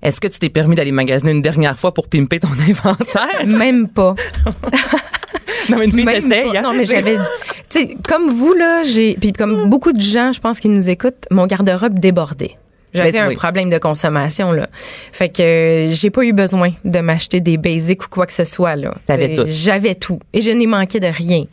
Est-ce 0.01 0.19
que 0.19 0.27
tu 0.27 0.39
t'es 0.39 0.49
permis 0.49 0.75
d'aller 0.75 0.91
magasiner 0.91 1.31
une 1.31 1.43
dernière 1.43 1.77
fois 1.77 1.93
pour 1.93 2.09
pimper 2.09 2.39
ton 2.39 2.49
inventaire? 2.67 3.45
Même 3.45 3.87
pas. 3.87 4.15
non, 5.69 5.77
mais 5.77 5.85
une 5.85 5.91
fille 5.91 6.57
hein? 6.57 6.61
Non, 6.61 6.73
mais 6.73 6.85
j'avais, 6.85 7.15
tu 7.15 7.21
sais, 7.69 7.97
comme 8.07 8.29
vous 8.29 8.53
là, 8.53 8.83
j'ai, 8.83 9.15
puis 9.19 9.31
comme 9.33 9.69
beaucoup 9.69 9.93
de 9.93 10.01
gens, 10.01 10.31
je 10.31 10.39
pense 10.39 10.59
qui 10.59 10.69
nous 10.69 10.89
écoutent, 10.89 11.25
mon 11.31 11.45
garde-robe 11.47 11.99
débordait. 11.99 12.57
J'avais 12.95 13.11
Ben, 13.11 13.23
un 13.23 13.27
oui. 13.29 13.35
problème 13.35 13.71
de 13.71 13.79
consommation 13.79 14.51
là. 14.51 14.67
Fait 15.11 15.27
que 15.29 15.41
euh, 15.41 15.87
j'ai 15.87 16.11
pas 16.11 16.23
eu 16.25 16.31
besoin 16.31 16.69
de 16.85 16.99
m'acheter 16.99 17.39
des 17.39 17.57
basics 17.57 18.03
ou 18.03 18.07
quoi 18.07 18.27
que 18.27 18.33
ce 18.33 18.43
soit 18.43 18.75
là. 18.75 18.93
T'avais 19.07 19.31
Euh, 19.31 19.41
tout. 19.43 19.47
J'avais 19.47 19.95
tout 19.95 20.19
et 20.31 20.41
je 20.41 20.51
n'ai 20.51 20.67
manqué 20.67 20.99
de 20.99 21.07
rien. 21.07 21.45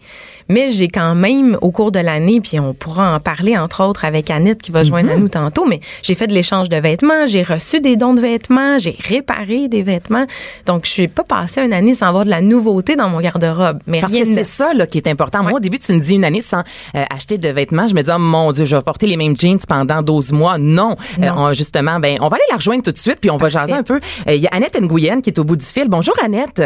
Mais 0.51 0.71
j'ai 0.73 0.89
quand 0.89 1.15
même 1.15 1.57
au 1.63 1.71
cours 1.71 1.93
de 1.93 2.01
l'année 2.01 2.41
puis 2.41 2.59
on 2.61 2.75
pourra 2.75 3.15
en 3.15 3.21
parler 3.21 3.57
entre 3.57 3.85
autres 3.85 4.05
avec 4.05 4.31
Annette 4.31 4.61
qui 4.61 4.73
va 4.73 4.83
joindre 4.85 5.11
à 5.11 5.15
Mhm. 5.15 5.21
nous 5.21 5.29
tantôt, 5.29 5.65
mais 5.65 5.81
j'ai 6.03 6.15
fait 6.15 6.27
de 6.27 6.35
l'échange 6.35 6.69
de 6.69 6.77
vêtements, 6.77 7.27
j'ai 7.27 7.43
reçu 7.43 7.81
des 7.81 7.95
dons 7.97 8.15
de 8.15 8.21
vêtements, 8.21 8.77
j'ai 8.79 8.97
réparé 9.09 9.69
des 9.69 9.83
vêtements. 9.83 10.27
Donc 10.67 10.85
je 10.87 10.91
suis 10.91 11.09
pas 11.09 11.23
passée 11.23 11.63
une 11.63 11.73
année 11.73 11.95
sans 11.95 12.09
avoir 12.09 12.25
de 12.25 12.31
la 12.31 12.41
nouveauté 12.41 12.97
dans 12.97 13.09
mon 13.09 13.21
garde-robe, 13.21 13.79
mais 13.87 14.01
Parce 14.01 14.13
rien 14.13 14.25
que 14.25 14.29
de 14.31 14.35
c'est 14.35 14.45
ça 14.45 14.75
là, 14.75 14.87
qui 14.87 14.99
est 14.99 15.07
important. 15.07 15.43
Moi, 15.43 15.53
au 15.55 15.61
début, 15.61 15.79
tu 15.79 15.93
me 15.93 16.01
dis 16.01 16.17
une 16.17 16.25
année 16.25 16.41
sans 16.41 16.61
euh, 16.97 17.05
acheter 17.15 17.39
de 17.39 17.49
vêtements. 17.49 17.87
Je 17.89 17.95
me 17.95 18.03
dis, 18.03 18.11
oh 18.13 18.19
mon 18.19 18.51
Dieu, 18.53 18.65
je 18.65 18.75
vais 18.75 18.83
porter 18.83 19.07
les 19.07 19.17
mêmes 19.17 19.37
jeans 19.37 19.59
pendant 19.69 20.03
12 20.03 20.33
mois. 20.33 20.59
Non. 20.59 20.97
Euh, 21.23 21.31
Non. 21.31 21.53
justement, 21.53 22.01
ben, 22.01 22.19
on 22.21 22.29
va 22.29 22.35
aller 22.37 22.45
la 22.51 22.57
rejoindre 22.57 22.83
tout 22.83 22.93
de 22.93 22.99
suite, 22.99 23.19
puis 23.21 23.31
on 23.31 23.37
va 23.37 23.49
jaser 23.49 23.73
un 23.73 23.85
peu. 23.85 24.01
Euh, 24.29 24.35
Il 24.35 24.41
y 24.43 24.47
a 24.49 24.51
Annette 24.51 24.81
Nguyen 24.81 25.21
qui 25.21 25.31
est 25.31 25.39
au 25.39 25.45
bout 25.45 25.57
du 25.57 25.65
fil. 25.65 25.87
Bonjour, 25.89 26.15
Annette. 26.25 26.63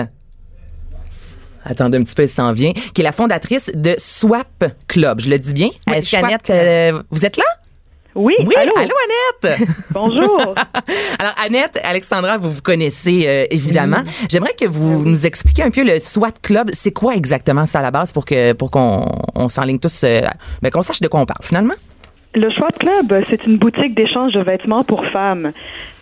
Attendez 1.65 1.99
un 1.99 2.03
petit 2.03 2.15
peu, 2.15 2.23
elle 2.23 2.29
s'en 2.29 2.53
vient. 2.53 2.73
Qui 2.95 3.01
est 3.01 3.05
la 3.05 3.13
fondatrice 3.13 3.71
de 3.75 3.95
Swap 3.99 4.65
Club. 4.89 5.21
Je 5.21 5.31
le 5.31 5.39
dis 5.39 5.53
bien? 5.53 5.69
Oui, 5.87 5.95
Est-ce 5.95 6.11
Swap 6.11 6.23
qu'Annette, 6.23 6.43
Club. 6.43 6.59
euh, 6.59 7.03
vous 7.11 7.25
êtes 7.27 7.37
là? 7.37 7.45
Oui, 8.17 8.35
Oui, 8.47 8.55
allô? 8.57 8.73
Annette? 8.77 9.59
Bonjour. 9.91 10.55
Alors, 11.19 11.35
Annette, 11.45 11.81
Alexandra, 11.83 12.39
vous 12.39 12.49
vous 12.51 12.63
connaissez 12.63 13.25
euh, 13.27 13.47
évidemment. 13.51 14.05
J'aimerais 14.31 14.55
que 14.59 14.67
vous 14.67 15.05
nous 15.05 15.27
expliquiez 15.27 15.65
un 15.65 15.71
peu 15.71 15.83
le 15.83 15.99
SWAT 15.99 16.31
Club. 16.41 16.71
C'est 16.75 16.93
quoi 16.93 17.17
exactement 17.17 17.67
ça 17.67 17.81
à 17.81 17.83
la 17.83 17.91
base 17.91 18.13
pour 18.13 18.25
que 18.25 18.53
pour 18.53 18.71
qu'on 18.71 19.09
on 19.35 19.49
s'enligne 19.49 19.81
tous, 19.81 20.03
euh, 20.05 20.21
ben, 20.63 20.71
qu'on 20.71 20.83
sache 20.83 21.01
de 21.01 21.09
quoi 21.09 21.19
on 21.21 21.27
parle 21.27 21.43
finalement? 21.45 21.75
Le 22.37 22.51
Schwab 22.51 22.73
Club, 22.79 23.25
c'est 23.31 23.47
une 23.47 23.59
boutique 23.59 23.95
d'échange 23.95 24.33
de 24.33 24.41
vêtements 24.41 24.83
pour 24.83 25.07
femmes. 25.07 25.53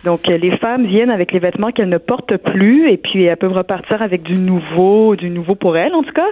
Donc, 0.03 0.27
euh, 0.27 0.37
les 0.37 0.57
femmes 0.57 0.87
viennent 0.87 1.11
avec 1.11 1.31
les 1.31 1.37
vêtements 1.37 1.71
qu'elles 1.71 1.89
ne 1.89 1.99
portent 1.99 2.37
plus 2.37 2.89
et 2.89 2.97
puis 2.97 3.23
elles 3.25 3.37
peuvent 3.37 3.53
repartir 3.53 4.01
avec 4.01 4.23
du 4.23 4.33
nouveau, 4.39 5.15
du 5.15 5.29
nouveau 5.29 5.53
pour 5.53 5.77
elles, 5.77 5.93
en 5.93 6.01
tout 6.01 6.11
cas. 6.11 6.25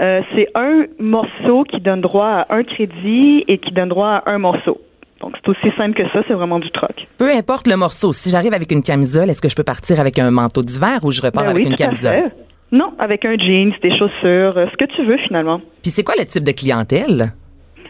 Euh, 0.00 0.20
c'est 0.34 0.48
un 0.54 0.84
morceau 1.00 1.64
qui 1.64 1.80
donne 1.80 2.00
droit 2.00 2.44
à 2.48 2.54
un 2.54 2.62
crédit 2.62 3.44
et 3.48 3.58
qui 3.58 3.72
donne 3.72 3.88
droit 3.88 4.22
à 4.24 4.30
un 4.30 4.38
morceau. 4.38 4.78
Donc, 5.20 5.32
c'est 5.42 5.48
aussi 5.50 5.76
simple 5.76 5.94
que 6.00 6.08
ça, 6.12 6.22
c'est 6.28 6.34
vraiment 6.34 6.60
du 6.60 6.70
troc. 6.70 7.08
Peu 7.18 7.30
importe 7.30 7.66
le 7.66 7.76
morceau. 7.76 8.12
Si 8.12 8.30
j'arrive 8.30 8.54
avec 8.54 8.70
une 8.70 8.82
camisole, 8.82 9.30
est-ce 9.30 9.42
que 9.42 9.48
je 9.48 9.56
peux 9.56 9.64
partir 9.64 9.98
avec 9.98 10.18
un 10.20 10.30
manteau 10.30 10.62
d'hiver 10.62 11.00
ou 11.02 11.10
je 11.10 11.20
repars 11.22 11.42
Ben 11.42 11.50
avec 11.50 11.64
oui, 11.64 11.70
une 11.70 11.76
camisole? 11.76 12.12
fait. 12.12 12.32
Non, 12.70 12.92
avec 13.00 13.24
un 13.24 13.36
jeans, 13.36 13.72
des 13.82 13.90
chaussures, 13.98 14.56
euh, 14.56 14.66
ce 14.70 14.76
que 14.76 14.84
tu 14.94 15.04
veux 15.04 15.18
finalement. 15.18 15.60
Puis 15.82 15.90
c'est 15.90 16.04
quoi 16.04 16.14
le 16.16 16.24
type 16.24 16.44
de 16.44 16.52
clientèle? 16.52 17.32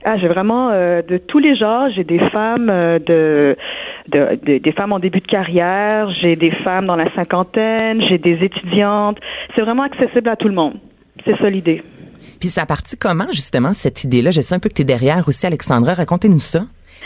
Ah, 0.05 0.17
j'ai 0.19 0.29
vraiment 0.29 0.71
euh, 0.71 1.03
de 1.03 1.19
tous 1.19 1.39
les 1.39 1.55
genres. 1.57 1.89
J'ai 1.95 2.05
des 2.05 2.19
femmes 2.31 2.71
euh, 2.71 2.99
de, 2.99 3.57
de, 4.09 4.39
de- 4.47 4.59
des 4.59 4.73
femmes 4.73 4.93
en 4.93 4.99
début 4.99 5.21
de 5.21 5.27
carrière. 5.27 6.09
J'ai 6.11 6.37
des 6.37 6.51
femmes 6.51 6.87
dans 6.87 6.97
la 6.97 7.13
cinquantaine. 7.15 8.01
J'ai 8.09 8.19
des 8.19 8.39
étudiantes. 8.43 9.19
C'est 9.55 9.61
vraiment 9.61 9.83
accessible 9.83 10.29
à 10.29 10.37
tout 10.37 10.49
le 10.49 10.55
monde. 10.55 10.75
C'est 11.25 11.37
ça 11.39 11.51
l'idée. 11.51 11.83
Puis 12.39 12.49
ça 12.49 12.63
a 12.63 12.67
parti 12.67 12.97
comment 12.97 13.27
justement 13.33 13.73
cette 13.75 14.05
idée-là? 14.05 14.31
Je 14.31 14.41
sais 14.41 14.55
un 14.55 14.59
peu 14.59 14.69
que 14.71 14.75
tu 14.75 14.83
es 14.83 14.85
derrière 14.87 15.27
aussi, 15.29 15.47
Alexandra. 15.47 15.93
Racontez-nous 15.95 16.39
ça. 16.39 16.61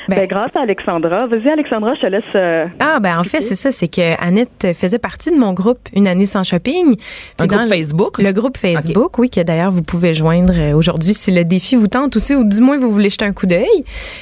Ben- 0.09 0.17
Ben, 0.17 0.27
grâce 0.29 0.51
à 0.55 0.61
Alexandra. 0.61 1.27
Vas-y, 1.27 1.49
Alexandra, 1.49 1.95
je 1.95 2.01
te 2.03 2.07
laisse. 2.07 2.23
euh, 2.35 2.67
Ah, 2.81 3.01
ben 3.01 3.19
en 3.19 3.25
fait, 3.25 3.41
c'est 3.41 3.55
ça, 3.55 3.71
c'est 3.71 3.89
que 3.89 4.21
Annette 4.23 4.69
faisait 4.79 4.99
partie 4.99 5.31
de 5.31 5.37
mon 5.37 5.53
groupe 5.53 5.79
Une 5.95 6.07
année 6.07 6.27
sans 6.27 6.45
shopping. 6.45 6.97
Un 7.39 7.47
groupe 7.47 7.63
le- 7.63 7.69
Facebook? 7.69 8.19
Le 8.19 8.33
groupe 8.33 8.57
Facebook, 8.57 9.19
oui, 9.19 9.31
que 9.31 9.41
d'ailleurs 9.41 9.71
vous 9.71 9.83
pouvez 9.83 10.13
joindre 10.15 10.53
euh, 10.57 10.75
aujourd'hui 10.75 11.15
si 11.15 11.31
le 11.31 11.45
défi 11.45 11.77
vous 11.77 11.89
tente 11.89 12.17
aussi, 12.17 12.35
ou 12.35 12.45
du 12.45 12.61
moins 12.61 12.77
vous 12.79 12.91
voulez 12.91 13.09
jeter 13.11 13.25
un 13.25 13.33
coup 13.33 13.47
d'œil. 13.47 13.67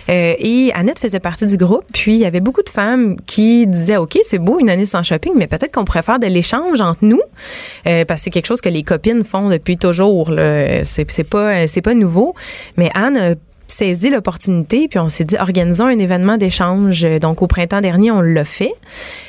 Euh, 0.08 0.34
et 0.38 0.72
Annette 0.74 0.98
faisait 0.98 1.20
partie 1.20 1.46
du 1.46 1.56
groupe, 1.56 1.84
puis 1.92 2.14
il 2.14 2.20
y 2.20 2.26
avait 2.26 2.40
beaucoup 2.40 2.62
de 2.62 2.68
femmes 2.68 3.16
qui 3.26 3.66
disaient, 3.66 3.96
OK, 3.96 4.18
c'est 4.22 4.38
beau 4.38 4.58
une 4.60 4.70
année 4.70 4.86
sans 4.86 5.02
shopping, 5.02 5.32
mais 5.36 5.46
peut-être 5.46 5.72
qu'on 5.72 5.84
pourrait 5.84 6.02
faire 6.02 6.18
de 6.18 6.26
l'échange 6.26 6.80
entre 6.80 7.04
nous, 7.04 7.20
euh, 7.86 8.04
parce 8.04 8.20
que 8.20 8.24
c'est 8.24 8.30
quelque 8.30 8.46
chose 8.46 8.60
que 8.60 8.68
les 8.68 8.82
copines 8.82 9.24
font 9.24 9.48
depuis 9.48 9.76
toujours. 9.78 10.30
là. 10.30 10.84
C'est 10.84 11.28
pas, 11.28 11.66
c'est 11.66 11.82
pas 11.82 11.94
nouveau. 11.94 12.34
Mais 12.76 12.90
Anne 12.94 13.16
a 13.16 13.34
saisi 13.72 14.10
l'opportunité, 14.10 14.86
puis 14.88 14.98
on 14.98 15.08
s'est 15.08 15.24
dit, 15.24 15.36
organisons 15.38 15.86
un 15.86 15.98
événement 15.98 16.36
d'échange. 16.36 17.02
Donc, 17.20 17.42
au 17.42 17.46
printemps 17.46 17.80
dernier, 17.80 18.10
on 18.10 18.20
l'a 18.20 18.44
fait. 18.44 18.72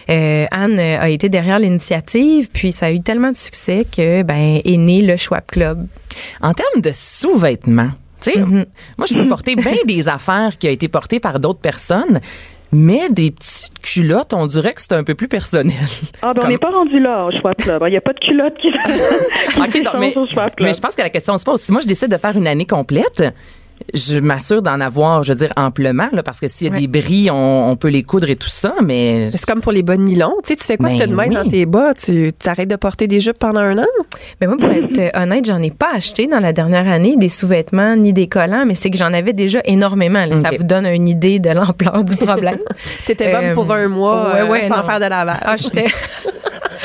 Euh, 0.09 0.45
Anne 0.51 0.79
a 0.79 1.09
été 1.09 1.29
derrière 1.29 1.59
l'initiative, 1.59 2.49
puis 2.51 2.71
ça 2.71 2.87
a 2.87 2.91
eu 2.91 3.01
tellement 3.01 3.31
de 3.31 3.35
succès 3.35 3.85
que, 3.85 4.21
ben, 4.23 4.59
est 4.63 4.77
né 4.77 5.01
le 5.01 5.17
Schwab 5.17 5.45
Club. 5.47 5.87
En 6.41 6.53
termes 6.53 6.81
de 6.81 6.91
sous-vêtements, 6.93 7.91
tu 8.21 8.31
sais, 8.31 8.39
Mm-hmm. 8.39 8.65
moi, 8.97 9.07
je 9.09 9.13
peux 9.15 9.27
porter 9.27 9.55
bien 9.55 9.75
des 9.85 10.07
affaires 10.07 10.57
qui 10.57 10.67
ont 10.67 10.71
été 10.71 10.87
portées 10.87 11.19
par 11.19 11.39
d'autres 11.39 11.59
personnes, 11.59 12.19
mais 12.71 13.09
des 13.09 13.31
petites 13.31 13.79
culottes, 13.81 14.33
on 14.33 14.47
dirait 14.47 14.73
que 14.73 14.81
c'est 14.81 14.93
un 14.93 15.03
peu 15.03 15.13
plus 15.13 15.27
personnel. 15.27 15.75
Ah, 16.21 16.31
ben, 16.33 16.41
on 16.45 16.49
n'est 16.49 16.57
pas 16.57 16.71
rendu 16.71 16.99
là 16.99 17.25
au 17.25 17.31
Schwab 17.31 17.55
Club. 17.55 17.83
Il 17.85 17.91
n'y 17.91 17.97
a 17.97 18.01
pas 18.01 18.13
de 18.13 18.19
culotte 18.19 18.55
qui, 18.61 18.69
OK, 18.69 19.69
qui 19.69 19.81
donc, 19.81 19.93
change 19.93 19.99
mais, 19.99 20.17
au 20.17 20.25
Schwab 20.25 20.55
Club. 20.55 20.67
mais 20.67 20.73
je 20.73 20.79
pense 20.79 20.95
que 20.95 21.01
la 21.01 21.09
question 21.09 21.37
se 21.37 21.43
pose. 21.43 21.61
Si 21.61 21.71
moi, 21.71 21.81
je 21.81 21.87
décide 21.87 22.09
de 22.09 22.17
faire 22.17 22.35
une 22.35 22.47
année 22.47 22.65
complète, 22.65 23.23
je 23.93 24.17
m'assure 24.19 24.61
d'en 24.61 24.79
avoir, 24.79 25.23
je 25.23 25.33
veux 25.33 25.37
dire, 25.37 25.51
amplement, 25.57 26.07
là, 26.13 26.23
parce 26.23 26.39
que 26.39 26.47
s'il 26.47 26.67
y 26.67 26.69
a 26.69 26.73
Ouais. 26.73 26.79
des 26.79 26.87
bris, 26.87 27.29
on, 27.29 27.69
on 27.69 27.75
peut 27.75 27.89
les 27.89 28.01
coudre 28.03 28.29
et 28.29 28.35
tout 28.35 28.47
ça, 28.49 28.73
mais 28.83 29.29
C'est 29.29 29.45
comme 29.45 29.61
pour 29.61 29.71
les 29.71 29.83
bas 29.83 29.97
de 29.97 30.01
nylon. 30.01 30.33
Tu 30.43 30.49
sais, 30.49 30.55
tu 30.55 30.63
fais 30.63 30.77
quoi 30.77 30.89
Ben 30.89 30.95
si 30.97 31.01
tu 31.03 31.09
te 31.09 31.13
mets 31.13 31.29
dans 31.29 31.47
tes 31.47 31.65
bas? 31.65 31.93
Tu 31.93 32.31
t'arrêtes 32.33 32.69
de 32.69 32.75
porter 32.75 33.07
des 33.07 33.19
jupes 33.19 33.37
pendant 33.37 33.59
un 33.59 33.77
an? 33.79 33.85
Mais 34.41 34.47
moi, 34.47 34.55
pour 34.57 34.69
être 34.71 34.97
euh, 34.97 35.09
honnête, 35.21 35.45
j'en 35.45 35.61
ai 35.61 35.69
pas 35.71 35.89
acheté 35.95 36.27
dans 36.27 36.39
la 36.39 36.53
dernière 36.53 36.87
année 36.87 37.15
des 37.17 37.29
sous-vêtements 37.29 37.95
ni 37.95 38.13
des 38.13 38.27
collants, 38.27 38.65
mais 38.65 38.73
c'est 38.75 38.89
que 38.89 38.97
j'en 38.97 39.13
avais 39.13 39.33
déjà 39.33 39.59
énormément. 39.65 40.25
là. 40.25 40.35
Ça 40.37 40.49
vous 40.57 40.63
donne 40.63 40.85
une 40.87 41.07
idée 41.07 41.39
de 41.39 41.49
l'ampleur 41.49 42.03
du 42.03 42.15
problème. 42.15 42.59
T'étais 43.05 43.31
bonne 43.33 43.45
Euh, 43.45 43.53
pour 43.53 43.71
un 43.71 43.87
mois 43.89 44.33
ouais, 44.33 44.39
euh, 44.41 44.47
ouais, 44.49 44.67
sans 44.69 44.77
non. 44.77 44.83
faire 44.83 44.99
de 44.99 45.05
lavage. 45.05 45.37
Ah, 45.43 45.55
j'étais. 45.57 45.85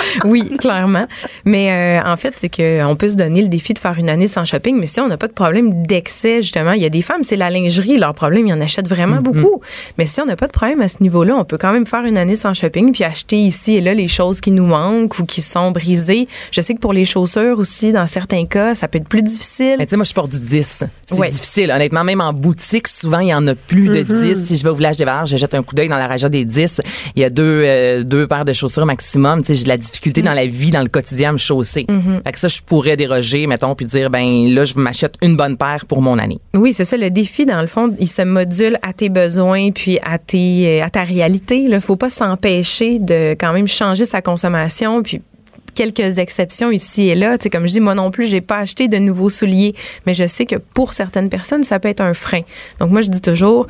oui, 0.25 0.51
clairement. 0.59 1.07
Mais 1.45 2.01
euh, 2.01 2.11
en 2.11 2.17
fait, 2.17 2.35
c'est 2.37 2.49
que 2.49 2.85
on 2.85 2.97
peut 2.97 3.09
se 3.11 3.17
donner 3.17 3.43
le 3.43 3.49
défi 3.49 3.75
de 3.75 3.79
faire 3.79 3.99
une 3.99 4.09
année 4.09 4.29
sans 4.29 4.45
shopping, 4.45 4.77
mais 4.79 4.87
si 4.87 5.01
on 5.01 5.09
n'a 5.09 5.17
pas 5.17 5.29
de 5.29 5.33
problème 5.33 5.87
d'excès, 5.87 6.43
justement, 6.43 6.73
il 6.73 6.83
y 6.83 6.87
a 6.87 6.91
des 6.91 7.03
femmes, 7.03 7.23
c'est 7.25 7.37
la 7.37 7.51
lingerie, 7.51 7.97
leur 7.99 8.15
problème, 8.15 8.47
ils 8.47 8.53
en 8.53 8.61
achètent 8.61 8.89
vraiment 8.89 9.21
beaucoup. 9.21 9.61
Mais 9.99 10.07
si 10.07 10.21
on 10.21 10.27
n'a 10.27 10.37
pas 10.37 10.47
de 10.47 10.53
problème 10.53 10.81
à 10.81 10.89
ce 10.89 10.97
niveau-là, 11.01 11.37
on 11.37 11.45
peut 11.45 11.59
quand 11.59 11.73
même 11.73 11.87
faire 11.87 12.05
une 12.05 12.19
année 12.19 12.37
sans 12.37 12.55
shopping, 12.55 12.93
puis 12.93 13.05
acheter 13.05 13.37
ici 13.37 13.75
et 13.77 13.81
là 13.81 13.95
les 13.95 14.09
choses 14.09 14.41
qui 14.41 14.51
nous 14.51 14.67
manquent 14.67 15.19
ou 15.19 15.25
qui 15.25 15.43
sont 15.43 15.71
brisées. 15.71 16.29
Je 16.51 16.61
sais 16.61 16.75
que 16.75 16.81
pour 16.81 16.93
les 16.93 17.05
chaussures 17.05 17.59
aussi, 17.59 17.93
dans 17.93 18.07
certains 18.07 18.47
cas, 18.47 18.75
ça 18.75 18.89
peut 18.89 18.99
être 18.99 19.09
plus 19.09 19.23
difficile. 19.23 19.77
Mais 19.79 19.87
tu 19.87 19.91
sais, 19.91 19.97
moi, 19.97 20.05
je 20.05 20.13
porte 20.15 20.31
du 20.31 20.41
10. 20.41 20.85
C'est 21.07 21.15
Ouais. 21.19 21.31
difficile. 21.31 21.71
Honnêtement, 21.71 22.05
même 22.05 22.21
en 22.21 22.33
boutique, 22.33 22.89
souvent, 22.89 23.19
il 23.21 23.29
y 23.29 23.35
en 23.35 23.47
a 23.49 23.55
plus 23.55 23.89
de 23.89 23.99
Mm-hmm. 23.99 24.35
10. 24.35 24.47
Si 24.47 24.57
je 24.57 24.63
vais 24.63 24.71
au 24.71 24.75
village 24.75 24.97
des 24.97 25.05
Valeurs, 25.05 25.27
je 25.27 25.37
jette 25.37 25.55
un 25.55 25.63
coup 25.63 25.75
d'œil 25.75 25.89
dans 25.89 25.97
la 25.97 26.07
région 26.07 26.29
des 26.29 26.45
10. 26.45 26.81
Il 27.17 27.23
y 27.23 27.25
a 27.25 27.31
deux, 27.31 27.63
euh, 27.65 28.03
deux 28.05 28.27
paires 28.27 28.45
de 28.45 28.53
chaussures 28.53 28.87
maximum. 28.87 29.41
Tu 29.41 29.49
sais, 29.49 29.55
j'ai 29.55 29.65
de 29.65 29.69
la 29.69 29.77
difficulté 29.91 30.23
dans 30.23 30.35
la 30.35 30.47
vie, 30.47 30.71
dans 30.71 30.83
le 30.83 30.89
quotidien, 30.89 31.31
à 31.31 31.33
me 31.33 31.39
chausser. 31.39 31.85
Mm-hmm. 31.89 32.23
Fait 32.25 32.33
que 32.33 32.39
ça, 32.39 32.49
je 32.49 32.61
pourrais 32.61 32.97
déroger, 32.97 33.47
mettons, 33.47 33.75
puis 33.75 33.87
dire, 33.87 34.11
ben 34.11 34.49
là, 34.53 34.65
je 34.65 34.79
m'achète 34.79 35.15
une 35.23 35.37
bonne 35.37 35.57
paire 35.57 35.87
pour 35.87 36.03
mon 36.03 36.19
année. 36.19 36.41
Oui, 36.55 36.73
c'est 36.73 36.85
ça. 36.85 36.97
Le 36.97 37.11
défi, 37.11 37.47
dans 37.47 37.61
le 37.61 37.67
fond, 37.67 37.95
il 37.99 38.09
se 38.09 38.23
module 38.23 38.79
à 38.83 38.93
tes 38.93 39.09
besoins 39.09 39.71
puis 39.71 39.99
à 40.03 40.19
tes, 40.19 40.81
euh, 40.81 40.85
à 40.85 40.91
ta 40.91 41.05
réalité. 41.05 41.67
Il 41.69 41.81
faut 41.81 41.97
pas 41.97 42.11
s'empêcher 42.11 42.99
de 42.99 43.33
quand 43.33 43.53
même 43.53 43.69
changer 43.69 44.05
sa 44.05 44.23
consommation 44.23 45.03
puis 45.03 45.23
quelques 45.75 46.19
exceptions 46.19 46.73
ici 46.73 47.09
et 47.09 47.15
là. 47.15 47.39
Tu 47.39 47.45
sais, 47.45 47.51
comme 47.51 47.67
je 47.67 47.73
dis, 47.73 47.81
moi 47.81 47.95
non 47.95 48.11
plus, 48.11 48.27
j'ai 48.27 48.41
pas 48.41 48.59
acheté 48.59 48.89
de 48.89 48.99
nouveaux 48.99 49.29
souliers, 49.31 49.75
mais 50.07 50.15
je 50.15 50.27
sais 50.27 50.45
que 50.45 50.57
pour 50.57 50.93
certaines 50.93 51.29
personnes, 51.29 51.63
ça 51.63 51.79
peut 51.79 51.89
être 51.89 52.01
un 52.01 52.15
frein. 52.15 52.41
Donc 52.81 52.91
moi, 52.91 53.01
je 53.01 53.11
dis 53.11 53.21
toujours, 53.21 53.69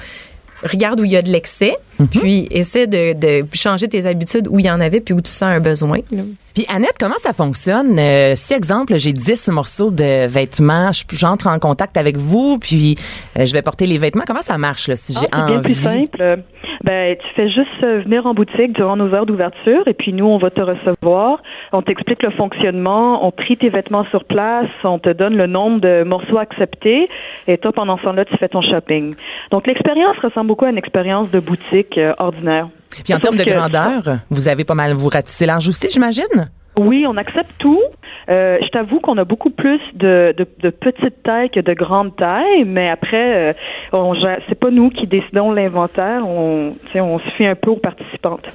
regarde 0.63 1.01
où 1.01 1.05
il 1.05 1.13
y 1.13 1.17
a 1.17 1.23
de 1.23 1.29
l'excès, 1.31 1.77
puis 2.11 2.47
essaie 2.51 2.87
de, 2.87 3.13
de 3.13 3.47
changer 3.55 3.89
tes 3.89 4.07
habitudes 4.07 4.49
où 4.51 4.59
il 4.59 4.67
y 4.67 4.71
en 4.71 4.81
avait 4.81 5.01
puis 5.01 5.15
où 5.15 5.21
tu 5.21 5.31
sens 5.31 5.43
un 5.45 5.61
besoin. 5.61 5.99
là. 6.11 6.23
Puis 6.55 6.67
Annette, 6.69 6.97
comment 6.99 7.19
ça 7.19 7.33
fonctionne? 7.33 7.99
Euh, 7.99 8.33
si, 8.35 8.53
exemple, 8.55 8.97
j'ai 8.97 9.13
10 9.13 9.49
morceaux 9.49 9.91
de 9.93 10.27
vêtements, 10.27 10.91
je- 10.93 11.05
j'entre 11.17 11.47
en 11.47 11.59
contact 11.61 11.97
avec 11.97 12.17
vous, 12.17 12.59
puis 12.59 12.97
euh, 13.39 13.47
je 13.47 13.53
vais 13.53 13.63
porter 13.63 13.87
les 13.87 13.99
vêtements. 13.99 14.25
Comment 14.27 14.43
ça 14.43 14.59
marche, 14.59 14.89
là, 14.89 14.97
si 14.97 15.13
Ah, 15.17 15.21
j'ai 15.21 15.27
c'est 15.27 15.47
bien 15.47 15.57
envie? 15.59 15.63
plus 15.63 15.75
simple. 15.75 16.39
Ben, 16.85 17.17
tu 17.17 17.27
fais 17.37 17.49
juste 17.49 17.83
euh, 17.85 18.03
venir 18.03 18.27
en 18.27 18.35
boutique 18.35 18.73
durant 18.73 18.97
nos 18.97 19.13
heures 19.15 19.27
d'ouverture 19.27 19.87
et 19.87 19.95
puis 19.95 20.13
nous, 20.13 20.27
on 20.27 20.39
va 20.39 20.51
te 20.51 20.61
recevoir. 20.61 21.43
On 21.73 21.83
t'explique 21.83 22.23
le 22.23 22.31
fonctionnement, 22.31 23.27
on 23.27 23.31
trie 23.31 23.57
tes 23.57 23.69
vêtements 23.69 24.05
sur 24.07 24.25
place, 24.25 24.69
on 24.85 24.99
te 24.99 25.11
donne 25.11 25.37
le 25.37 25.47
nombre 25.47 25.81
de 25.81 26.03
morceaux 26.03 26.39
acceptés 26.39 27.09
et 27.47 27.59
toi, 27.59 27.73
pendant 27.73 27.99
ce 27.99 28.05
temps-là, 28.05 28.25
tu 28.25 28.37
fais 28.37 28.49
ton 28.49 28.63
shopping. 28.63 29.15
Donc, 29.51 29.67
l'expérience 29.67 30.17
ressemble 30.23 30.49
beaucoup 30.49 30.65
à 30.65 30.71
une 30.71 30.79
expérience 30.79 31.31
de 31.31 31.41
boutique 31.41 31.99
euh, 31.99 32.15
ordinaire. 32.19 32.69
Puis 33.05 33.15
en 33.15 33.19
termes 33.19 33.37
de 33.37 33.45
grandeur, 33.45 34.19
vous 34.31 34.49
avez 34.49 34.65
pas 34.65 34.75
mal 34.75 34.93
vous 34.93 35.09
ratissé 35.09 35.47
large 35.47 35.69
aussi, 35.69 35.89
j'imagine? 35.91 36.51
Oui, 36.79 37.05
on 37.09 37.17
accepte 37.17 37.53
tout. 37.59 37.83
Euh, 38.29 38.59
je 38.63 38.69
t'avoue 38.69 39.01
qu'on 39.01 39.19
a 39.19 39.25
beaucoup 39.25 39.51
plus 39.51 39.81
de, 39.95 40.35
de, 40.37 40.47
de 40.61 40.71
petites 40.71 41.23
tailles 41.23 41.51
que 41.51 41.61
de 41.61 41.75
grandes 41.75 42.15
tailles, 42.17 42.65
mais 42.65 42.89
après, 42.89 43.53
euh, 43.93 44.33
c'est 44.49 44.59
pas 44.59 44.71
nous 44.71 44.89
qui 44.91 45.07
décidons 45.07 45.53
l'inventaire. 45.53 46.27
On, 46.27 46.73
on 46.95 47.19
se 47.19 47.31
fie 47.37 47.47
un 47.47 47.55
peu 47.57 47.71
aux 47.71 47.77
participantes. 47.77 48.47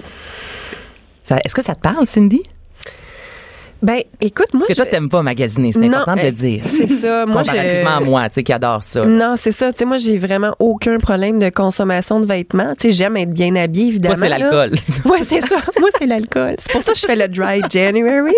Est-ce 1.30 1.56
que 1.56 1.64
ça 1.64 1.76
te 1.76 1.82
parle, 1.82 2.06
Cindy? 2.06 2.42
Ben, 3.84 4.00
écoute, 4.22 4.48
moi, 4.54 4.62
Parce 4.66 4.68
que 4.70 4.74
toi, 4.76 4.86
je- 4.86 4.90
t'aimes 4.92 5.10
pas 5.10 5.22
magasiner, 5.24 5.72
c'est 5.74 5.86
important 5.86 6.16
de 6.16 6.22
euh, 6.22 6.24
le 6.26 6.32
dire. 6.32 6.64
C'est 6.66 6.88
ça. 6.88 7.26
Moi, 7.28 7.42
Comparativement 7.44 7.90
je... 7.92 7.96
à 7.98 8.00
moi, 8.00 8.30
tu 8.30 8.36
sais, 8.36 8.44
qui 8.44 8.54
adore 8.54 8.82
ça. 8.84 9.06
Non, 9.06 9.36
c'est 9.38 9.52
ça. 9.52 9.72
Tu 9.74 9.80
sais, 9.80 9.86
moi, 9.86 9.98
j'ai 9.98 10.18
vraiment 10.18 10.56
aucun 10.60 10.98
problème 11.00 11.38
de 11.38 11.50
consommation 11.50 12.20
de 12.22 12.26
vêtements. 12.26 12.74
Tu 12.80 12.88
sais, 12.88 12.94
j'aime 12.94 13.18
être 13.18 13.32
bien 13.34 13.56
habillée, 13.58 13.88
évidemment. 13.88 14.16
Moi, 14.18 14.24
c'est 14.26 14.30
l'alcool. 14.40 14.72
Ouais, 15.06 15.20
c'est 15.22 15.42
ça. 15.42 15.58
Moi, 15.80 15.90
c'est 16.00 16.06
l'alcool. 16.06 16.56
C'est 16.60 16.72
pour 16.72 16.82
ça 16.82 16.94
que 16.94 16.98
je 16.98 17.06
fais 17.06 17.16
le 17.18 17.28
dry 17.28 17.62
January. 17.70 18.34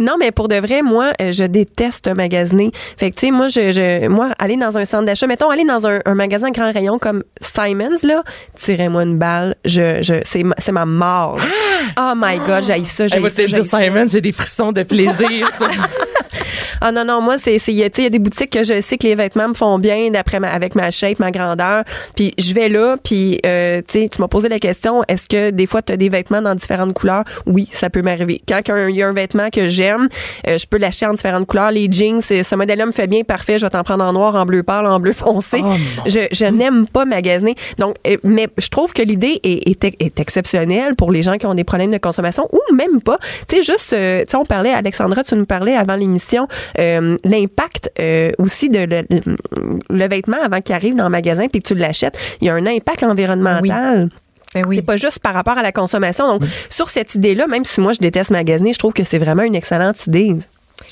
non, 0.00 0.14
mais 0.18 0.32
pour 0.32 0.48
de 0.48 0.56
vrai, 0.56 0.82
moi, 0.82 1.12
euh, 1.22 1.32
je 1.32 1.44
déteste 1.44 2.08
magasiner. 2.08 2.70
Fait 2.96 3.10
que, 3.10 3.16
tu 3.16 3.26
sais, 3.26 3.32
moi, 3.32 3.48
je, 3.48 3.70
je, 3.72 4.08
moi, 4.08 4.30
aller 4.38 4.56
dans 4.56 4.76
un 4.78 4.84
centre 4.84 5.06
d'achat, 5.06 5.26
mettons, 5.26 5.50
aller 5.50 5.64
dans 5.64 5.86
un, 5.86 6.00
un 6.04 6.14
magasin 6.14 6.50
grand 6.50 6.72
rayon 6.72 6.98
comme 6.98 7.22
Simons, 7.40 7.98
là, 8.02 8.22
tirez-moi 8.58 9.04
une 9.04 9.18
balle. 9.18 9.54
Je, 9.64 10.02
je, 10.02 10.14
c'est 10.24 10.42
ma, 10.42 10.54
c'est 10.58 10.72
ma 10.72 10.84
mort. 10.86 11.36
là. 11.38 11.44
Oh 12.00 12.12
my 12.16 12.38
God, 12.38 12.64
j'ai 12.64 12.82
ça, 12.84 13.06
j'ai 13.06 13.20
ça, 13.28 13.46
j'ai 14.08 14.20
des 14.20 14.32
frissons 14.32 14.72
de 14.72 14.82
plaisir. 14.82 15.48
Ah 16.80 16.92
non 16.92 17.04
non 17.04 17.20
moi 17.20 17.36
c'est 17.38 17.58
c'est 17.58 17.72
il 17.72 17.78
y 17.78 17.84
a 17.84 17.90
tu 17.90 17.96
sais, 17.96 18.02
il 18.02 18.04
y 18.04 18.06
a 18.06 18.10
des 18.10 18.18
boutiques 18.18 18.50
que 18.50 18.64
je 18.64 18.80
sais 18.80 18.96
que 18.98 19.06
les 19.06 19.14
vêtements 19.14 19.48
me 19.48 19.54
font 19.54 19.78
bien 19.78 20.10
d'après 20.10 20.40
ma, 20.40 20.48
avec 20.48 20.74
ma 20.74 20.90
shape 20.90 21.18
ma 21.18 21.30
grandeur. 21.30 21.84
Puis 22.16 22.32
je 22.38 22.54
vais 22.54 22.68
là 22.68 22.96
puis 23.02 23.38
euh, 23.46 23.80
tu 23.88 24.08
m'as 24.18 24.28
posé 24.28 24.48
la 24.48 24.58
question 24.58 25.02
est-ce 25.08 25.28
que 25.28 25.50
des 25.50 25.66
fois 25.66 25.82
tu 25.82 25.92
as 25.92 25.96
des 25.96 26.08
vêtements 26.08 26.42
dans 26.42 26.54
différentes 26.54 26.94
couleurs? 26.94 27.24
Oui 27.46 27.68
ça 27.72 27.90
peut 27.90 28.02
m'arriver. 28.02 28.40
Quand 28.48 28.60
il 28.66 28.96
y 28.96 29.02
a 29.02 29.08
un 29.08 29.12
vêtement 29.12 29.50
que 29.50 29.68
j'aime 29.68 30.08
euh, 30.46 30.58
je 30.58 30.66
peux 30.66 30.78
l'acheter 30.78 31.06
en 31.06 31.12
différentes 31.12 31.46
couleurs. 31.46 31.70
Les 31.70 31.88
jeans 31.90 32.20
c'est- 32.22 32.42
ce 32.42 32.54
modèle-là 32.54 32.86
me 32.86 32.92
fait 32.92 33.06
bien 33.06 33.22
parfait 33.22 33.58
je 33.58 33.66
vais 33.66 33.70
t'en 33.70 33.82
prendre 33.82 34.04
en 34.04 34.12
noir 34.12 34.34
en 34.34 34.44
bleu 34.46 34.62
pâle 34.62 34.86
en 34.86 35.00
bleu 35.00 35.12
foncé. 35.12 35.60
Oh, 35.64 35.74
je, 36.06 36.20
je 36.32 36.44
n'aime 36.46 36.86
pas 36.86 37.04
magasiner. 37.04 37.54
Donc 37.78 37.96
euh, 38.06 38.16
mais 38.24 38.48
je 38.58 38.68
trouve 38.68 38.92
que 38.92 39.02
l'idée 39.02 39.40
est, 39.44 39.68
est, 39.84 39.94
est 40.00 40.20
exceptionnelle 40.20 40.94
pour 40.96 41.12
les 41.12 41.22
gens 41.22 41.36
qui 41.36 41.46
ont 41.46 41.54
des 41.54 41.64
problèmes 41.64 41.90
de 41.92 41.98
consommation 41.98 42.48
ou 42.52 42.74
même 42.74 43.00
pas. 43.00 43.18
Tu 43.48 43.56
sais 43.56 43.62
juste 43.62 43.92
euh, 43.92 44.20
tu 44.22 44.30
sais 44.30 44.36
on 44.36 44.44
parlait 44.44 44.72
Alexandra 44.72 45.22
tu 45.24 45.34
nous 45.36 45.46
parlais 45.46 45.74
avant 45.76 45.94
l'émission 45.96 46.47
euh, 46.78 47.16
l'impact 47.24 47.90
euh, 48.00 48.32
aussi 48.38 48.68
de 48.68 48.80
le, 48.80 49.02
le- 49.10 49.36
le 49.90 50.08
vêtement 50.08 50.38
avant 50.42 50.60
qu'il 50.60 50.74
arrive 50.74 50.94
dans 50.94 51.04
le 51.04 51.10
magasin 51.10 51.46
puis 51.48 51.60
que 51.62 51.68
tu 51.68 51.74
l'achètes 51.74 52.16
il 52.40 52.46
y 52.46 52.50
a 52.50 52.54
un 52.54 52.66
impact 52.66 53.02
environnemental. 53.02 54.08
Ben 54.54 54.64
oui. 54.66 54.76
c'est 54.76 54.82
pas 54.82 54.96
juste 54.96 55.18
par 55.18 55.34
rapport 55.34 55.58
à 55.58 55.62
la 55.62 55.72
consommation. 55.72 56.26
Donc 56.26 56.42
sur 56.70 56.88
cette 56.88 57.14
idée 57.14 57.34
là 57.34 57.46
même 57.46 57.64
si 57.64 57.80
moi 57.80 57.92
je 57.92 57.98
déteste 57.98 58.30
magasiner 58.30 58.72
je 58.72 58.78
trouve 58.78 58.92
que 58.94 59.04
c'est 59.04 59.18
vraiment 59.18 59.42
une 59.42 59.54
excellente 59.54 60.06
idée 60.06 60.36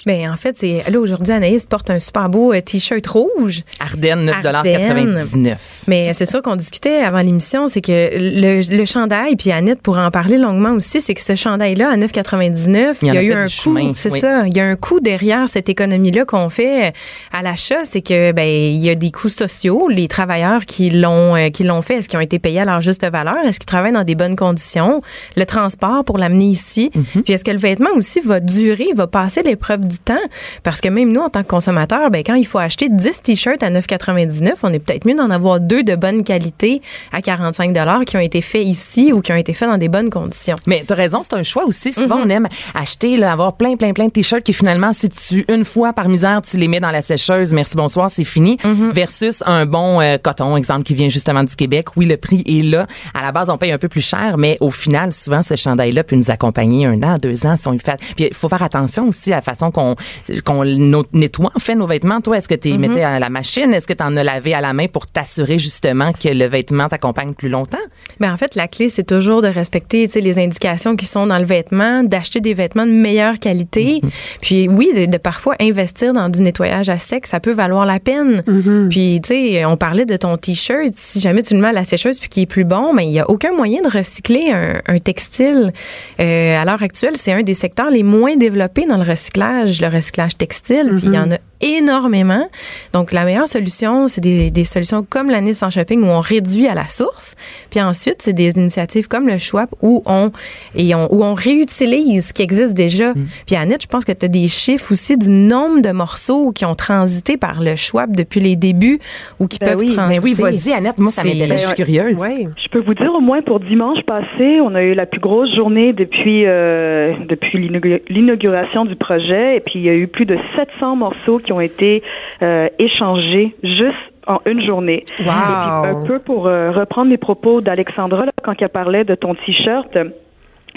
Ben, 0.05 0.31
en 0.31 0.37
fait, 0.37 0.57
c'est 0.57 0.83
là 0.91 1.01
aujourd'hui 1.01 1.33
Anaïs 1.33 1.67
porte 1.67 1.91
un 1.91 1.99
super 1.99 2.29
beau 2.29 2.53
euh, 2.53 2.61
t-shirt 2.61 3.07
rouge. 3.07 3.63
Ardennes, 3.81 4.29
Ardennes. 4.29 5.15
9,99 5.15 5.57
Mais 5.89 6.13
c'est 6.13 6.27
sûr 6.27 6.43
qu'on 6.43 6.57
discutait 6.57 7.03
avant 7.03 7.21
l'émission, 7.21 7.69
c'est 7.69 7.81
que 7.81 8.11
le, 8.13 8.77
le 8.77 8.85
chandail, 8.85 9.37
puis 9.37 9.53
Annette 9.53 9.81
pourrait 9.83 10.05
en 10.05 10.11
parler 10.11 10.39
longuement 10.39 10.73
aussi, 10.73 11.01
c'est 11.01 11.15
que 11.15 11.21
ce 11.23 11.35
chandail-là, 11.35 11.91
à 11.91 11.97
9,99, 11.97 12.97
Il 13.03 13.09
y 13.09 13.11
a 13.11 13.21
a 13.21 13.23
eu 13.23 13.33
un 13.33 13.47
coût. 13.47 13.79
C'est 13.97 14.13
oui. 14.13 14.21
ça. 14.21 14.47
Il 14.47 14.57
y 14.57 14.61
a 14.61 14.65
un 14.65 14.77
coût 14.77 15.01
derrière 15.01 15.49
cette 15.49 15.69
économie-là 15.69 16.25
qu'on 16.25 16.49
fait 16.49 16.93
à 17.33 17.43
l'achat, 17.43 17.85
c'est 17.85 18.03
que 18.03 18.33
ben 18.33 18.47
il 18.47 18.85
y 18.85 18.91
a 18.91 18.95
des 18.95 19.11
coûts 19.11 19.29
sociaux. 19.29 19.89
Les 19.89 20.09
travailleurs 20.09 20.65
qui 20.67 20.91
l'ont 20.91 21.37
euh, 21.37 21.51
qui 21.51 21.65
l'ont 21.65 21.83
fait, 21.83 21.97
est-ce 21.97 22.09
qu'ils 22.09 22.19
ont 22.19 22.23
été 22.23 22.39
payés 22.39 22.61
à 22.61 22.65
leur 22.65 22.81
juste 22.81 23.05
valeur 23.11 23.39
Est-ce 23.45 23.59
qu'ils 23.61 23.67
travaillent 23.67 23.93
dans 23.93 24.05
des 24.05 24.15
bonnes 24.15 24.37
conditions 24.37 25.03
Le 25.37 25.45
transport 25.45 26.05
pour 26.05 26.19
l'amener 26.19 26.47
ici. 26.47 26.91
Mhm. 26.95 27.23
Puis 27.23 27.33
est-ce 27.33 27.45
que 27.45 27.51
le 27.51 27.59
vêtement 27.59 27.91
aussi 27.97 28.21
va 28.21 28.41
durer, 28.41 28.89
va 28.95 29.07
passer 29.07 29.43
l'épreuve 29.43 29.76
du 29.85 29.99
temps 29.99 30.15
Parce 30.63 30.81
que 30.81 30.89
même 30.89 31.13
nous, 31.13 31.21
en 31.21 31.31
tant 31.31 31.43
que 31.43 31.49
consommateurs, 31.49 32.11
ben 32.11 32.23
quand 32.25 32.35
il 32.35 32.47
faut 32.47 32.59
acheter 32.59 32.89
10 32.89 33.23
t-shirts 33.23 33.63
à 33.63 33.71
9,99, 33.71 34.55
on 34.63 34.73
est 34.73 34.79
peut-être 34.79 35.07
mieux 35.07 35.15
d'en 35.15 35.31
avoir 35.31 35.61
deux 35.61 35.83
de 35.83 35.95
bonne 35.97 36.25
qualité 36.25 36.83
à 37.13 37.23
45 37.23 37.73
dollars 37.73 38.05
qui 38.05 38.17
ont 38.17 38.21
été 38.21 38.41
faits 38.41 38.65
ici 38.65 39.13
ou 39.13 39.21
qui 39.21 39.33
ont 39.33 39.37
été 39.37 39.55
faits 39.55 39.69
dans 39.69 39.79
des 39.79 39.89
bonnes 39.89 40.11
conditions. 40.11 40.57
Mais 40.67 40.85
t'as 40.87 40.95
raison, 40.95 41.21
c'est 41.23 41.35
un 41.35 41.43
choix 41.43 41.65
aussi. 41.65 41.93
Souvent, 41.93 42.21
on 42.25 42.29
aime 42.29 42.47
acheter, 42.75 43.17
là, 43.17 43.33
avoir 43.33 43.57
plein, 43.57 43.77
plein, 43.77 43.93
plein 43.93 44.07
de 44.07 44.11
t-shirts 44.11 44.43
qui 44.43 44.53
finalement, 44.53 44.93
si 44.93 45.09
tu, 45.09 45.45
une 45.49 45.65
fois 45.65 45.93
par 45.93 46.09
misère, 46.09 46.43
tu 46.43 46.57
les 46.57 46.69
mets 46.69 46.81
dans 46.81 46.91
la 46.91 47.03
sécheuse, 47.03 47.53
merci, 47.53 47.77
bonsoir, 47.77 48.11
c'est 48.11 48.25
fini. 48.25 48.57
Mm-hmm. 48.57 48.93
Versus 48.93 49.43
un 49.47 49.67
bon 49.67 50.01
euh, 50.01 50.19
coton, 50.19 50.57
exemple, 50.57 50.85
qui 50.85 50.95
vient 50.95 51.09
justement 51.09 51.45
du 51.45 51.55
Québec. 51.55 51.97
Oui, 51.97 52.07
le 52.07 52.17
prix 52.17 52.43
est 52.47 52.63
là. 52.63 52.87
À 53.15 53.23
la 53.23 53.33
base, 53.33 53.51
on 53.51 53.59
paye 53.59 53.73
un 53.73 53.79
peu 53.79 53.89
plus 53.89 54.03
cher, 54.03 54.37
mais 54.39 54.57
au 54.61 54.71
final, 54.71 55.13
souvent, 55.13 55.43
ce 55.43 55.57
chandail-là 55.57 56.05
peut 56.05 56.17
nous 56.17 56.31
accompagner 56.31 56.87
un 56.87 57.03
an, 57.03 57.19
deux 57.19 57.47
ans 57.47 57.57
si 57.57 57.69
on 57.69 57.73
le 57.73 57.79
fait. 57.79 57.99
Puis 58.17 58.27
il 58.31 58.35
faut 58.35 58.49
faire 58.49 58.63
attention 58.63 59.09
aussi 59.09 59.33
à 59.33 59.37
la 59.37 59.43
façon 59.43 59.66
façon 59.73 59.97
qu'on 60.45 60.65
nettoie 61.13 61.51
en 61.55 61.59
fait 61.59 61.75
nos 61.75 61.87
vêtements. 61.87 62.21
Toi, 62.21 62.39
est-ce 62.39 62.49
que 62.49 62.55
tu 62.55 62.67
Mm-hmm. 62.67 62.73
les 62.81 62.89
mettais 62.89 63.03
à 63.05 63.19
la 63.21 63.31
machine? 63.31 63.73
Est-ce 63.75 63.87
que 63.87 63.93
tu 63.93 64.03
en 64.03 64.17
as 64.17 64.25
lavé 64.25 64.53
à 64.53 64.61
la 64.61 64.73
main 64.73 64.87
pour 64.89 65.07
t'assurer 65.07 65.59
justement 65.59 66.13
que 66.13 66.29
le 66.29 66.47
vêtement 66.47 66.89
t'accompagne 66.89 67.33
plus 67.33 67.49
longtemps? 67.49 67.77
Ben 68.19 68.33
en 68.33 68.37
fait, 68.37 68.55
la 68.57 68.67
clé, 68.67 68.89
c'est 68.89 69.05
toujours 69.05 69.41
de 69.41 69.47
respecter 69.49 70.09
les 70.09 70.39
indications 70.39 70.97
qui 70.97 71.07
sont 71.07 71.27
dans 71.27 71.39
le 71.39 71.45
vêtement, 71.45 72.03
d'acheter 72.03 72.41
des 72.41 72.55
vêtements 72.55 72.87
de 72.87 72.91
meilleure 72.93 73.39
qualité. 73.39 74.01
Puis 74.41 74.69
oui, 74.69 74.91
de, 74.97 75.07
de 75.07 75.17
parfois 75.19 75.55
investir 75.61 76.13
dans 76.13 76.29
du 76.29 76.41
nettoyage 76.43 76.89
à 76.89 76.99
sec, 76.99 77.27
ça 77.27 77.39
peut 77.41 77.53
valoir 77.53 77.87
la 77.87 78.01
peine. 78.01 78.43
Puis, 78.91 79.21
tu 79.23 79.29
sais, 79.29 79.65
on 79.65 79.77
parlait 79.77 80.07
de 80.07 80.17
ton 80.17 80.37
T-shirt. 80.37 80.93
Si 80.95 81.21
jamais 81.21 81.43
tu 81.43 81.55
le 81.55 81.61
mets 81.61 81.69
à 81.69 81.73
la 81.73 81.85
sécheuse 81.85 82.19
puis 82.19 82.29
qu'il 82.29 82.43
est 82.43 82.47
plus 82.47 82.65
bon, 82.65 82.95
ben 82.95 83.03
il 83.03 83.13
y 83.13 83.21
a 83.21 83.31
aucun 83.31 83.53
moyen 83.53 83.81
de 83.83 83.89
recycler 83.89 84.51
un, 84.53 84.81
un 84.87 84.99
textile. 84.99 85.73
Euh, 86.21 86.57
à 86.61 86.65
l'heure 86.65 86.83
actuelle, 86.83 87.15
c'est 87.17 87.33
un 87.33 87.43
des 87.43 87.55
secteurs 87.55 87.91
les 87.91 88.03
moins 88.03 88.37
développés 88.37 88.87
dans 88.87 88.97
le 88.97 89.09
recyclage, 89.09 89.56
le 89.65 89.89
recyclage 89.89 90.37
textile. 90.37 90.91
Puis 90.97 91.07
il 91.07 91.15
y 91.15 91.19
en 91.19 91.31
a 91.33 91.39
énormément. 91.61 92.49
Donc, 92.93 93.13
la 93.13 93.25
meilleure 93.25 93.49
solution, 93.49 94.09
c'est 94.09 94.21
des, 94.21 94.51
des 94.51 94.65
solutions 94.65 95.05
comme 95.09 95.31
la 95.31 95.41
Nice 95.41 95.63
en 95.63 95.71
shopping 95.71 96.03
où 96.03 96.07
on 96.07 96.21
réduit 96.21 96.67
à 96.67 96.75
la 96.75 96.87
source. 96.89 97.35
Puis 97.71 97.81
ensuite, 97.81 98.17
c'est 98.21 98.33
des 98.33 98.51
initiatives 98.59 99.09
comme 99.09 99.29
le 99.29 99.39
Schwab 99.39 99.69
où 99.83 100.03
on, 100.07 100.31
et 100.75 100.95
on, 100.95 101.13
où 101.13 101.23
on 101.25 101.35
réutilise 101.35 102.29
ce 102.29 102.33
qui 102.33 102.43
existe 102.43 102.75
déjà. 102.75 103.13
Puis 103.47 103.57
Annette, 103.57 103.83
je 103.83 103.87
pense 103.89 104.05
que 104.05 104.13
tu 104.13 104.25
as 104.25 104.29
des 104.29 104.49
chiffres 104.49 104.93
aussi 104.93 105.17
du 105.17 105.31
nombre 105.31 105.81
de 105.81 105.91
morceaux 105.93 106.53
qui 106.53 106.65
ont 106.65 106.75
transité 106.75 107.37
par 107.37 107.63
le 107.63 107.77
Schwab 107.77 108.15
depuis 108.17 108.41
les 108.41 108.57
débuts 108.57 108.99
ou 109.41 109.47
qui 109.47 109.59
Ben 109.59 109.71
peuvent 109.71 109.81
oui. 109.81 109.95
transiter. 109.95 110.21
Mais 110.21 110.25
oui, 110.25 110.35
vas-y, 110.35 110.73
Annette. 110.73 110.99
Moi, 110.99 111.11
ça 111.11 111.23
C'est- 111.23 111.29
m'intéresse. 111.29 111.63
Je 111.63 111.67
suis 111.67 111.75
curieuse. 111.77 112.21
Ouais. 112.21 112.47
Je 112.63 112.69
peux 112.71 112.81
vous 112.81 112.95
dire 112.95 113.13
au 113.15 113.21
moins 113.21 113.43
pour 113.43 113.61
dimanche 113.61 114.03
passé, 114.07 114.61
on 114.61 114.75
a 114.75 114.83
eu 114.83 114.95
la 114.95 115.07
plus 115.07 115.21
grosse 115.21 115.55
journée 115.55 115.93
depuis 115.93 116.45
euh, 116.47 117.13
depuis 117.29 117.59
l'inaugu- 117.59 118.03
l'inauguration 118.09 118.85
du 118.85 118.97
projet 118.97 119.57
et 119.57 119.61
puis 119.61 119.75
il 119.77 119.83
y 119.85 119.89
a 119.89 119.95
eu 119.95 120.07
plus 120.07 120.27
de 120.27 120.37
700 120.57 120.97
morceaux 120.97 121.39
qui 121.47 121.53
ont 121.53 121.61
été 121.61 122.03
euh, 122.43 122.69
échangés 122.79 123.55
juste 123.63 123.95
en 124.27 124.41
une 124.45 124.61
journée. 124.61 125.05
Et 125.19 125.23
puis, 125.23 125.31
un 125.31 126.05
peu 126.05 126.19
pour 126.19 126.49
euh, 126.49 126.73
reprendre 126.73 127.11
les 127.11 127.17
propos 127.17 127.61
d'Alexandra 127.61 128.27
quand 128.43 128.55
elle 128.61 128.69
parlait 128.69 129.05
de 129.05 129.15
ton 129.15 129.35
t-shirt. 129.35 129.97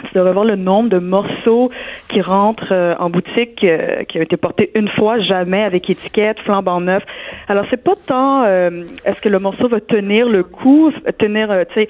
Euh, 0.03 0.07
tu 0.07 0.17
devrais 0.17 0.33
voir 0.33 0.45
le 0.45 0.55
nombre 0.55 0.89
de 0.89 0.99
morceaux 0.99 1.71
qui 2.07 2.21
rentrent 2.21 2.71
euh, 2.71 2.95
en 2.99 3.09
boutique 3.09 3.63
euh, 3.63 4.03
qui 4.03 4.19
ont 4.19 4.21
été 4.21 4.37
portés 4.37 4.71
une 4.75 4.89
fois, 4.89 5.19
jamais 5.19 5.63
avec 5.63 5.89
étiquette, 5.89 6.39
flambant 6.39 6.81
neuf. 6.81 7.03
Alors 7.47 7.65
c'est 7.69 7.83
pas 7.83 7.93
tant 8.07 8.43
euh, 8.45 8.83
est-ce 9.05 9.21
que 9.21 9.29
le 9.29 9.39
morceau 9.39 9.67
va 9.67 9.79
tenir 9.79 10.27
le 10.27 10.43
coup, 10.43 10.91
tenir, 11.17 11.49
tu 11.73 11.81
sais, 11.81 11.89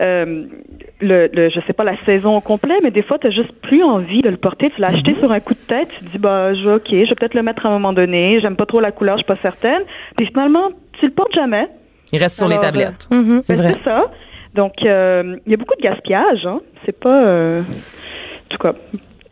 le, 0.00 1.28
le, 1.32 1.48
je 1.50 1.60
sais 1.66 1.72
pas 1.72 1.84
la 1.84 1.96
saison 2.04 2.36
au 2.36 2.40
complet, 2.40 2.74
mais 2.82 2.90
des 2.90 3.02
fois 3.02 3.18
t'as 3.18 3.30
juste 3.30 3.52
plus 3.62 3.82
envie 3.82 4.22
de 4.22 4.28
le 4.28 4.36
porter. 4.36 4.70
Tu 4.74 4.80
l'as 4.80 4.88
acheté 4.88 5.14
sur 5.14 5.30
un 5.32 5.40
coup 5.40 5.54
de 5.54 5.66
tête, 5.66 5.88
tu 5.88 6.04
te 6.04 6.10
dis 6.10 6.18
bah 6.18 6.54
je, 6.54 6.76
ok, 6.76 6.86
je 6.90 6.96
vais 7.08 7.14
peut-être 7.14 7.34
le 7.34 7.42
mettre 7.42 7.66
à 7.66 7.68
un 7.68 7.72
moment 7.72 7.92
donné. 7.92 8.40
J'aime 8.40 8.56
pas 8.56 8.66
trop 8.66 8.80
la 8.80 8.92
couleur, 8.92 9.16
je 9.16 9.22
suis 9.22 9.28
pas 9.28 9.34
certaine. 9.36 9.82
Puis 10.16 10.26
finalement 10.26 10.70
tu 10.98 11.06
le 11.06 11.12
portes 11.12 11.34
jamais. 11.34 11.66
Il 12.12 12.18
reste 12.18 12.38
sur 12.38 12.48
les 12.48 12.58
tablettes. 12.58 13.08
Mhm. 13.10 13.40
C'est 13.42 13.56
Ben, 13.56 13.62
vrai. 13.62 13.74
C'est 13.78 13.84
ça. 13.84 14.10
Donc, 14.54 14.72
euh, 14.84 15.36
il 15.46 15.50
y 15.50 15.54
a 15.54 15.56
beaucoup 15.56 15.76
de 15.76 15.82
gaspillage. 15.82 16.44
Hein. 16.46 16.60
C'est 16.84 16.98
pas... 16.98 17.24
euh, 17.24 17.60
en 17.60 18.48
tout 18.50 18.58
cas, 18.58 18.72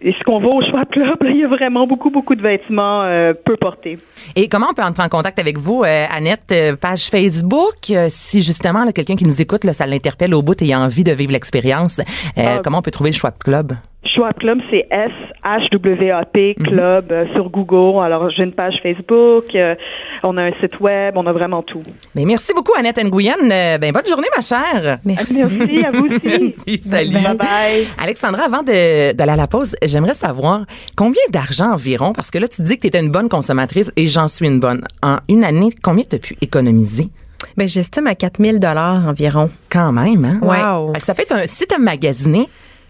et 0.01 0.13
ce 0.17 0.23
qu'on 0.23 0.39
va 0.39 0.47
au 0.47 0.63
Schwab 0.63 0.89
Club, 0.91 1.17
là, 1.23 1.31
il 1.31 1.39
y 1.39 1.45
a 1.45 1.49
vraiment 1.49 1.85
beaucoup, 1.89 2.11
beaucoup 2.11 2.37
de 2.37 2.41
vêtements 2.43 3.03
euh, 3.03 3.33
peu 3.35 3.57
portés. 3.57 3.99
Et 4.37 4.47
comment 4.49 4.67
on 4.71 4.75
peut 4.75 4.83
entrer 4.85 5.03
en 5.03 5.09
contact 5.09 5.41
avec 5.41 5.59
vous, 5.59 5.83
euh, 5.83 6.05
Annette? 6.09 6.53
Euh, 6.53 6.77
page 6.77 7.07
Facebook, 7.11 7.75
euh, 7.91 8.07
si 8.09 8.41
justement 8.41 8.89
quelqu'un 8.93 9.17
qui 9.17 9.25
nous 9.25 9.43
écoute, 9.43 9.65
là, 9.65 9.73
ça 9.73 9.87
l'interpelle 9.89 10.35
au 10.35 10.43
bout 10.43 10.63
et 10.63 10.73
a 10.73 10.79
envie 10.79 11.03
de 11.03 11.11
vivre 11.11 11.33
l'expérience, 11.33 11.99
euh, 11.99 12.43
Ah. 12.59 12.61
comment 12.63 12.79
on 12.79 12.83
peut 12.83 12.93
trouver 12.93 13.11
le 13.11 13.17
Schwab 13.17 13.39
Club? 13.43 13.73
Schwab 14.05 14.35
Club, 14.39 14.59
c'est 14.71 14.87
S-H-W-A-P 14.91 16.55
Mhm. 16.59 16.67
Club 16.67 17.07
euh, 17.11 17.25
sur 17.35 17.51
Google. 17.51 18.01
Alors, 18.03 18.31
j'ai 18.31 18.45
une 18.45 18.53
page 18.53 18.75
Facebook, 18.83 19.55
euh, 19.55 19.75
on 20.23 20.37
a 20.37 20.43
un 20.45 20.53
site 20.61 20.79
web, 20.81 21.15
on 21.17 21.27
a 21.27 21.33
vraiment 21.33 21.63
tout. 21.63 21.83
Ben, 22.15 22.25
merci 22.27 22.53
beaucoup, 22.55 22.73
Annette 22.79 22.99
Nguyen. 23.05 23.35
Euh, 23.51 23.77
ben, 23.79 23.93
bonne 23.93 24.07
journée, 24.07 24.29
ma 24.35 24.41
chère. 24.41 24.99
Merci. 25.05 25.45
Merci 25.45 25.85
à 25.85 25.91
vous 25.91 26.07
aussi. 26.07 26.21
Merci, 26.25 26.83
salut. 26.83 27.11
Bye-bye. 27.17 27.87
Alexandra, 28.01 28.45
avant 28.45 28.63
d'aller 28.63 29.15
à 29.19 29.37
la 29.37 29.47
pause, 29.49 29.75
j'aimerais 29.83 30.15
savoir 30.15 30.65
combien 30.97 31.23
d'argent 31.31 31.73
environ, 31.73 32.13
parce 32.13 32.31
que 32.31 32.39
là, 32.39 32.47
tu 32.49 32.63
dis 32.63 32.77
que 32.77 32.83
tu 32.83 32.87
étais 32.87 33.01
une 33.01 33.11
bonne 33.11 33.29
consommatrice 33.29 33.93
et 33.97 34.07
j'en 34.07 34.29
suis 34.29 34.47
une 34.47 34.61
bonne. 34.61 34.85
En 35.03 35.19
une 35.29 35.43
année, 35.45 35.71
combien 35.83 36.05
tu 36.09 36.17
as 36.17 36.21
pu 36.21 36.37
économiser? 36.41 37.09
Ben, 37.57 37.69
j'estime 37.69 38.07
à 38.07 38.15
4000 38.15 38.61
dollars 38.61 39.07
environ. 39.09 39.51
Quand 39.71 39.93
même, 39.93 40.25
hein? 40.25 40.39
Wow. 40.43 40.93
Fait 40.95 41.01
Ça 41.01 41.13
être 41.19 41.33
un, 41.33 41.47
si 41.47 41.67
t'as 41.67 41.79
magasiné, 41.79 42.49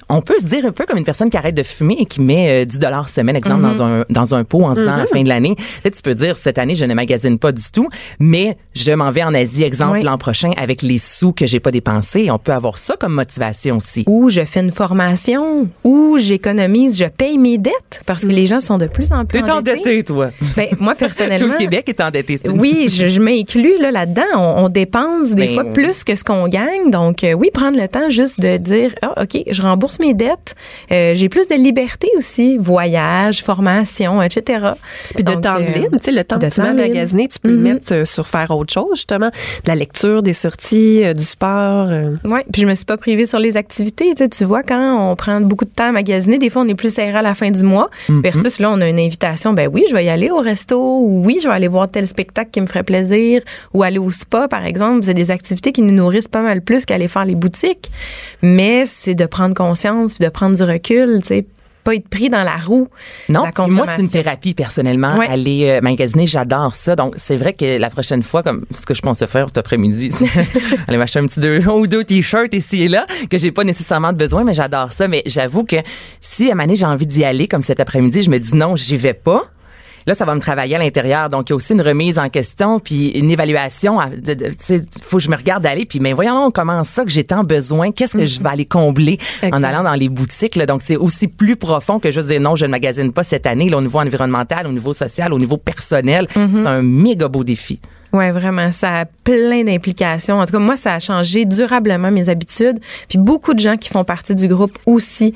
on 0.08 0.20
peut 0.22 0.38
se 0.40 0.46
dire 0.46 0.64
un 0.66 0.72
peu 0.72 0.84
comme 0.86 0.98
une 0.98 1.04
personne 1.04 1.30
qui 1.30 1.36
arrête 1.36 1.54
de 1.54 1.62
fumer 1.62 1.96
et 2.00 2.04
qui 2.06 2.20
met 2.20 2.62
euh, 2.62 2.64
10 2.64 2.78
dollars 2.78 3.08
semaine, 3.08 3.36
exemple, 3.36 3.62
dans 3.62 3.82
un 3.82 4.04
dans 4.10 4.34
un 4.34 4.44
pot 4.44 4.64
en 4.64 4.74
se 4.74 4.80
disant 4.80 4.92
à 4.94 4.96
la 4.98 5.06
fin 5.06 5.22
de 5.22 5.28
l'année. 5.28 5.54
Tu 5.84 6.02
peux 6.02 6.14
dire 6.14 6.36
cette 6.36 6.58
année 6.58 6.74
je 6.74 6.84
ne 6.84 6.94
magasine 6.94 7.38
pas 7.38 7.52
du 7.52 7.62
tout, 7.72 7.88
mais 8.20 8.54
je 8.74 8.92
m'en 8.92 9.10
vais 9.10 9.22
en 9.24 9.34
Asie, 9.34 9.64
exemple 9.64 9.98
Oui. 9.98 10.02
l'an 10.04 10.18
prochain 10.18 10.52
avec 10.56 10.82
les 10.82 10.98
sous 10.98 11.32
que 11.32 11.46
j'ai 11.46 11.60
pas 11.60 11.70
dépensés. 11.70 12.30
On 12.30 12.38
peut 12.38 12.52
avoir 12.52 12.78
ça 12.78 12.94
comme 12.98 13.14
motivation 13.14 13.78
aussi. 13.78 14.04
Ou 14.06 14.28
je 14.30 14.44
fais 14.44 14.60
une 14.60 14.72
formation, 14.72 15.68
ou 15.84 16.16
j'économise, 16.18 16.98
je 16.98 17.04
paye 17.06 17.38
mes 17.38 17.58
dettes 17.58 18.02
parce 18.06 18.22
que 18.22 18.28
les 18.28 18.46
gens 18.46 18.60
sont 18.60 18.78
de 18.78 18.86
plus 18.86 19.12
en 19.12 19.24
plus 19.24 19.42
T'es 19.42 19.50
endetté, 19.50 20.02
toi. 20.04 20.30
Ben, 20.56 20.68
moi, 20.78 20.94
personnellement. 20.94 21.38
Tout 21.46 21.52
le 21.52 21.58
Québec 21.58 21.88
est 21.88 22.00
endetté. 22.00 22.36
c'est- 22.36 22.48
Oui, 22.48 22.86
je, 22.88 23.08
je 23.08 23.20
m'inclus 23.20 23.78
là, 23.80 23.90
là-dedans. 23.90 24.22
On, 24.36 24.64
on 24.64 24.68
dépense 24.68 25.30
des 25.30 25.46
Ben, 25.48 25.54
fois 25.54 25.64
plus 25.64 26.04
que 26.04 26.14
ce 26.14 26.24
qu'on 26.24 26.48
gagne. 26.48 26.90
Donc, 26.90 27.24
euh, 27.24 27.32
oui, 27.32 27.50
prendre 27.52 27.78
le 27.80 27.88
temps 27.88 28.10
juste 28.10 28.40
de 28.40 28.56
dire, 28.56 28.94
ah, 29.02 29.22
OK, 29.22 29.42
je 29.50 29.62
rembourse 29.62 29.97
mes 30.00 30.14
dettes. 30.14 30.54
Euh, 30.92 31.14
j'ai 31.14 31.28
plus 31.28 31.46
de 31.48 31.54
liberté 31.54 32.08
aussi. 32.16 32.56
Voyage, 32.58 33.42
formation, 33.42 34.22
etc. 34.22 34.70
Puis 35.14 35.24
de 35.24 35.32
Donc, 35.32 35.42
temps 35.42 35.56
euh, 35.56 35.60
libre, 35.60 35.96
tu 35.98 36.04
sais, 36.04 36.12
le 36.12 36.24
temps 36.24 36.38
de 36.38 36.46
que 36.48 36.54
tu 36.54 36.60
magasiner, 36.60 37.28
tu 37.28 37.38
peux 37.38 37.50
le 37.50 37.56
mettre 37.56 37.92
euh, 37.92 38.04
sur 38.04 38.26
faire 38.26 38.50
autre 38.50 38.72
chose, 38.72 38.90
justement. 38.94 39.28
De 39.28 39.68
la 39.68 39.74
lecture, 39.74 40.22
des 40.22 40.32
sorties, 40.32 41.04
euh, 41.04 41.12
du 41.14 41.24
sport. 41.24 41.88
euh. 41.88 42.16
Oui, 42.24 42.40
puis 42.52 42.62
je 42.62 42.66
me 42.66 42.74
suis 42.74 42.84
pas 42.84 42.96
privée 42.96 43.26
sur 43.26 43.38
les 43.38 43.56
activités. 43.56 44.06
Tu, 44.10 44.24
sais, 44.24 44.28
tu 44.28 44.44
vois, 44.44 44.62
quand 44.62 45.10
on 45.10 45.16
prend 45.16 45.40
beaucoup 45.40 45.64
de 45.64 45.70
temps 45.70 45.88
à 45.88 45.92
magasiner, 45.92 46.38
des 46.38 46.50
fois, 46.50 46.62
on 46.62 46.68
est 46.68 46.74
plus 46.74 46.92
serré 46.94 47.18
à 47.18 47.22
la 47.22 47.34
fin 47.34 47.50
du 47.50 47.62
mois. 47.62 47.90
Versus 48.08 48.58
là, 48.58 48.70
on 48.70 48.80
a 48.80 48.88
une 48.88 48.98
invitation. 48.98 49.52
Ben 49.52 49.68
oui, 49.72 49.84
je 49.88 49.94
vais 49.94 50.04
y 50.04 50.08
aller 50.08 50.30
au 50.30 50.38
resto. 50.38 50.78
Ou 51.00 51.22
oui, 51.24 51.38
je 51.42 51.48
vais 51.48 51.54
aller 51.54 51.68
voir 51.68 51.90
tel 51.90 52.06
spectacle 52.06 52.50
qui 52.50 52.60
me 52.60 52.66
ferait 52.66 52.82
plaisir. 52.84 53.42
Ou 53.74 53.82
aller 53.82 53.98
au 53.98 54.10
spa, 54.10 54.48
par 54.48 54.64
exemple. 54.64 55.02
C'est 55.02 55.14
des 55.14 55.30
activités 55.30 55.72
qui 55.72 55.82
nous 55.82 55.94
nourrissent 55.94 56.28
pas 56.28 56.42
mal 56.42 56.62
plus 56.62 56.84
qu'aller 56.84 57.08
faire 57.08 57.24
les 57.24 57.34
boutiques. 57.34 57.90
Mais 58.42 58.84
c'est 58.86 59.14
de 59.14 59.26
prendre 59.26 59.54
conscience 59.54 59.87
puis 60.14 60.24
de 60.24 60.30
prendre 60.30 60.56
du 60.56 60.62
recul, 60.62 61.20
tu 61.20 61.28
sais. 61.28 61.46
Pas 61.84 61.94
être 61.94 62.08
pris 62.08 62.28
dans 62.28 62.42
la 62.42 62.56
roue. 62.56 62.88
Non, 63.30 63.44
la 63.44 63.66
moi 63.68 63.86
c'est 63.86 64.02
une 64.02 64.10
thérapie 64.10 64.52
personnellement. 64.52 65.16
Ouais. 65.16 65.26
Aller 65.26 65.68
euh, 65.68 65.80
magasiner, 65.80 66.26
j'adore 66.26 66.74
ça. 66.74 66.96
Donc 66.96 67.14
c'est 67.16 67.36
vrai 67.36 67.54
que 67.54 67.78
la 67.78 67.88
prochaine 67.88 68.22
fois, 68.22 68.42
comme 68.42 68.66
ce 68.70 68.84
que 68.84 68.92
je 68.92 69.00
pensais 69.00 69.26
faire 69.26 69.46
cet 69.48 69.58
après-midi, 69.58 70.10
c'est 70.10 70.26
aller 70.88 70.98
m'acheter 70.98 71.20
un 71.20 71.26
petit 71.26 71.40
deux 71.40 71.66
ou 71.68 71.86
deux 71.86 72.04
t-shirts 72.04 72.52
ici 72.52 72.82
et 72.82 72.88
là 72.88 73.06
que 73.30 73.38
j'ai 73.38 73.52
pas 73.52 73.64
nécessairement 73.64 74.12
de 74.12 74.18
besoin, 74.18 74.44
mais 74.44 74.54
j'adore 74.54 74.92
ça. 74.92 75.08
Mais 75.08 75.22
j'avoue 75.24 75.64
que 75.64 75.76
si 76.20 76.50
à 76.50 76.54
j'ai 76.74 76.84
envie 76.84 77.06
d'y 77.06 77.24
aller 77.24 77.48
comme 77.48 77.62
cet 77.62 77.80
après-midi, 77.80 78.22
je 78.22 78.30
me 78.30 78.38
dis 78.38 78.54
non, 78.54 78.76
j'y 78.76 78.96
vais 78.96 79.14
pas. 79.14 79.50
Là, 80.08 80.14
ça 80.14 80.24
va 80.24 80.34
me 80.34 80.40
travailler 80.40 80.74
à 80.74 80.78
l'intérieur. 80.78 81.28
Donc, 81.28 81.50
il 81.50 81.50
y 81.50 81.52
a 81.52 81.56
aussi 81.56 81.74
une 81.74 81.82
remise 81.82 82.18
en 82.18 82.30
question, 82.30 82.80
puis 82.80 83.08
une 83.08 83.30
évaluation. 83.30 83.98
Tu 84.24 84.34
sais, 84.58 84.80
faut 85.02 85.18
que 85.18 85.22
je 85.22 85.28
me 85.28 85.36
regarde 85.36 85.66
aller. 85.66 85.84
Puis, 85.84 86.00
mais 86.00 86.14
voyons, 86.14 86.34
donc, 86.34 86.54
comment 86.54 86.82
ça 86.82 87.04
que 87.04 87.10
j'ai 87.10 87.24
tant 87.24 87.44
besoin? 87.44 87.92
Qu'est-ce 87.92 88.16
que 88.16 88.24
je 88.24 88.42
vais 88.42 88.48
aller 88.48 88.64
combler 88.64 89.18
en 89.42 89.62
allant 89.62 89.82
dans 89.82 89.92
les 89.92 90.08
boutiques? 90.08 90.56
Là? 90.56 90.64
Donc, 90.64 90.80
c'est 90.82 90.96
aussi 90.96 91.28
plus 91.28 91.56
profond 91.56 92.00
que 92.00 92.10
juste 92.10 92.28
dire 92.28 92.40
non, 92.40 92.56
je 92.56 92.64
ne 92.64 92.70
magasine 92.70 93.12
pas 93.12 93.22
cette 93.22 93.44
année, 93.44 93.68
là, 93.68 93.76
au 93.76 93.82
niveau 93.82 93.98
environnemental, 94.00 94.66
au 94.66 94.72
niveau 94.72 94.94
social, 94.94 95.30
au 95.34 95.38
niveau 95.38 95.58
personnel. 95.58 96.26
C'est 96.32 96.66
un 96.66 96.80
méga 96.80 97.28
beau 97.28 97.44
défi. 97.44 97.78
Ouais, 98.12 98.30
vraiment, 98.30 98.72
ça 98.72 99.00
a 99.00 99.04
plein 99.04 99.64
d'implications. 99.64 100.40
En 100.40 100.46
tout 100.46 100.52
cas, 100.52 100.58
moi, 100.58 100.76
ça 100.76 100.94
a 100.94 100.98
changé 100.98 101.44
durablement 101.44 102.10
mes 102.10 102.28
habitudes. 102.30 102.78
Puis 103.08 103.18
beaucoup 103.18 103.52
de 103.52 103.58
gens 103.58 103.76
qui 103.76 103.90
font 103.90 104.04
partie 104.04 104.34
du 104.34 104.48
groupe 104.48 104.78
aussi, 104.86 105.34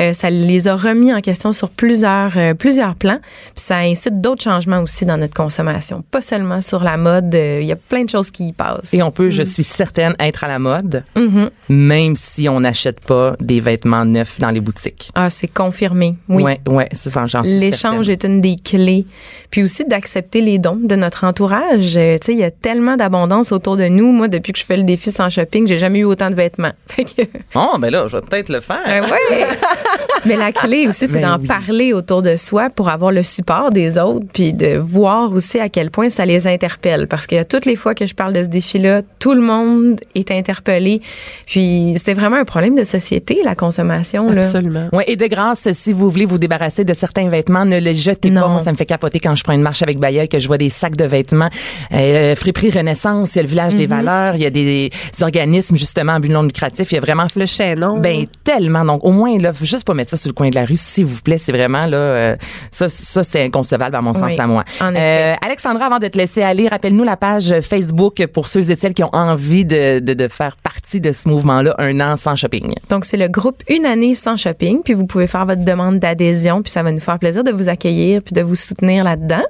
euh, 0.00 0.12
ça 0.14 0.30
les 0.30 0.66
a 0.66 0.74
remis 0.74 1.12
en 1.12 1.20
question 1.20 1.52
sur 1.52 1.68
plusieurs 1.68 2.32
euh, 2.38 2.54
plusieurs 2.54 2.94
plans. 2.94 3.18
Puis 3.54 3.64
ça 3.64 3.76
incite 3.78 4.20
d'autres 4.22 4.42
changements 4.42 4.80
aussi 4.80 5.04
dans 5.04 5.16
notre 5.18 5.34
consommation, 5.34 6.02
pas 6.10 6.22
seulement 6.22 6.62
sur 6.62 6.82
la 6.82 6.96
mode. 6.96 7.34
euh, 7.34 7.58
Il 7.60 7.66
y 7.68 7.72
a 7.72 7.76
plein 7.76 8.04
de 8.04 8.10
choses 8.10 8.30
qui 8.30 8.48
y 8.48 8.52
passent. 8.52 8.94
Et 8.94 9.02
on 9.02 9.10
peut, 9.10 9.28
je 9.30 9.42
suis 9.42 9.64
certaine, 9.64 10.14
être 10.18 10.44
à 10.44 10.48
la 10.48 10.58
mode, 10.58 11.04
Mhm. 11.16 11.50
même 11.68 12.16
si 12.16 12.48
on 12.48 12.60
n'achète 12.60 13.00
pas 13.00 13.36
des 13.40 13.60
vêtements 13.60 14.04
neufs 14.06 14.38
dans 14.40 14.50
les 14.50 14.60
boutiques. 14.60 15.10
Ah, 15.14 15.28
c'est 15.30 15.48
confirmé. 15.48 16.16
Oui. 16.28 16.42
Ouais, 16.42 16.60
ouais, 16.66 16.88
c'est 16.92 17.10
ça, 17.10 17.26
j'en 17.26 17.44
suis 17.44 17.58
L'échange 17.58 18.08
est 18.08 18.24
une 18.24 18.40
des 18.40 18.56
clés. 18.56 19.04
Puis 19.50 19.62
aussi 19.62 19.84
d'accepter 19.84 20.40
les 20.40 20.58
dons 20.58 20.78
de 20.82 20.96
notre 20.96 21.24
entourage. 21.24 21.98
Euh, 22.14 22.18
tu 22.18 22.26
sais, 22.26 22.32
il 22.32 22.38
y 22.38 22.44
a 22.44 22.50
tellement 22.50 22.96
d'abondance 22.96 23.52
autour 23.52 23.76
de 23.76 23.88
nous. 23.88 24.12
Moi, 24.12 24.28
depuis 24.28 24.52
que 24.52 24.58
je 24.58 24.64
fais 24.64 24.76
le 24.76 24.82
défi 24.84 25.10
sans 25.10 25.28
shopping, 25.28 25.66
j'ai 25.66 25.76
jamais 25.76 26.00
eu 26.00 26.04
autant 26.04 26.30
de 26.30 26.34
vêtements. 26.34 26.72
Fait 26.86 27.04
que, 27.04 27.22
Oh, 27.54 27.76
ben 27.78 27.90
là, 27.90 28.06
je 28.08 28.16
vais 28.16 28.22
peut-être 28.22 28.48
le 28.48 28.60
faire. 28.60 28.82
ben 28.86 29.02
ouais. 29.02 29.46
Mais 30.26 30.36
la 30.36 30.52
clé 30.52 30.86
aussi, 30.88 31.06
c'est 31.06 31.20
Ben 31.20 31.32
d'en 31.36 31.38
oui. 31.40 31.46
parler 31.46 31.92
autour 31.92 32.22
de 32.22 32.36
soi 32.36 32.70
pour 32.70 32.88
avoir 32.88 33.12
le 33.12 33.22
support 33.22 33.70
des 33.70 33.98
autres, 33.98 34.24
puis 34.32 34.52
de 34.54 34.78
voir 34.78 35.30
aussi 35.32 35.58
à 35.58 35.68
quel 35.68 35.90
point 35.90 36.08
ça 36.08 36.24
les 36.24 36.46
interpelle. 36.46 37.06
Parce 37.08 37.26
que 37.26 37.42
toutes 37.42 37.66
les 37.66 37.76
fois 37.76 37.94
que 37.94 38.06
je 38.06 38.14
parle 38.14 38.32
de 38.32 38.42
ce 38.42 38.48
défi-là, 38.48 39.02
tout 39.18 39.34
le 39.34 39.42
monde 39.42 40.00
est 40.14 40.30
interpellé. 40.30 41.00
Puis 41.46 41.92
c'était 41.96 42.14
vraiment 42.14 42.36
un 42.36 42.44
problème 42.44 42.74
de 42.74 42.84
société, 42.84 43.40
la 43.44 43.54
consommation. 43.54 44.30
Là. 44.30 44.38
Absolument. 44.38 44.88
Ouais, 44.92 45.04
et 45.08 45.16
de 45.16 45.26
grâce, 45.26 45.70
si 45.72 45.92
vous 45.92 46.10
voulez 46.10 46.24
vous 46.24 46.38
débarrasser 46.38 46.84
de 46.84 46.94
certains 46.94 47.28
vêtements, 47.28 47.64
ne 47.64 47.78
les 47.78 47.94
jetez 47.94 48.30
pas. 48.30 48.48
Moi, 48.48 48.60
ça 48.60 48.72
me 48.72 48.76
fait 48.76 48.86
capoter 48.86 49.20
quand 49.20 49.34
je 49.34 49.42
prends 49.44 49.52
une 49.52 49.62
marche 49.62 49.82
avec 49.82 49.98
Bayeul 49.98 50.28
que 50.28 50.38
je 50.38 50.46
vois 50.46 50.58
des 50.58 50.70
sacs 50.70 50.96
de 50.96 51.04
vêtements. 51.04 51.50
Euh, 51.92 52.03
Friperie 52.36 52.70
Renaissance, 52.70 53.34
il 53.34 53.36
y 53.36 53.40
a 53.40 53.42
le 53.42 53.48
village 53.48 53.72
Mhm. 53.74 53.78
des 53.78 53.86
valeurs, 53.86 54.34
il 54.36 54.42
y 54.42 54.46
a 54.46 54.50
des, 54.50 54.90
organismes 55.22 55.76
justement 55.76 56.14
à 56.14 56.18
but 56.18 56.30
non 56.30 56.42
lucratif. 56.42 56.92
Il 56.92 56.94
y 56.96 56.98
a 56.98 57.00
vraiment 57.00 57.26
Le 57.36 57.46
chaînon. 57.46 57.98
Ben 57.98 58.26
tellement. 58.44 58.84
Donc 58.84 59.04
au 59.04 59.12
moins 59.12 59.36
là, 59.38 59.52
faut 59.52 59.64
juste 59.64 59.86
pas 59.86 59.94
mettre 59.94 60.10
ça 60.10 60.16
sur 60.16 60.28
le 60.28 60.34
coin 60.34 60.50
de 60.50 60.54
la 60.54 60.64
rue, 60.64 60.76
s'il 60.76 61.04
vous 61.06 61.22
plaît. 61.22 61.38
C'est 61.38 61.52
vraiment 61.52 61.86
là, 61.86 61.96
euh, 61.96 62.36
ça, 62.70 62.88
ça 62.88 63.24
c'est 63.24 63.44
inconcevable 63.44 63.96
à 63.96 64.02
mon 64.02 64.12
sens 64.14 64.24
Oui, 64.26 64.38
à 64.38 64.46
moi. 64.46 64.64
Euh, 64.82 65.34
Alexandra, 65.44 65.86
avant 65.86 65.98
de 65.98 66.08
te 66.08 66.18
laisser 66.18 66.42
aller, 66.42 66.68
rappelle-nous 66.68 67.04
la 67.04 67.16
page 67.16 67.54
Facebook 67.60 68.26
pour 68.32 68.48
ceux 68.48 68.70
et 68.70 68.74
celles 68.76 68.94
qui 68.94 69.04
ont 69.04 69.14
envie 69.14 69.64
de, 69.64 69.98
de, 70.00 70.14
de 70.14 70.28
faire 70.28 70.56
partie 70.56 71.00
de 71.00 71.12
ce 71.12 71.28
mouvement-là, 71.28 71.74
un 71.78 72.00
an 72.00 72.16
sans 72.16 72.36
shopping. 72.36 72.72
Donc, 72.90 73.04
c'est 73.04 73.16
le 73.16 73.28
groupe 73.28 73.62
Une 73.68 73.86
année 73.86 74.14
sans 74.14 74.36
shopping. 74.36 74.80
Puis, 74.84 74.94
vous 74.94 75.06
pouvez 75.06 75.26
faire 75.26 75.46
votre 75.46 75.64
demande 75.64 75.98
d'adhésion. 75.98 76.62
Puis, 76.62 76.70
ça 76.70 76.82
va 76.82 76.92
nous 76.92 77.00
faire 77.00 77.18
plaisir 77.18 77.44
de 77.44 77.50
vous 77.50 77.68
accueillir 77.68 78.22
puis 78.22 78.32
de 78.34 78.42
vous 78.42 78.54
soutenir 78.54 79.04
là-dedans. 79.04 79.42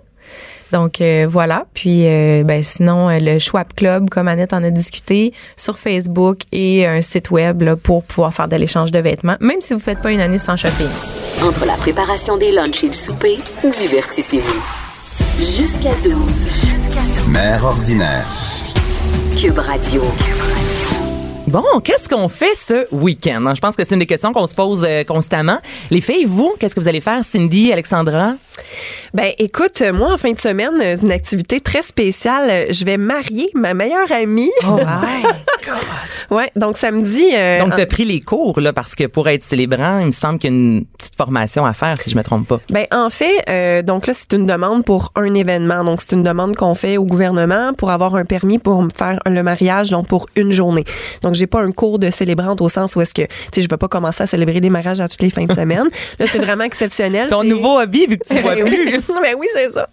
Donc, 0.72 1.00
euh, 1.00 1.26
voilà. 1.28 1.66
Puis, 1.74 2.06
euh, 2.06 2.42
ben, 2.44 2.62
sinon, 2.62 3.08
euh, 3.08 3.18
le 3.20 3.38
Schwab 3.38 3.68
Club, 3.76 4.10
comme 4.10 4.28
Annette 4.28 4.52
en 4.52 4.62
a 4.64 4.70
discuté, 4.70 5.32
sur 5.56 5.78
Facebook 5.78 6.38
et 6.52 6.86
un 6.86 7.00
site 7.00 7.30
web 7.30 7.62
là, 7.62 7.76
pour 7.76 8.04
pouvoir 8.04 8.34
faire 8.34 8.48
de 8.48 8.56
l'échange 8.56 8.90
de 8.90 8.98
vêtements, 8.98 9.36
même 9.40 9.60
si 9.60 9.74
vous 9.74 9.80
faites 9.80 10.00
pas 10.00 10.12
une 10.12 10.20
année 10.20 10.38
sans 10.38 10.56
shopping. 10.56 10.88
Entre 11.42 11.64
la 11.66 11.76
préparation 11.76 12.36
des 12.36 12.50
lunchs 12.50 12.84
et 12.84 12.88
le 12.88 12.92
souper, 12.92 13.38
divertissez-vous. 13.62 14.62
Jusqu'à 15.38 15.94
12. 16.02 16.14
Mère 17.28 17.64
ordinaire. 17.64 18.26
Cube 19.36 19.58
Radio. 19.58 20.02
Bon, 21.54 21.78
qu'est-ce 21.84 22.08
qu'on 22.08 22.28
fait 22.28 22.56
ce 22.56 22.84
week-end? 22.92 23.52
Je 23.54 23.60
pense 23.60 23.76
que 23.76 23.84
c'est 23.84 23.94
une 23.94 24.00
des 24.00 24.06
questions 24.06 24.32
qu'on 24.32 24.48
se 24.48 24.54
pose 24.56 24.84
euh, 24.88 25.04
constamment. 25.04 25.58
Les 25.92 26.00
filles, 26.00 26.24
vous, 26.24 26.52
qu'est-ce 26.58 26.74
que 26.74 26.80
vous 26.80 26.88
allez 26.88 27.00
faire, 27.00 27.24
Cindy, 27.24 27.72
Alexandra? 27.72 28.32
Ben, 29.12 29.30
écoute, 29.38 29.80
moi, 29.94 30.14
en 30.14 30.18
fin 30.18 30.32
de 30.32 30.40
semaine, 30.40 30.72
c'est 30.80 31.02
une 31.02 31.12
activité 31.12 31.60
très 31.60 31.82
spéciale. 31.82 32.66
Je 32.72 32.84
vais 32.84 32.96
marier 32.96 33.50
ma 33.54 33.72
meilleure 33.72 34.10
amie. 34.10 34.50
Oh, 34.66 34.78
ouais, 36.34 36.50
donc 36.56 36.76
samedi. 36.76 37.30
euh, 37.34 37.60
Donc, 37.60 37.72
en- 37.72 37.76
t'as 37.76 37.86
pris 37.86 38.04
les 38.04 38.20
cours, 38.20 38.60
là, 38.60 38.72
parce 38.72 38.96
que 38.96 39.04
pour 39.06 39.28
être 39.28 39.44
célébrant, 39.44 39.98
il 40.00 40.06
me 40.06 40.10
semble 40.10 40.40
qu'il 40.40 40.50
y 40.50 40.52
a 40.52 40.56
une 40.56 40.84
petite 40.98 41.14
formation 41.16 41.64
à 41.64 41.72
faire, 41.72 42.00
si 42.00 42.10
je 42.10 42.16
me 42.16 42.24
trompe 42.24 42.48
pas. 42.48 42.58
Ben 42.70 42.86
en 42.90 43.10
fait, 43.10 43.42
euh, 43.48 43.82
donc 43.82 44.08
là 44.08 44.14
c'est 44.14 44.32
une 44.32 44.46
demande 44.46 44.84
pour 44.84 45.12
un 45.14 45.32
événement. 45.34 45.84
Donc 45.84 46.00
c'est 46.00 46.16
une 46.16 46.24
demande 46.24 46.56
qu'on 46.56 46.74
fait 46.74 46.96
au 46.96 47.04
gouvernement 47.04 47.72
pour 47.74 47.90
avoir 47.90 48.16
un 48.16 48.24
permis 48.24 48.58
pour 48.58 48.84
faire 48.96 49.20
le 49.26 49.42
mariage 49.44 49.90
donc 49.90 50.08
pour 50.08 50.26
une 50.34 50.50
journée. 50.50 50.84
Donc 51.22 51.34
j'ai 51.34 51.43
pas 51.46 51.60
un 51.60 51.72
cours 51.72 51.98
de 51.98 52.10
célébrante 52.10 52.60
au 52.60 52.68
sens 52.68 52.96
où 52.96 53.00
est-ce 53.00 53.14
que 53.14 53.22
tu 53.22 53.28
sais 53.54 53.62
je 53.62 53.68
vais 53.68 53.76
pas 53.76 53.88
commencer 53.88 54.22
à 54.22 54.26
célébrer 54.26 54.60
des 54.60 54.70
mariages 54.70 55.00
à 55.00 55.08
toutes 55.08 55.22
les 55.22 55.30
fins 55.30 55.44
de 55.44 55.52
semaine. 55.52 55.88
Là 56.18 56.26
c'est 56.26 56.38
vraiment 56.38 56.64
exceptionnel. 56.64 57.28
Ton 57.28 57.44
nouveau 57.44 57.78
hobby, 57.80 58.06
vu 58.06 58.18
que 58.18 58.26
tu 58.26 58.40
vois 58.40 58.54
plus. 58.64 59.00
ben 59.22 59.34
oui, 59.38 59.46
c'est 59.54 59.72
ça. 59.72 59.88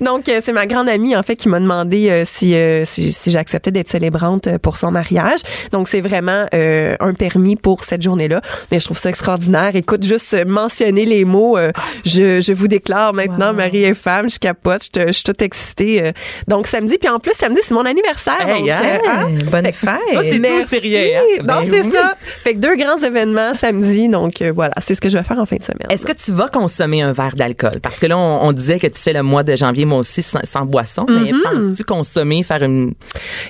Donc, 0.00 0.28
euh, 0.28 0.40
c'est 0.44 0.52
ma 0.52 0.66
grande 0.66 0.88
amie, 0.88 1.14
en 1.16 1.22
fait, 1.22 1.36
qui 1.36 1.48
m'a 1.48 1.60
demandé 1.60 2.08
euh, 2.10 2.22
si, 2.24 2.54
euh, 2.54 2.84
si, 2.84 3.12
si 3.12 3.30
j'acceptais 3.30 3.70
d'être 3.70 3.88
célébrante 3.88 4.56
pour 4.58 4.76
son 4.76 4.90
mariage. 4.90 5.40
Donc, 5.72 5.88
c'est 5.88 6.00
vraiment 6.00 6.46
euh, 6.54 6.96
un 7.00 7.14
permis 7.14 7.56
pour 7.56 7.82
cette 7.84 8.02
journée-là. 8.02 8.40
Mais 8.70 8.80
je 8.80 8.84
trouve 8.86 8.98
ça 8.98 9.08
extraordinaire. 9.10 9.74
Écoute, 9.76 10.04
juste 10.04 10.36
mentionner 10.46 11.04
les 11.04 11.24
mots, 11.24 11.56
euh, 11.58 11.70
je, 12.04 12.40
je 12.40 12.52
vous 12.52 12.68
déclare 12.68 13.12
maintenant, 13.12 13.50
Wow. 13.50 13.56
Marie 13.56 13.84
est 13.84 13.94
femme, 13.94 14.28
je 14.30 14.38
capote, 14.38 14.82
je, 14.94 15.06
je 15.08 15.12
suis 15.12 15.22
toute 15.24 15.42
excitée. 15.42 16.12
donc, 16.46 16.66
samedi, 16.66 16.98
puis 16.98 17.08
en 17.08 17.18
plus, 17.18 17.32
samedi, 17.34 17.60
c'est 17.62 17.74
mon 17.74 17.84
anniversaire. 17.84 18.40
Hey, 18.46 18.60
donc, 18.60 18.70
hein? 18.70 18.80
euh, 18.82 19.08
hein? 19.08 19.26
Bonne 19.50 19.62
Toi, 19.64 19.72
fête. 19.72 20.22
c'est 20.68 20.78
sérieux, 20.88 21.16
hein? 21.16 21.22
Non, 21.40 21.44
Ben 21.44 21.68
c'est 21.70 21.84
oui. 21.84 21.92
ça. 21.92 22.14
Fait 22.18 22.54
que 22.54 22.58
deux 22.58 22.76
grands 22.76 22.98
événements 22.98 23.54
samedi. 23.54 24.08
Donc, 24.08 24.40
euh, 24.42 24.52
voilà, 24.54 24.74
c'est 24.80 24.94
ce 24.94 25.00
que 25.00 25.08
je 25.08 25.18
vais 25.18 25.24
faire 25.24 25.38
en 25.38 25.46
fin 25.46 25.56
de 25.56 25.64
semaine. 25.64 25.86
Est-ce 25.90 26.06
que 26.06 26.12
tu 26.12 26.32
vas 26.32 26.48
consommer 26.48 27.02
un 27.02 27.12
verre 27.12 27.34
d'alcool? 27.36 27.80
Parce 27.82 27.98
que 28.00 28.06
là, 28.06 28.16
on, 28.18 28.40
on 28.48 28.52
disait 28.52 28.78
que 28.78 28.86
tu 28.86 29.00
fais 29.00 29.12
le 29.12 29.22
mois 29.22 29.42
de 29.42 29.54
janvier, 29.56 29.84
moi 29.84 29.98
aussi, 29.98 30.22
sans, 30.22 30.40
sans 30.44 30.64
boisson. 30.64 31.06
Mais 31.08 31.32
penses-tu 31.44 31.84
consommer, 31.84 32.42
faire 32.42 32.62
une... 32.62 32.94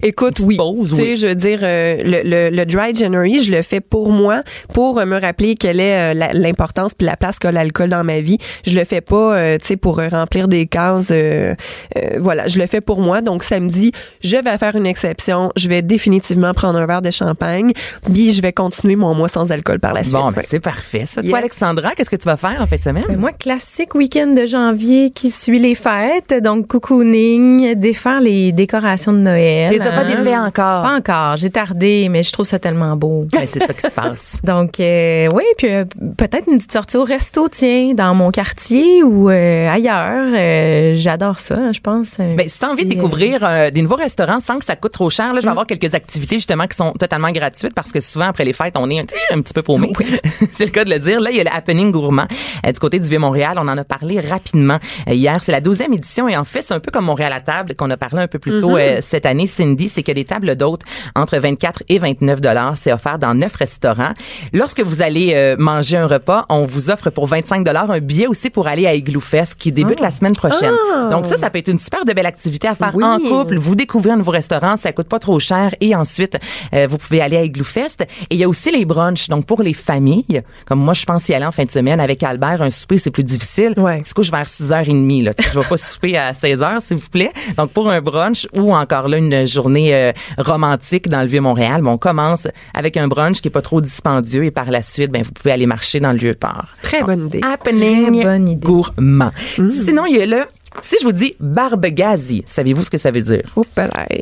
Écoute, 0.03 0.39
Une 0.39 0.47
oui. 0.47 0.57
pause, 0.57 0.91
tu 0.91 0.97
sais, 0.97 1.03
oui? 1.03 1.17
je 1.17 1.27
veux 1.29 1.35
dire, 1.35 1.61
euh, 1.63 1.97
le, 2.03 2.23
le, 2.25 2.57
le 2.57 2.67
dry 2.67 2.95
January, 2.95 3.39
je 3.41 3.51
le 3.53 3.63
fais 3.63 3.81
pour 3.81 4.11
moi, 4.13 4.43
pour 4.73 4.99
euh, 4.99 5.05
me 5.05 5.21
rappeler 5.21 5.55
quelle 5.55 5.81
est 5.81 6.15
euh, 6.15 6.29
l'importance 6.33 6.95
puis 6.95 7.07
la 7.07 7.17
place 7.17 7.39
qu'a 7.39 7.53
l'alcool 7.53 7.91
dans 7.91 8.05
ma 8.05 8.21
vie. 8.21 8.39
Je 8.67 8.75
le 8.75 8.85
fais 8.85 9.01
pas, 9.01 9.35
euh, 9.37 9.59
tu 9.59 9.67
sais, 9.69 9.77
pour 9.77 9.97
remplir 10.01 10.49
des 10.49 10.67
cases. 10.67 11.09
euh, 11.11 11.55
euh, 11.97 12.01
voilà, 12.19 12.47
je 12.49 12.59
le 12.59 12.67
fais 12.67 12.81
pour 12.81 13.01
moi. 13.01 13.21
Donc 13.21 13.45
samedi, 13.45 13.93
je 14.23 14.37
vais 14.37 14.59
faire 14.59 14.75
une 14.77 14.87
exception. 14.87 15.51
Je 15.57 15.69
vais 15.69 15.83
définitivement 15.83 16.53
prendre 16.55 16.79
un 16.79 16.87
verre 16.87 17.03
de 17.03 17.11
champagne, 17.25 17.73
puis 18.13 18.33
je 18.33 18.43
vais 18.43 18.53
continuer 18.53 18.97
mon 18.97 19.15
mois 19.15 19.29
sans 19.29 19.53
alcool 19.53 19.79
par 19.81 19.95
la 19.95 20.03
suite. 20.03 20.15
Bon, 20.15 20.31
ben, 20.31 20.39
Ouais. 20.39 20.45
c'est 20.49 20.61
parfait. 20.61 21.05
Ça, 21.07 21.21
Yes. 21.21 21.31
toi, 21.31 21.39
Alexandra, 21.39 21.95
qu'est-ce 21.95 22.11
que 22.11 22.17
tu 22.17 22.25
vas 22.27 22.37
faire 22.37 22.57
en 22.61 22.67
fin 22.67 22.77
de 22.77 22.83
semaine? 22.83 23.05
Ben, 23.09 23.19
moi, 23.19 23.33
classique 23.33 23.95
week-end 23.95 24.29
de 24.29 24.47
janvier 24.47 25.11
qui 25.11 25.31
suit 25.31 25.59
les 25.59 25.75
fêtes. 25.75 26.35
Donc, 26.43 26.67
cocooning, 26.69 27.75
défaire 27.75 28.21
les 28.21 28.53
décorations 28.53 29.13
de 29.13 29.19
Noël. 29.19 29.73
Les 29.73 29.81
as 29.81 29.91
pas 29.91 30.01
hein. 30.01 30.05
défait 30.05 30.37
encore? 30.37 30.83
Pas 30.83 30.97
encore. 30.97 31.37
J'ai 31.37 31.51
tardé, 31.51 32.09
mais 32.11 32.23
je 32.23 32.33
trouve 32.33 32.47
ça 32.47 32.59
tellement 32.59 32.97
beau. 32.97 33.27
Ben, 33.33 33.47
c'est 33.49 33.61
ça 33.61 33.73
qui 33.73 33.81
se 33.83 33.91
passe. 33.95 34.39
Donc, 34.45 34.81
euh, 34.81 35.29
oui, 35.35 35.45
puis 35.59 35.69
euh, 35.71 35.85
peut-être 36.17 36.49
une 36.49 36.57
petite 36.59 36.73
sortie 36.73 36.97
au 36.97 37.05
resto, 37.05 37.49
tiens, 37.49 37.93
dans 37.95 38.15
mon 38.15 38.31
quartier 38.31 39.03
ou 39.03 39.31
euh, 39.31 39.69
ailleurs. 39.69 40.27
Euh, 40.35 40.95
J'adore 40.97 41.39
ça, 41.39 41.73
je 41.73 41.81
pense. 41.81 42.17
Ben, 42.19 42.49
si 42.49 42.59
t'as 42.61 42.69
envie 42.71 42.85
de 42.85 42.91
découvrir 42.91 43.41
euh, 43.43 43.71
des 43.71 43.83
nouveaux 43.83 43.97
restaurants 43.97 44.41
sans 44.41 44.59
que 44.59 44.65
ça 44.65 44.77
coûte 44.77 44.93
trop 44.93 45.11
cher, 45.11 45.33
là, 45.35 45.41
je 45.41 45.45
vais 45.45 45.51
avoir 45.51 45.67
quelques 45.67 45.95
activités 45.95 46.37
justement 46.37 46.67
qui 46.67 46.77
sont 46.77 46.93
totalement 46.93 47.10
gratuites 47.19 47.75
parce 47.75 47.93
que 47.93 48.01
souvent 48.01 48.27
après 48.27 48.45
les 48.45 48.53
fêtes, 48.53 48.75
on 48.77 48.89
est 48.91 48.99
un, 48.99 49.05
petit- 49.05 49.17
un 49.33 49.41
petit 49.41 49.53
peu 49.55 49.63
paumé. 49.63 49.93
c'est 50.55 50.65
le 50.65 50.71
cas 50.71 50.85
de 50.85 50.91
le 50.91 50.99
dire. 50.99 51.21
Là, 51.21 51.31
il 51.31 51.37
y 51.37 51.41
a 51.41 51.45
le 51.45 51.53
happening 51.53 51.91
gourmand 51.91 52.27
euh, 52.67 52.73
du 52.73 52.79
côté 52.79 52.99
du 52.99 53.09
Vieux-Montréal. 53.09 53.55
On 53.57 53.69
en 53.69 53.77
a 53.79 53.85
parlé 53.85 54.21
rapidement 54.21 54.79
euh, 55.09 55.13
hier. 55.15 55.39
C'est 55.43 55.53
la 55.53 55.61
douzième 55.61 55.93
édition 55.93 56.29
et 56.29 56.37
en 56.37 56.45
fait, 56.45 56.63
c'est 56.63 56.75
un 56.75 56.81
peu 56.81 56.91
comme 56.91 57.05
Montréal 57.07 57.33
à 57.33 57.41
table 57.41 57.75
qu'on 57.75 57.91
a 57.91 57.97
parlé 57.97 58.23
un 58.23 58.29
peu 58.29 58.39
plus 58.39 58.59
tôt 58.61 58.77
euh, 58.77 58.99
cette 59.01 59.27
année, 59.27 59.47
Cindy. 59.47 59.89
C'est 59.89 60.03
que 60.03 60.13
des 60.13 60.25
tables 60.25 60.57
d'hôtes 60.57 60.83
entre 61.15 61.39
24 61.39 61.83
et 61.89 61.99
29 61.99 62.41
dollars. 62.41 62.75
C'est 62.77 62.93
offert 62.93 63.19
dans 63.19 63.35
neuf 63.35 63.55
restaurants. 63.57 64.13
Lorsque 64.53 64.81
vous 64.81 65.03
allez 65.03 65.33
euh, 65.35 65.57
manger 65.59 65.97
un 65.97 66.07
repas, 66.07 66.45
on 66.49 66.65
vous 66.65 66.91
offre 66.91 67.11
pour 67.11 67.27
25 67.27 67.65
dollars 67.65 67.91
un 67.91 68.01
billet 68.01 68.27
aussi 68.27 68.51
pour 68.51 68.69
aller 68.69 68.87
à 68.87 68.95
Igloo 68.95 69.21
Fest 69.21 69.57
qui 69.59 69.73
débute 69.73 70.01
la 70.01 70.11
semaine 70.11 70.35
prochaine. 70.35 70.75
Donc 71.11 71.27
ça, 71.27 71.37
ça 71.37 71.51
peut 71.51 71.59
être 71.59 71.69
une 71.69 71.79
super 71.79 72.05
de 72.05 72.13
belle 72.13 72.27
activité 72.27 72.69
à 72.69 72.75
faire 72.75 72.93
Oui. 72.95 73.05
en 73.05 73.19
couple. 73.19 73.57
Vous 73.57 73.75
découvrez 73.75 74.11
un 74.13 74.17
nouveau 74.17 74.31
restaurant, 74.33 74.77
ça 74.77 74.93
coûte 74.93 75.09
pas 75.09 75.19
trop 75.19 75.39
cher 75.41 75.75
et 75.81 75.95
ensuite 75.95 76.39
euh, 76.75 76.87
vous 76.89 76.99
pouvez 77.01 77.21
aller 77.21 77.37
à 77.37 77.43
Igloo 77.43 77.65
Fest. 77.65 78.03
Et 78.31 78.35
il 78.35 78.39
y 78.39 78.45
a 78.45 78.49
aussi 78.49 78.71
les 78.71 78.85
brunchs. 78.85 79.29
Donc 79.29 79.47
pour 79.47 79.63
les 79.63 79.75
familles, 79.75 80.43
comme 80.67 80.81
moi 80.81 80.95
je 80.95 81.05
pense 81.05 81.29
y 81.29 81.35
aller 81.35 81.45
en 81.47 81.53
fin 81.53 81.65
de 81.65 81.71
semaine 81.71 82.01
avec 82.01 82.23
Albert, 82.23 82.63
un 82.63 82.71
souper 82.71 82.99
c'est 82.99 83.11
plus 83.11 83.25
difficile. 83.25 83.75
Ouais. 83.77 84.03
Se 84.05 84.15
couche 84.15 84.31
vers 84.31 84.47
6h30 84.47 85.25
là. 85.25 85.33
Je 85.53 85.59
vais 85.59 85.67
pas 85.67 85.77
souper 85.77 86.17
à 86.17 86.33
16h 86.33 86.81
s'il 86.81 86.97
vous 86.99 87.09
plaît. 87.09 87.33
Donc 87.57 87.73
pour 87.73 87.91
un 87.91 88.01
brunch 88.01 88.47
ou 88.57 88.75
encore 88.75 89.09
là 89.09 89.17
une 89.19 89.47
journée 89.47 89.95
euh, 89.95 90.13
romantique 90.39 91.09
dans 91.09 91.23
le 91.23 91.27
vieux 91.29 91.41
Montréal, 91.41 91.83
bon, 91.83 91.93
on 91.93 91.99
commence 91.99 92.47
avec 92.75 92.97
un 92.97 93.09
brunch 93.09 93.41
qui 93.41 93.49
est 93.49 93.53
pas 93.53 93.63
trop 93.63 93.81
dispendieux 93.81 94.45
et 94.45 94.51
par 94.51 94.71
la 94.71 94.83
suite 94.83 95.11
ben 95.11 95.23
vous 95.23 95.33
pouvez 95.33 95.53
aller 95.53 95.67
marcher 95.67 96.01
dans 96.01 96.13
le 96.13 96.19
lieu 96.19 96.33
de 96.33 96.39
port. 96.39 96.67
Très 96.83 97.03
bonne 97.03 97.27
idée. 97.27 97.41
Happening 97.43 98.13
Très 98.21 98.23
bonne 98.25 98.49
idée. 98.49 98.67
gourmand. 98.67 99.31
Sinon, 99.69 100.07
il 100.07 100.17
y 100.17 100.23
a 100.23 100.27
le, 100.27 100.45
si 100.81 100.97
je 101.01 101.05
vous 101.07 101.13
dis 101.13 101.35
barbe 101.41 101.87
gazi, 101.87 102.43
savez-vous 102.47 102.85
ce 102.85 102.91
que 102.91 102.99
ça 102.99 103.11
veut 103.11 103.23
dire? 103.23 103.43
Oh. 103.57 103.65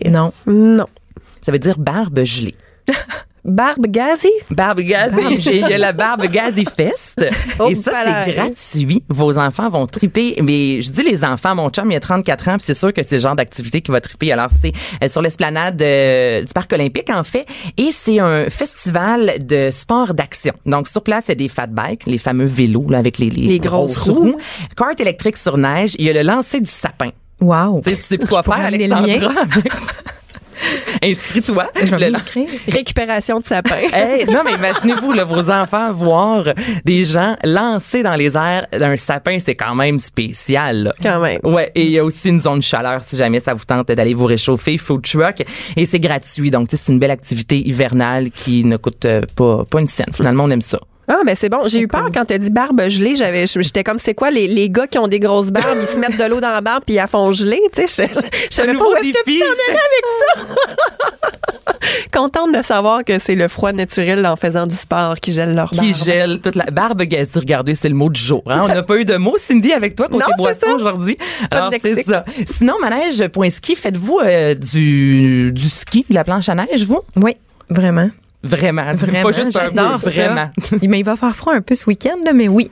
Non. 0.07 0.33
Non. 0.47 0.87
Ça 1.43 1.53
veut 1.53 1.59
dire 1.59 1.79
barbe 1.79 2.25
gelée. 2.25 2.55
Barbe 3.49 3.87
gazi? 3.89 4.31
Barbe 4.51 4.83
gazi. 4.83 5.51
Il 5.51 5.69
y 5.69 5.73
a 5.73 5.79
la 5.79 5.93
barbe 5.93 6.27
gazi 6.27 6.67
fest. 6.67 7.25
Oh, 7.59 7.69
et 7.71 7.75
ça, 7.75 7.93
c'est 8.25 8.35
gratuit. 8.35 9.03
Vos 9.09 9.39
enfants 9.39 9.71
vont 9.71 9.87
triper. 9.87 10.37
Mais 10.43 10.83
je 10.83 10.91
dis 10.91 11.03
les 11.03 11.25
enfants, 11.25 11.55
mon 11.55 11.71
chum, 11.71 11.91
il 11.91 11.97
a 11.97 12.01
34 12.01 12.49
ans, 12.49 12.57
puis 12.59 12.65
c'est 12.67 12.75
sûr 12.75 12.93
que 12.93 13.03
c'est 13.03 13.17
le 13.17 13.23
genre 13.23 13.37
d'activité 13.37 13.81
qui 13.81 13.91
va 13.91 14.03
triper. 14.03 14.33
Alors, 14.33 14.51
c'est 14.61 14.73
euh, 15.03 15.09
sur 15.09 15.23
l'esplanade 15.23 15.81
euh, 15.81 16.43
du 16.43 16.53
Parc 16.53 16.73
olympique, 16.75 17.09
en 17.11 17.25
fait. 17.25 17.47
Et 17.79 17.91
c'est 17.91 18.19
un 18.19 18.51
festival 18.51 19.35
de 19.41 19.71
sport 19.73 20.13
d'action. 20.13 20.53
Donc, 20.67 20.87
sur 20.87 21.03
place, 21.03 21.29
il 21.29 21.31
y 21.31 21.33
a 21.33 21.37
des 21.37 21.49
fat 21.49 21.69
bikes, 21.69 22.05
les 22.07 22.19
fameux 22.19 22.45
vélos, 22.47 22.91
là, 22.91 22.99
avec 22.99 23.17
les, 23.17 23.31
les, 23.31 23.47
Les 23.47 23.59
grosses 23.61 23.97
roues. 23.97 24.37
Kart 24.77 25.01
électrique 25.01 25.39
sur 25.39 25.57
neige. 25.57 25.95
Il 25.99 26.05
y 26.05 26.11
a 26.11 26.13
le 26.13 26.23
lancer 26.23 26.61
du 26.61 26.71
sapin. 26.71 27.11
Wow. 27.41 27.81
Tu 27.83 27.91
sais, 27.91 27.97
tu 27.97 28.03
sais 28.03 28.19
quoi 28.19 28.43
faire, 28.43 28.67
Alexandra. 28.67 29.33
Inscris-toi. 31.03 31.67
Je 31.85 31.95
vais 31.97 32.11
m'inscrire. 32.11 32.49
Récupération 32.69 33.41
de 33.41 33.45
sapin. 33.45 33.77
Hey, 33.93 34.27
non, 34.27 34.43
mais 34.45 34.53
imaginez-vous, 34.55 35.13
là, 35.13 35.25
vos 35.25 35.51
enfants 35.51 35.93
voir 35.93 36.45
des 36.85 37.05
gens 37.05 37.37
lancer 37.45 38.03
dans 38.03 38.15
les 38.15 38.37
airs 38.37 38.67
un 38.73 38.97
sapin, 38.97 39.39
c'est 39.39 39.55
quand 39.55 39.75
même 39.75 39.99
spécial. 39.99 40.85
là. 40.85 40.95
Quand 41.03 41.21
même. 41.21 41.41
Ouais, 41.43 41.73
et 41.75 41.85
il 41.85 41.91
y 41.91 41.99
a 41.99 42.05
aussi 42.05 42.29
une 42.29 42.39
zone 42.41 42.63
chaleur 42.63 43.01
si 43.03 43.17
jamais 43.17 43.41
ça 43.41 43.55
vous 43.55 43.65
tente 43.65 43.89
d'aller 43.89 44.15
vous 44.15 44.27
réchauffer, 44.27 44.79
food 44.79 45.03
truck, 45.03 45.43
et 45.77 45.87
c'est 45.87 46.01
gratuit. 46.01 46.51
Donc, 46.51 46.69
c'est 46.71 46.93
une 46.93 46.99
belle 46.99 47.11
activité 47.11 47.57
hivernale 47.67 48.31
qui 48.31 48.65
ne 48.65 48.77
coûte 48.77 49.05
euh, 49.05 49.23
pas, 49.35 49.65
pas 49.65 49.81
une 49.81 49.87
scène. 49.87 50.13
Finalement, 50.13 50.45
on 50.45 50.51
aime 50.51 50.61
ça. 50.61 50.79
Ah, 51.09 51.21
mais 51.25 51.35
c'est 51.35 51.49
bon. 51.49 51.67
J'ai 51.67 51.81
eu 51.81 51.89
peur 51.89 52.09
quand 52.13 52.25
t'as 52.27 52.39
dit 52.39 52.51
barbe 52.51 52.87
gelée. 52.89 53.15
J'avais, 53.15 53.47
j'étais 53.47 53.83
comme, 53.83 53.99
c'est 53.99 54.15
quoi, 54.15 54.31
les, 54.31 54.47
les 54.47 54.69
gars 54.69 54.87
qui 54.87 54.99
ont 54.99 55.09
des 55.09 55.19
grosses 55.21 55.51
barbes, 55.51 55.79
ils 55.81 55.87
se 55.87 55.97
mettent 55.99 56.19
de 56.19 56.25
l'eau 56.25 56.41
dans 56.41 56.51
la 56.51 56.61
barbe 56.61 56.83
puis 56.87 56.95
ils 56.97 56.99
la 56.99 57.07
font 57.07 57.33
geler, 57.33 57.61
tu 57.75 57.87
sais. 57.87 58.09
Je, 58.13 58.19
je, 58.21 58.27
je 58.51 58.55
savais 58.55 58.69
pas 58.69 58.73
nouveau 58.75 58.93
où 58.93 58.97
est-ce 58.97 59.13
que 59.13 59.25
tu 59.25 59.43
avec 59.43 60.05
ça. 60.37 60.41
Contente 62.13 62.53
de 62.55 62.63
savoir 62.63 63.05
que 63.05 63.19
c'est 63.19 63.35
le 63.35 63.49
froid 63.49 63.73
naturel 63.73 64.27
en 64.27 64.37
faisant 64.37 64.67
du 64.67 64.75
sport 64.75 65.17
qui 65.21 65.33
gèle 65.33 65.55
leur 65.55 65.71
barbe. 65.71 65.85
Qui 65.87 65.93
gèle 65.93 66.41
toute 66.41 66.55
la 66.57 66.65
barbe 66.67 67.03
gazée. 67.03 67.39
Regardez, 67.39 67.75
c'est 67.75 67.89
le 67.89 67.95
mot 67.95 68.11
du 68.11 68.21
jour. 68.21 68.43
hein. 68.47 68.61
On 68.65 68.69
n'a 68.69 68.83
pas 68.83 68.97
eu 68.97 69.05
de 69.05 69.17
mots, 69.17 69.37
Cindy, 69.39 69.73
avec 69.73 69.95
toi 69.97 70.09
côté 70.09 70.25
Non, 70.29 70.35
boisson 70.37 70.67
ça. 70.67 70.75
aujourd'hui. 70.75 71.17
Pas 71.51 71.57
Alors, 71.57 71.71
de 71.71 71.77
c'est 71.81 72.03
ça. 72.03 72.25
Sinon, 72.51 72.75
manège.ski, 72.81 73.77
faites-vous 73.77 74.21
euh, 74.25 74.55
du, 74.55 75.53
du 75.53 75.69
ski, 75.69 76.05
de 76.09 76.15
la 76.15 76.25
planche 76.25 76.49
à 76.49 76.55
neige, 76.55 76.85
vous? 76.85 77.01
Oui, 77.17 77.37
vraiment. 77.71 78.11
Vraiment. 78.43 78.95
Vraiment. 78.95 79.23
Pas 79.23 79.33
juste 79.33 79.57
un 79.57 79.69
peu, 79.69 79.75
j'adore 79.77 80.03
ça. 80.03 80.11
vraiment. 80.11 80.51
Mais 80.89 81.01
il 81.01 81.05
va 81.05 81.17
faire 81.17 81.35
froid 81.35 81.55
un 81.55 81.61
peu 81.63 81.75
ce 81.75 81.87
week-end, 81.87 82.17
là, 82.25 82.33
mais 82.33 82.49
oui, 82.49 82.71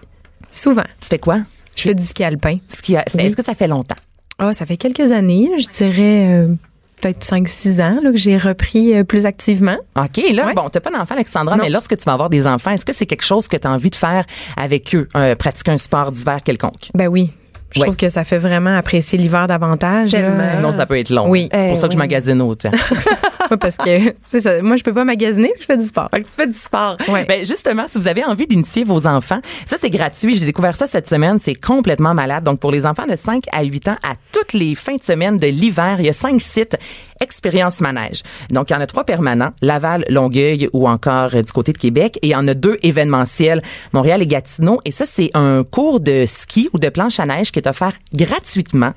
souvent. 0.50 0.84
tu 1.00 1.08
fais 1.08 1.18
quoi? 1.18 1.40
Je 1.74 1.82
fais 1.82 1.94
du 1.94 2.04
ski 2.04 2.24
alpin. 2.24 2.58
Ski 2.68 2.96
à- 2.96 3.04
Oui. 3.14 3.22
Est-ce 3.22 3.36
que 3.36 3.44
ça 3.44 3.54
fait 3.54 3.68
longtemps? 3.68 3.96
Ah, 4.38 4.54
ça 4.54 4.64
fait 4.66 4.76
quelques 4.76 5.12
années, 5.12 5.48
là, 5.50 5.56
je 5.58 5.66
dirais 5.68 6.28
euh, 6.44 6.54
peut-être 7.00 7.24
5-6 7.24 7.80
ans 7.82 8.00
là, 8.02 8.10
que 8.12 8.16
j'ai 8.18 8.36
repris 8.38 8.94
euh, 8.94 9.02
plus 9.04 9.26
activement. 9.26 9.76
OK, 9.96 10.20
là, 10.32 10.46
Ouais. 10.46 10.54
bon, 10.54 10.68
t'as 10.70 10.80
pas 10.80 10.90
d'enfant, 10.90 11.14
Alexandra, 11.14 11.56
Non. 11.56 11.62
mais 11.64 11.70
lorsque 11.70 11.96
tu 11.96 12.04
vas 12.04 12.12
avoir 12.12 12.30
des 12.30 12.46
enfants, 12.46 12.70
est-ce 12.70 12.84
que 12.84 12.92
c'est 12.92 13.06
quelque 13.06 13.24
chose 13.24 13.48
que 13.48 13.56
tu 13.56 13.66
as 13.66 13.70
envie 13.70 13.90
de 13.90 13.94
faire 13.96 14.24
avec 14.56 14.94
eux, 14.94 15.08
euh, 15.16 15.34
pratiquer 15.34 15.72
un 15.72 15.76
sport 15.78 16.12
d'hiver 16.12 16.38
quelconque? 16.44 16.90
Ben 16.94 17.08
oui. 17.08 17.30
Je 17.76 17.80
Ouais. 17.80 17.86
trouve 17.86 17.96
que 17.96 18.08
ça 18.08 18.24
fait 18.24 18.38
vraiment 18.38 18.76
apprécier 18.76 19.18
l'hiver 19.18 19.46
davantage. 19.46 20.10
Sinon, 20.10 20.72
ça 20.72 20.86
peut 20.86 20.98
être 20.98 21.10
long. 21.10 21.28
Oui. 21.28 21.48
C'est 21.52 21.60
pour 21.60 21.70
Eh 21.72 21.74
ça 21.76 21.86
que 21.88 21.92
je 21.92 21.98
oui. 21.98 22.02
magasine 22.02 22.40
autant. 22.42 22.70
Parce 23.60 23.76
que 23.76 24.14
c'est 24.26 24.40
ça. 24.40 24.60
Moi, 24.62 24.76
je 24.76 24.82
peux 24.82 24.92
pas 24.92 25.04
magasiner, 25.04 25.52
je 25.60 25.64
fais 25.66 25.76
du 25.76 25.84
sport. 25.84 26.08
Fait 26.12 26.22
que 26.22 26.26
tu 26.26 26.32
fais 26.34 26.46
du 26.46 26.52
sport. 26.52 26.96
Ouais. 27.08 27.24
Ben, 27.26 27.44
justement, 27.46 27.84
si 27.88 27.98
vous 27.98 28.08
avez 28.08 28.24
envie 28.24 28.46
d'initier 28.46 28.82
vos 28.84 29.06
enfants, 29.06 29.40
ça, 29.66 29.76
c'est 29.80 29.90
gratuit. 29.90 30.34
J'ai 30.36 30.46
découvert 30.46 30.74
ça 30.74 30.86
cette 30.86 31.06
semaine. 31.08 31.38
C'est 31.38 31.54
complètement 31.54 32.14
malade. 32.14 32.42
Donc, 32.44 32.58
pour 32.58 32.72
les 32.72 32.86
enfants 32.86 33.06
de 33.06 33.14
5 33.14 33.44
à 33.52 33.62
8 33.62 33.88
ans, 33.88 33.96
à 34.02 34.14
toutes 34.32 34.52
les 34.52 34.74
fins 34.74 34.96
de 34.96 35.02
semaine 35.02 35.38
de 35.38 35.46
l'hiver, 35.46 35.96
il 35.98 36.06
y 36.06 36.08
a 36.08 36.12
cinq 36.12 36.40
sites 36.40 36.76
Expérience 37.20 37.80
Manège. 37.80 38.22
Donc, 38.50 38.70
il 38.70 38.74
y 38.74 38.76
en 38.76 38.80
a 38.80 38.86
trois 38.86 39.04
permanents, 39.04 39.52
Laval, 39.62 40.04
Longueuil 40.08 40.68
ou 40.72 40.88
encore 40.88 41.34
euh, 41.34 41.42
du 41.42 41.52
côté 41.52 41.72
de 41.72 41.78
Québec. 41.78 42.18
Et 42.22 42.28
il 42.28 42.30
y 42.30 42.36
en 42.36 42.46
a 42.48 42.54
deux 42.54 42.78
événementiels, 42.82 43.62
Montréal 43.92 44.22
et 44.22 44.26
Gatineau. 44.26 44.80
Et 44.84 44.90
ça, 44.90 45.06
c'est 45.06 45.30
un 45.34 45.64
cours 45.64 46.00
de 46.00 46.24
ski 46.26 46.68
ou 46.72 46.78
de 46.78 46.88
planche 46.88 47.20
à 47.20 47.26
neige 47.26 47.52
qui 47.52 47.58
est 47.58 47.68
offert 47.68 47.92
gratuitement 48.12 48.92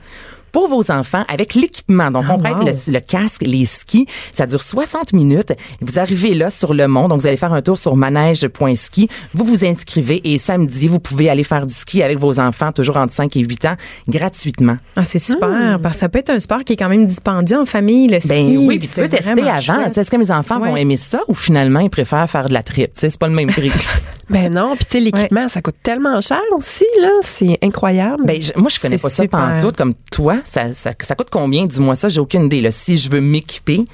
pour 0.52 0.68
vos 0.68 0.92
enfants 0.92 1.24
avec 1.28 1.56
l'équipement. 1.56 2.12
Donc, 2.12 2.26
Ah, 2.30 2.34
on 2.36 2.38
prête 2.38 2.58
wow. 2.58 2.66
le, 2.66 2.92
le 2.94 3.00
casque, 3.00 3.44
les 3.46 3.66
skis. 3.66 4.06
Ça 4.34 4.46
dure 4.46 4.62
60 4.62 5.14
minutes. 5.14 5.54
Vous 5.82 6.00
arrivez 6.00 6.34
là 6.36 6.50
sur 6.50 6.74
le 6.74 6.88
mont. 6.88 7.08
Donc, 7.08 7.22
vous 7.22 7.28
allez 7.28 7.38
faire 7.38 7.54
un 7.54 7.62
tour 7.62 7.78
sur 7.78 7.96
manège.ski. 7.96 9.10
Vous 9.34 9.44
vous 9.44 9.66
inscrivez 9.66 10.22
et 10.34 10.38
samedi, 10.38 10.88
vous 10.88 11.00
pouvez 11.00 11.30
aller 11.30 11.44
faire 11.44 11.66
du 11.66 11.74
ski 11.74 12.04
avec 12.04 12.18
vos 12.20 12.40
enfants, 12.40 12.72
toujours 12.72 12.98
entre 12.98 13.14
5 13.14 13.36
et 13.38 13.42
8 13.42 13.66
ans, 13.66 13.76
gratuitement. 14.08 14.78
Ah, 14.96 15.04
c'est 15.06 15.20
super, 15.20 15.80
parce 15.82 15.96
que 15.96 16.00
ça 16.00 16.10
peut 16.10 16.20
être 16.20 16.30
un 16.30 16.40
sport 16.40 16.64
qui 16.64 16.74
est 16.74 16.78
quand 16.78 16.90
même 16.90 17.06
dispendieux 17.06 17.60
en 17.60 17.66
famille, 17.66 18.08
le 18.08 18.20
ski. 18.20 18.30
Ben 18.30 18.58
oui, 18.58 18.80
puis 18.80 18.88
tu 18.88 18.94
c'est 18.96 19.02
peux 19.04 19.10
tester 19.10 19.42
avant. 19.42 19.86
Est-ce 19.86 20.10
que 20.12 20.18
mes 20.18 20.32
enfants 20.32 20.60
vont 20.60 20.76
aimer 20.76 20.98
ça 20.98 21.20
ou 21.28 21.34
finalement 21.36 21.80
ils 21.80 21.90
préfèrent 21.90 22.30
faire 22.30 22.48
de 22.50 22.54
la 22.54 22.64
trip? 22.64 22.92
C'est 22.94 23.18
pas 23.18 23.28
le 23.28 23.34
même 23.36 23.50
prix. 23.50 23.72
Ben 24.30 24.54
non, 24.54 24.76
puis 24.76 24.86
tu 24.86 24.92
sais, 24.92 25.00
l'équipement, 25.00 25.48
ça 25.48 25.60
coûte 25.60 25.78
tellement 25.82 26.22
cher 26.22 26.38
aussi, 26.56 26.86
là. 27.02 27.10
C'est 27.24 27.58
incroyable. 27.64 28.26
Ben, 28.28 28.40
je- 28.40 28.52
moi, 28.58 28.70
je 28.70 28.80
connais 28.80 29.00
pas 29.00 29.10
ça 29.10 29.24
super. 29.24 29.40
pantoute 29.40 29.76
comme 29.76 29.96
toi. 30.12 30.36
Ça, 30.44 30.74
ça, 30.74 30.92
ça 31.00 31.16
coûte 31.16 31.30
combien? 31.32 31.66
Dis-moi 31.66 31.96
ça, 31.96 32.10
j'ai 32.10 32.20
aucune 32.20 32.46
idée. 32.46 32.70
Si 32.72 32.98
je 32.98 33.10
veux 33.12 33.22
m'équiper 33.22 33.86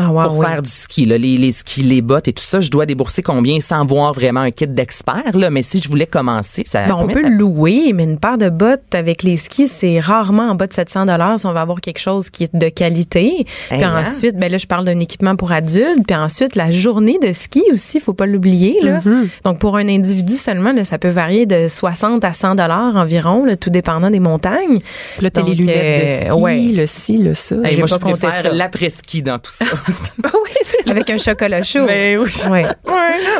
Ah, 0.00 0.24
pour 0.28 0.38
oui. 0.38 0.46
faire 0.46 0.62
du 0.62 0.70
ski, 0.70 1.06
là, 1.06 1.18
les, 1.18 1.36
les 1.38 1.52
skis, 1.52 1.82
les 1.82 2.02
bottes 2.02 2.28
et 2.28 2.32
tout 2.32 2.42
ça, 2.42 2.60
je 2.60 2.70
dois 2.70 2.86
débourser 2.86 3.22
combien 3.22 3.60
sans 3.60 3.84
voir 3.84 4.12
vraiment 4.12 4.40
un 4.40 4.50
kit 4.50 4.66
d'expert. 4.66 5.36
Là? 5.36 5.50
Mais 5.50 5.62
si 5.62 5.80
je 5.80 5.88
voulais 5.88 6.06
commencer, 6.06 6.62
ça 6.66 6.86
Ben, 6.86 6.94
on 6.98 7.06
peut 7.06 7.22
ça- 7.22 7.28
louer, 7.28 7.92
mais 7.94 8.04
une 8.04 8.18
paire 8.18 8.38
de 8.38 8.48
bottes 8.48 8.94
avec 8.94 9.22
les 9.22 9.36
skis, 9.36 9.68
c'est 9.68 10.00
rarement 10.00 10.50
en 10.50 10.54
bas 10.54 10.66
de 10.66 10.72
700 10.72 11.06
dollars 11.06 11.38
si 11.38 11.46
on 11.46 11.52
va 11.52 11.60
avoir 11.62 11.80
quelque 11.80 11.98
chose 11.98 12.30
qui 12.30 12.44
est 12.44 12.54
de 12.54 12.68
qualité. 12.68 13.46
Eh 13.70 13.74
puis 13.74 13.84
hein? 13.84 14.02
ensuite, 14.06 14.36
ben 14.36 14.50
là, 14.50 14.58
je 14.58 14.66
parle 14.66 14.84
d'un 14.84 14.98
équipement 15.00 15.36
pour 15.36 15.52
adultes. 15.52 16.06
Puis 16.06 16.16
ensuite, 16.16 16.56
la 16.56 16.70
journée 16.70 17.18
de 17.22 17.32
ski 17.32 17.62
aussi, 17.72 18.00
faut 18.00 18.12
pas 18.14 18.26
l'oublier. 18.26 18.78
là. 18.82 18.98
Mm-hmm. 19.00 19.28
Donc, 19.44 19.58
pour 19.58 19.76
un 19.76 19.88
individu 19.88 20.36
seulement, 20.36 20.72
là, 20.72 20.84
ça 20.84 20.98
peut 20.98 21.08
varier 21.08 21.46
de 21.46 21.68
60 21.68 22.24
à 22.24 22.32
100 22.32 22.54
dollars 22.56 22.96
environ, 22.96 23.44
là, 23.44 23.56
tout 23.56 23.70
dépendant 23.70 24.10
des 24.10 24.20
montagnes. 24.20 24.78
Puis 25.16 25.22
là, 25.24 25.30
t'as 25.30 25.42
les 25.42 25.54
lunettes 25.54 26.06
de 26.06 26.10
euh, 26.10 26.30
ski, 26.30 26.40
ouais. 26.40 26.60
le 26.74 26.86
ci, 26.86 27.18
le 27.18 27.34
ça. 27.34 27.56
Hey, 27.64 27.72
j'ai 27.72 27.78
moi, 27.78 27.86
je 27.86 27.94
préfère 27.96 28.52
l'après-ski 28.54 29.22
dans 29.22 29.38
tout 29.38 29.50
ça. 29.50 29.64
oui, 30.24 30.50
c'est 30.64 30.90
Avec 30.90 31.10
un 31.10 31.18
chocolat 31.18 31.62
chaud. 31.62 31.86
Ben 31.86 32.18
oui. 32.18 32.30
Ouais. 32.50 32.64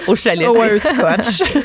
Au 0.06 0.16
chalet. 0.16 0.46
Oh, 0.50 0.60
un 0.60 0.78
scotch. 0.78 1.48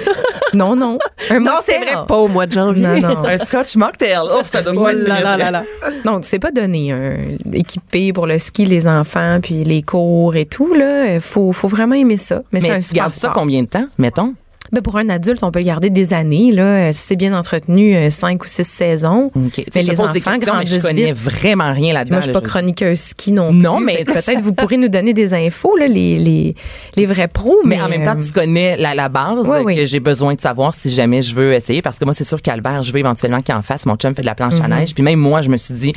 Non, 0.54 0.74
non. 0.74 0.98
Un 1.32 1.40
non, 1.42 1.52
c'est 1.66 1.80
mocktail. 1.80 1.96
vrai, 1.96 2.08
pas 2.08 2.16
au 2.16 2.28
mois 2.30 2.46
de 2.46 2.54
janvier. 2.54 2.88
Non, 2.88 3.00
non. 3.16 3.26
Un 3.26 3.38
scotch 3.38 3.76
mocktail. 3.76 4.20
Oh, 4.24 4.42
ça 4.46 4.62
donne 4.62 4.78
Oh 4.78 4.82
moins 4.82 4.94
là 4.94 5.20
là 5.22 5.36
là 5.36 5.52
là. 5.52 5.64
Donc, 6.06 6.24
c'est 6.24 6.40
pas 6.40 6.52
donné 6.52 6.94
un 6.94 7.16
équipé 7.52 8.14
pour 8.14 8.26
le 8.26 8.40
ski, 8.40 8.64
les 8.64 8.88
enfants, 8.88 9.40
puis 9.42 9.66
les 9.66 9.82
cours 9.82 10.36
et 10.38 10.46
tout. 10.46 10.74
Là, 10.74 11.20
faut, 11.20 11.52
faut 11.52 11.68
vraiment 11.68 11.96
aimer 11.96 12.16
ça. 12.16 12.42
Mais, 12.54 12.62
c'est 12.62 12.68
Mais 12.70 12.74
un 12.76 12.78
tu 12.78 12.84
super 12.84 13.04
gardes 13.04 13.14
ça 13.16 13.20
sport. 13.28 13.34
combien 13.34 13.62
de 13.64 13.68
temps, 13.68 13.88
mettons? 13.98 14.34
Ben, 14.76 14.82
pour 14.82 14.98
un 14.98 15.08
adulte, 15.08 15.42
on 15.44 15.52
peut 15.52 15.60
le 15.60 15.66
garder 15.66 15.90
des 15.90 16.14
années. 16.14 16.52
Là, 16.52 16.92
si 16.92 17.00
c'est 17.02 17.16
bien 17.16 17.34
entretenu, 17.38 17.96
euh, 17.96 18.10
cinq 18.10 18.44
ou 18.44 18.48
six 18.48 18.66
saisons. 18.68 19.32
Mais 19.36 19.52
je 19.74 19.92
les 19.92 20.02
enfants 20.02 20.12
mais 20.14 20.66
je 20.66 20.82
connais 20.82 21.14
vite. 21.14 21.16
vraiment 21.16 21.72
rien 21.74 21.94
là-dedans. 21.94 22.16
Moi, 22.16 22.20
je 22.22 22.26
suis 22.26 22.34
pas 22.34 22.42
chroniqueuse 22.42 23.00
ski 23.00 23.32
non 23.32 23.52
plus. 23.52 23.60
Non, 23.60 23.80
mais- 23.80 24.04
peut-être 24.04 24.42
vous 24.42 24.54
pourrez 24.54 24.78
nous 24.78 24.90
donner 24.90 25.14
des 25.14 25.34
infos, 25.34 25.78
là, 25.78 25.88
les, 25.88 26.18
les, 26.18 26.56
les 26.98 27.06
vrais 27.06 27.30
pros. 27.30 27.58
Mais 27.64 27.78
Mais, 27.78 27.82
en 27.82 27.88
même 27.90 28.04
temps, 28.04 28.18
euh, 28.20 28.26
tu 28.26 28.32
connais 28.34 28.76
la, 28.78 28.94
la 28.96 29.08
base 29.10 29.48
Oui, 29.48 29.58
euh, 29.58 29.64
oui. 29.64 29.76
que 29.78 29.86
j'ai 29.86 30.00
besoin 30.02 30.34
de 30.36 30.42
savoir 30.42 30.74
si 30.74 30.90
jamais 30.90 31.22
je 31.22 31.34
veux 31.36 31.54
essayer. 31.54 31.82
Parce 31.82 31.98
que 32.00 32.06
moi, 32.06 32.14
c'est 32.14 32.24
sûr 32.26 32.42
qu'Albert, 32.42 32.84
je 32.84 32.92
veux 32.92 33.00
éventuellement 33.00 33.42
qu'il 33.42 33.56
en 33.56 33.62
fasse. 33.62 33.86
Mon 33.86 33.96
chum 33.96 34.14
fait 34.14 34.22
de 34.22 34.28
la 34.28 34.36
planche 34.36 34.60
à 34.62 34.68
neige. 34.68 34.94
Puis 34.94 35.04
même 35.04 35.20
moi, 35.20 35.42
je 35.42 35.50
me 35.50 35.58
suis 35.58 35.74
dit, 35.74 35.94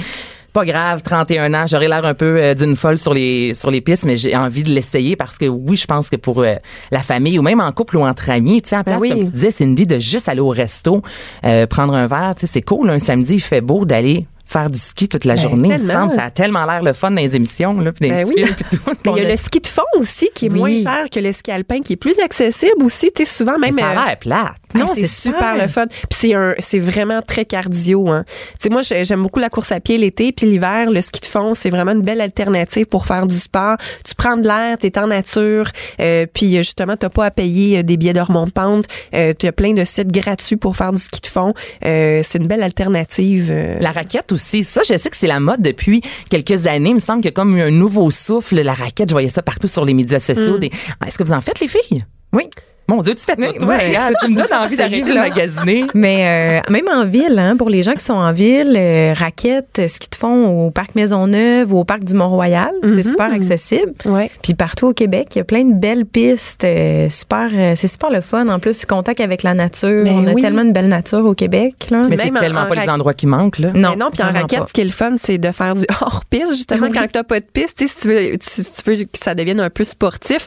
pas 0.53 0.65
grave, 0.65 1.03
31 1.03 1.53
ans, 1.55 1.67
j'aurais 1.67 1.89
l'air 1.89 2.05
un 2.05 2.15
peu 2.15 2.37
euh, 2.39 2.55
d'une 2.55 2.75
folle 2.77 2.99
sur 2.99 3.15
les 3.15 3.55
sur 3.55 3.71
les 3.71 3.81
pistes, 3.81 4.05
mais 4.05 4.17
j'ai 4.17 4.37
envie 4.37 4.63
de 4.63 4.71
l'essayer 4.71 5.15
parce 5.17 5.39
que 5.39 5.47
oui, 5.47 5.77
je 5.77 5.87
pense 5.87 6.09
que 6.11 6.17
pour 6.17 6.41
euh, 6.41 6.55
la 6.91 7.03
famille 7.03 7.39
ou 7.39 7.43
même 7.43 7.61
en 7.61 7.71
couple 7.73 7.97
ou 7.99 8.03
entre 8.07 8.31
amis, 8.31 8.63
tu 8.63 8.71
sais, 8.71 8.77
en 8.77 8.81
Ben 8.81 8.85
place, 8.93 9.01
oui. 9.01 9.09
comme 9.11 9.19
tu 9.25 9.31
disais, 9.31 9.51
Cindy, 9.51 9.87
de 9.87 9.99
juste 9.99 10.29
aller 10.29 10.41
au 10.41 10.49
resto, 10.51 11.03
euh, 11.45 11.67
prendre 11.67 11.95
un 11.95 12.07
verre, 12.07 12.35
tu 12.37 12.47
sais, 12.47 12.53
c'est 12.53 12.63
cool. 12.63 12.91
Un 12.91 12.99
samedi, 12.99 13.35
il 13.35 13.41
fait 13.41 13.61
beau 13.61 13.85
d'aller 13.85 14.27
faire 14.51 14.71
du 14.71 14.79
ski 14.79 15.09
toute 15.09 15.27
la 15.27 15.37
journée. 15.37 15.69
Il 15.79 15.85
me 15.87 15.93
semble, 15.93 16.11
ça 16.11 16.23
a 16.25 16.31
tellement 16.31 16.65
l'air 16.65 16.83
le 16.83 16.95
fun 16.95 17.11
dans 17.11 17.21
les 17.21 17.37
émissions, 17.37 17.79
là, 17.81 17.93
puis 17.93 18.09
Ben 18.09 18.27
oui. 18.27 18.35
puis 18.47 18.65
tout. 18.79 18.79
Mais 19.05 19.13
il 19.17 19.23
y 19.23 19.27
a 19.27 19.31
le 19.31 19.37
ski 19.37 19.61
de 19.61 19.67
fond 19.67 19.83
aussi 19.99 20.31
qui 20.35 20.47
est 20.47 20.51
Oui. 20.51 20.59
moins 20.59 20.77
cher 20.77 21.05
que 21.13 21.21
le 21.21 21.31
ski 21.33 21.51
alpin, 21.51 21.81
qui 21.83 21.93
est 21.93 21.97
plus 21.97 22.19
accessible 22.19 22.83
aussi. 22.83 23.11
Tu 23.15 23.27
sais, 23.27 23.31
souvent 23.31 23.59
même. 23.59 23.75
Mais 23.75 23.83
ça 23.83 23.91
a 23.91 24.07
l'air 24.07 24.17
plate. 24.19 24.55
Non, 24.75 24.87
Ah, 24.91 24.93
c'est 24.95 25.07
c'est 25.07 25.29
super 25.31 25.57
le 25.57 25.67
fun. 25.69 25.87
Puis 25.87 25.99
c'est 26.11 26.35
un, 26.35 26.55
c'est 26.59 26.79
vraiment 26.79 27.23
très 27.23 27.45
cardio. 27.45 28.09
Hein. 28.11 28.25
Tu 28.29 28.35
sais, 28.61 28.69
moi, 28.71 28.83
j'ai- 28.83 29.05
j'aime 29.05 29.23
beaucoup 29.23 29.39
la 29.41 29.49
course 29.51 29.73
à 29.73 29.81
pied 29.81 29.97
l'été, 29.99 30.33
puis 30.33 30.47
l'hiver, 30.47 30.91
le 30.91 31.01
ski 31.01 31.21
de 31.21 31.27
fond, 31.27 31.55
c'est 31.55 31.71
vraiment 31.71 31.93
une 31.93 32.03
belle 32.03 32.21
alternative 32.21 32.87
pour 32.87 33.07
faire 33.07 33.27
du 33.27 33.37
sport. 33.37 33.77
Tu 34.05 34.15
prends 34.15 34.37
de 34.37 34.47
l'air, 34.47 34.77
t'es 34.79 34.99
en 34.99 35.07
nature, 35.07 35.71
euh, 36.01 36.27
puis 36.33 36.55
euh, 36.57 36.59
justement, 36.59 36.97
t'as 36.97 37.09
pas 37.09 37.27
à 37.27 37.31
payer 37.31 37.79
euh, 37.79 37.83
des 37.83 37.97
billets 37.97 38.13
de 38.13 38.21
remonte-pente. 38.21 38.85
Euh, 39.15 39.33
tu 39.39 39.47
as 39.47 39.53
plein 39.53 39.73
de 39.73 39.85
sites 39.85 40.13
gratuits 40.13 40.57
pour 40.57 40.77
faire 40.77 40.93
du 40.93 40.99
ski 41.01 41.21
de 41.21 41.27
fond. 41.27 41.55
Euh, 41.85 42.21
c'est 42.25 42.39
une 42.39 42.47
belle 42.47 42.63
alternative. 42.63 43.49
euh. 43.51 43.79
La 43.81 43.93
raquette 43.93 44.33
aussi, 44.33 44.65
ça, 44.65 44.83
je 44.87 44.97
sais 44.99 45.09
que 45.11 45.17
c'est 45.17 45.27
la 45.27 45.41
mode 45.41 45.63
depuis 45.63 46.01
quelques 46.31 46.67
années. 46.67 46.91
Il 46.91 46.95
me 46.97 47.01
semble 47.01 47.21
qu'il 47.23 47.31
y 47.31 47.33
a 47.33 47.35
comme 47.35 47.57
eu 47.57 47.63
un 47.63 47.71
nouveau 47.71 48.11
souffle. 48.11 48.61
La 48.61 48.75
raquette, 48.75 49.09
je 49.09 49.15
voyais 49.15 49.29
ça 49.29 49.43
partout 49.43 49.69
sur 49.69 49.85
les 49.85 49.95
médias 49.95 50.21
sociaux. 50.21 50.59
Des- 50.59 50.71
Est-ce 51.07 51.17
que 51.17 51.25
vous 51.25 51.33
en 51.33 51.41
faites, 51.41 51.61
les 51.61 51.69
filles? 51.69 52.03
Oui. 52.33 52.49
Mon 52.89 53.03
Dieu, 53.03 53.15
tu 53.15 53.23
fais 53.25 53.37
tout, 53.37 53.53
toi, 53.59 53.69
ouais. 53.69 53.89
regarde, 53.89 54.15
tu 54.25 54.33
me 54.33 54.37
donnes 54.39 54.47
envie 54.59 54.73
Ce 54.73 54.79
d'arrêter 54.79 55.03
de 55.03 55.13
magasiner. 55.15 55.85
Mais 55.95 56.63
euh, 56.67 56.73
même 56.73 56.89
en 56.91 57.05
ville, 57.05 57.39
hein, 57.39 57.55
pour 57.57 57.69
les 57.69 57.83
gens 57.83 57.93
qui 57.93 58.05
sont 58.05 58.15
en 58.15 58.33
ville, 58.33 58.75
euh, 58.77 59.13
raquettes, 59.15 59.79
euh, 59.79 59.89
ski 59.89 60.09
de 60.11 60.15
fond 60.17 60.47
au 60.67 60.71
parc 60.71 60.95
Maisonneuve 60.95 61.73
ou 61.73 61.79
au 61.81 61.85
parc 61.85 62.03
du 62.05 62.15
Mont-Royal, 62.15 62.71
c'est 62.83 63.03
super 63.03 63.31
accessible. 63.33 63.93
Ouais. 64.07 64.31
Puis 64.43 64.55
partout 64.55 64.87
au 64.87 64.93
Québec, 64.95 65.29
il 65.35 65.39
y 65.39 65.41
a 65.43 65.45
plein 65.45 65.65
de 65.65 65.75
belles 65.75 66.07
pistes, 66.07 66.65
euh, 66.65 67.09
super, 67.11 67.49
euh, 67.53 67.75
c'est 67.77 67.89
super 67.89 68.11
le 68.11 68.23
fun. 68.23 68.49
En 68.49 68.59
plus, 68.59 68.87
contact 68.87 69.21
avec 69.21 69.43
la 69.43 69.53
nature, 69.53 70.05
Ben 70.05 70.15
on 70.15 70.27
a 70.27 70.35
tellement 70.35 70.65
de 70.65 70.73
belle 70.73 70.89
nature 70.89 71.25
au 71.27 71.35
Québec. 71.35 71.75
Là. 71.91 72.03
Mais 72.09 72.17
Même 72.17 72.21
c'est 72.33 72.37
en- 72.39 72.41
tellement 72.41 72.61
en 72.61 72.67
pas 72.67 72.75
les 72.85 72.89
endroits 72.91 73.13
qui 73.15 73.27
manquent, 73.27 73.59
là. 73.59 73.73
Non, 73.75 73.91
Mais 73.91 73.97
non, 73.97 74.09
puis 74.11 74.23
en 74.23 74.33
raquette, 74.33 74.61
pas. 74.61 74.67
ce 74.67 74.73
qui 74.73 74.81
est 74.81 74.85
le 74.85 74.91
fun, 74.91 75.17
c'est 75.23 75.37
de 75.37 75.53
faire 75.53 75.75
du 75.75 75.85
hors-piste, 76.01 76.55
justement, 76.55 76.87
Oui. 76.87 76.97
quand 76.97 77.07
t'as 77.13 77.23
pas 77.23 77.41
de 77.41 77.45
piste. 77.53 77.77
Tu 77.79 77.87
sais, 77.87 77.93
si 77.95 78.01
tu 78.01 78.09
veux, 78.09 78.39
tu, 78.39 78.63
tu 78.65 78.91
veux 78.91 79.05
que 79.05 79.19
ça 79.23 79.35
devienne 79.35 79.61
un 79.61 79.69
peu 79.71 79.85
sportif, 79.85 80.47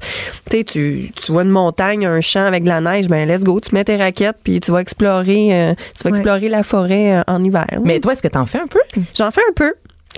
tu 0.50 1.12
vois 1.30 1.44
une 1.44 1.50
montagne, 1.50 2.06
un 2.08 2.20
champ 2.32 2.46
avec 2.46 2.64
de 2.64 2.70
la 2.70 2.82
neige, 2.82 3.08
ben 3.08 3.28
let's 3.28 3.44
go, 3.44 3.60
tu 3.60 3.74
mets 3.76 3.84
tes 3.84 3.98
raquettes, 3.98 4.38
puis 4.44 4.60
tu 4.60 4.72
vas 4.72 4.80
explorer, 4.80 5.50
euh, 5.54 5.74
tu 5.96 6.04
vas 6.04 6.12
Ouais. 6.12 6.18
explorer 6.18 6.50
la 6.50 6.64
forêt 6.64 7.18
euh, 7.18 7.22
en 7.28 7.44
hiver. 7.44 7.66
Mais 7.84 8.00
toi, 8.00 8.14
est-ce 8.14 8.22
que 8.24 8.28
t'en 8.28 8.46
fais 8.46 8.60
un 8.60 8.68
peu? 8.68 8.80
J'en 9.16 9.32
fais 9.32 9.42
un 9.50 9.54
peu. 9.54 9.74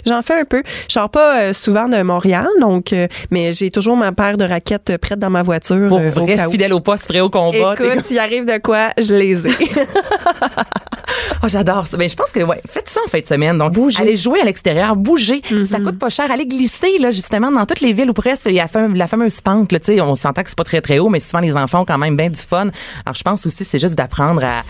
J'en 0.05 0.21
fais 0.21 0.39
un 0.41 0.45
peu. 0.45 0.63
Je 0.87 0.93
sors 0.93 1.09
pas 1.09 1.39
euh, 1.39 1.53
souvent 1.53 1.87
de 1.87 2.01
Montréal, 2.01 2.47
donc, 2.59 2.91
euh, 2.93 3.07
mais 3.31 3.53
j'ai 3.53 3.71
toujours 3.71 3.95
ma 3.95 4.11
paire 4.11 4.37
de 4.37 4.43
raquettes 4.45 4.89
euh, 4.89 4.97
prête 4.97 5.19
dans 5.19 5.29
ma 5.29 5.43
voiture. 5.43 5.87
Pour 5.87 5.99
euh, 5.99 6.07
au 6.07 6.25
vrai, 6.25 6.45
où. 6.45 6.51
fidèle 6.51 6.73
au 6.73 6.79
poste, 6.79 7.07
prêt 7.07 7.21
au 7.21 7.29
combat. 7.29 7.75
Écoute, 7.79 8.05
s'il 8.05 8.19
arrive 8.19 8.45
de 8.45 8.57
quoi, 8.57 8.89
je 8.97 9.13
les 9.15 9.47
ai. 9.47 9.51
Oh, 11.43 11.47
j'adore 11.49 11.87
ça. 11.87 11.97
Ben, 11.97 12.09
je 12.09 12.15
pense 12.15 12.31
que, 12.31 12.39
ouais, 12.41 12.61
faites 12.67 12.89
ça 12.89 13.01
en 13.05 13.09
fin 13.09 13.19
de 13.19 13.25
semaine. 13.25 13.57
Donc, 13.57 13.73
Bouger. 13.73 14.01
allez 14.01 14.15
jouer 14.15 14.39
à 14.39 14.45
l'extérieur, 14.45 14.95
bouger. 14.95 15.41
Mm-hmm. 15.41 15.65
Ça 15.65 15.79
coûte 15.79 15.99
pas 15.99 16.09
cher. 16.09 16.31
Allez 16.31 16.47
glisser, 16.47 16.97
là, 16.99 17.11
justement, 17.11 17.51
dans 17.51 17.65
toutes 17.65 17.81
les 17.81 17.91
villes 17.91 18.09
où 18.09 18.13
presque 18.13 18.45
il 18.45 18.53
y 18.53 18.59
a 18.59 18.63
la 18.63 18.67
fame- 18.69 18.95
la 18.95 19.07
fameuse 19.07 19.41
pente, 19.41 19.71
là, 19.73 19.79
tu 19.79 19.93
sais. 19.93 20.01
On 20.01 20.15
s'entend 20.15 20.41
que 20.41 20.49
c'est 20.49 20.57
pas 20.57 20.63
très, 20.63 20.79
très 20.81 20.99
haut, 20.99 21.09
mais 21.09 21.19
souvent 21.19 21.39
les 21.41 21.55
enfants 21.57 21.81
ont 21.81 21.85
quand 21.85 21.97
même 21.97 22.15
bien 22.15 22.29
du 22.29 22.39
fun. 22.39 22.69
Alors, 23.05 23.15
je 23.15 23.23
pense 23.23 23.45
aussi, 23.45 23.65
c'est 23.65 23.79
juste 23.79 23.95
d'apprendre 23.95 24.43
à, 24.43 24.63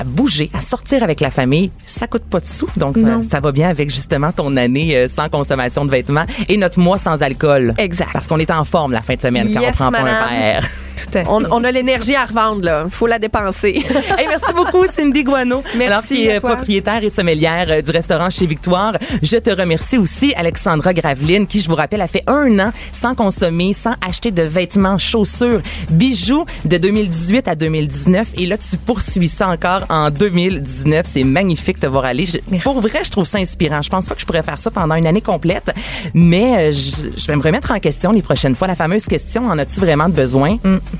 à 0.00 0.04
bouger, 0.04 0.48
à 0.54 0.60
sortir 0.60 1.02
avec 1.02 1.20
la 1.20 1.30
famille. 1.32 1.72
Ça 1.84 2.06
coûte 2.06 2.24
pas 2.24 2.38
de 2.40 2.46
sous. 2.46 2.68
Donc, 2.76 2.96
ça, 2.96 3.20
ça 3.28 3.40
va 3.40 3.50
bien 3.52 3.68
avec, 3.68 3.90
justement, 3.90 4.30
ton 4.32 4.45
année 4.54 4.96
euh, 4.96 5.08
sans 5.08 5.28
consommation 5.28 5.84
de 5.84 5.90
vêtements 5.90 6.24
et 6.48 6.56
notre 6.56 6.78
mois 6.78 6.98
sans 6.98 7.22
alcool. 7.22 7.74
Exact. 7.78 8.10
Parce 8.12 8.26
qu'on 8.28 8.38
est 8.38 8.50
en 8.50 8.64
forme 8.64 8.92
la 8.92 9.02
fin 9.02 9.14
de 9.14 9.20
semaine 9.20 9.48
quand 9.52 9.62
on 9.66 9.72
prend 9.72 9.90
pas 9.90 10.00
un 10.00 10.28
verre. 10.28 10.62
Tout 10.96 11.18
à 11.18 11.24
fait. 11.24 11.28
on, 11.28 11.42
on 11.50 11.62
a 11.64 11.70
l'énergie 11.70 12.14
à 12.14 12.24
revendre, 12.24 12.64
là. 12.64 12.86
Faut 12.90 13.06
la 13.06 13.18
dépenser. 13.18 13.84
Hey, 14.18 14.26
merci 14.28 14.52
beaucoup, 14.56 14.86
Cindy 14.86 15.24
Guano. 15.24 15.62
Merci 15.76 15.92
Alors, 15.92 16.02
qui 16.06 16.30
à 16.30 16.34
est 16.36 16.40
toi. 16.40 16.56
propriétaire 16.56 17.04
et 17.04 17.10
sommelière 17.10 17.66
euh, 17.68 17.82
du 17.82 17.90
restaurant 17.90 18.30
chez 18.30 18.46
Victoire. 18.46 18.96
Je 19.22 19.36
te 19.36 19.50
remercie 19.50 19.98
aussi, 19.98 20.32
Alexandra 20.36 20.94
Graveline, 20.94 21.46
qui, 21.46 21.60
je 21.60 21.68
vous 21.68 21.74
rappelle, 21.74 22.00
a 22.00 22.06
fait 22.08 22.22
un 22.26 22.58
an 22.58 22.72
sans 22.92 23.14
consommer, 23.14 23.72
sans 23.72 23.92
acheter 24.06 24.30
de 24.30 24.42
vêtements, 24.42 24.96
chaussures, 24.98 25.60
bijoux 25.90 26.44
de 26.64 26.78
2018 26.78 27.48
à 27.48 27.54
2019. 27.54 28.28
Et 28.38 28.46
là, 28.46 28.56
tu 28.56 28.76
poursuis 28.78 29.28
ça 29.28 29.48
encore 29.48 29.84
en 29.90 30.10
2019. 30.10 31.04
C'est 31.06 31.24
magnifique 31.24 31.76
de 31.80 31.86
te 31.86 31.90
voir 31.90 32.04
aller. 32.06 32.24
Je- 32.26 32.38
pour 32.60 32.80
vrai, 32.80 33.00
je 33.04 33.10
trouve 33.10 33.24
ça 33.26 33.38
inspirant. 33.38 33.82
Je 33.82 33.90
pense 33.90 34.06
pas 34.06 34.14
que 34.14 34.20
je 34.20 34.26
pourrais 34.26 34.42
faire 34.42 34.58
ça 34.58 34.70
pendant 34.70 34.94
une 34.94 35.06
année 35.06 35.20
complète, 35.20 35.72
mais 36.14 36.68
euh, 36.68 36.72
je, 36.72 37.08
je 37.16 37.26
vais 37.26 37.36
me 37.36 37.42
remettre 37.42 37.70
en 37.72 37.78
question 37.80 38.12
les 38.12 38.22
prochaines 38.22 38.54
fois. 38.54 38.66
La 38.68 38.76
fameuse 38.76 39.04
question, 39.06 39.44
en 39.44 39.58
as-tu 39.58 39.80
vraiment 39.80 40.08
besoin? 40.08 40.56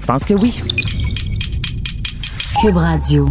Pense 0.07 0.24
que 0.24 0.34
oui. 0.34 0.61
Cube 2.61 2.76
Radio. 2.76 3.28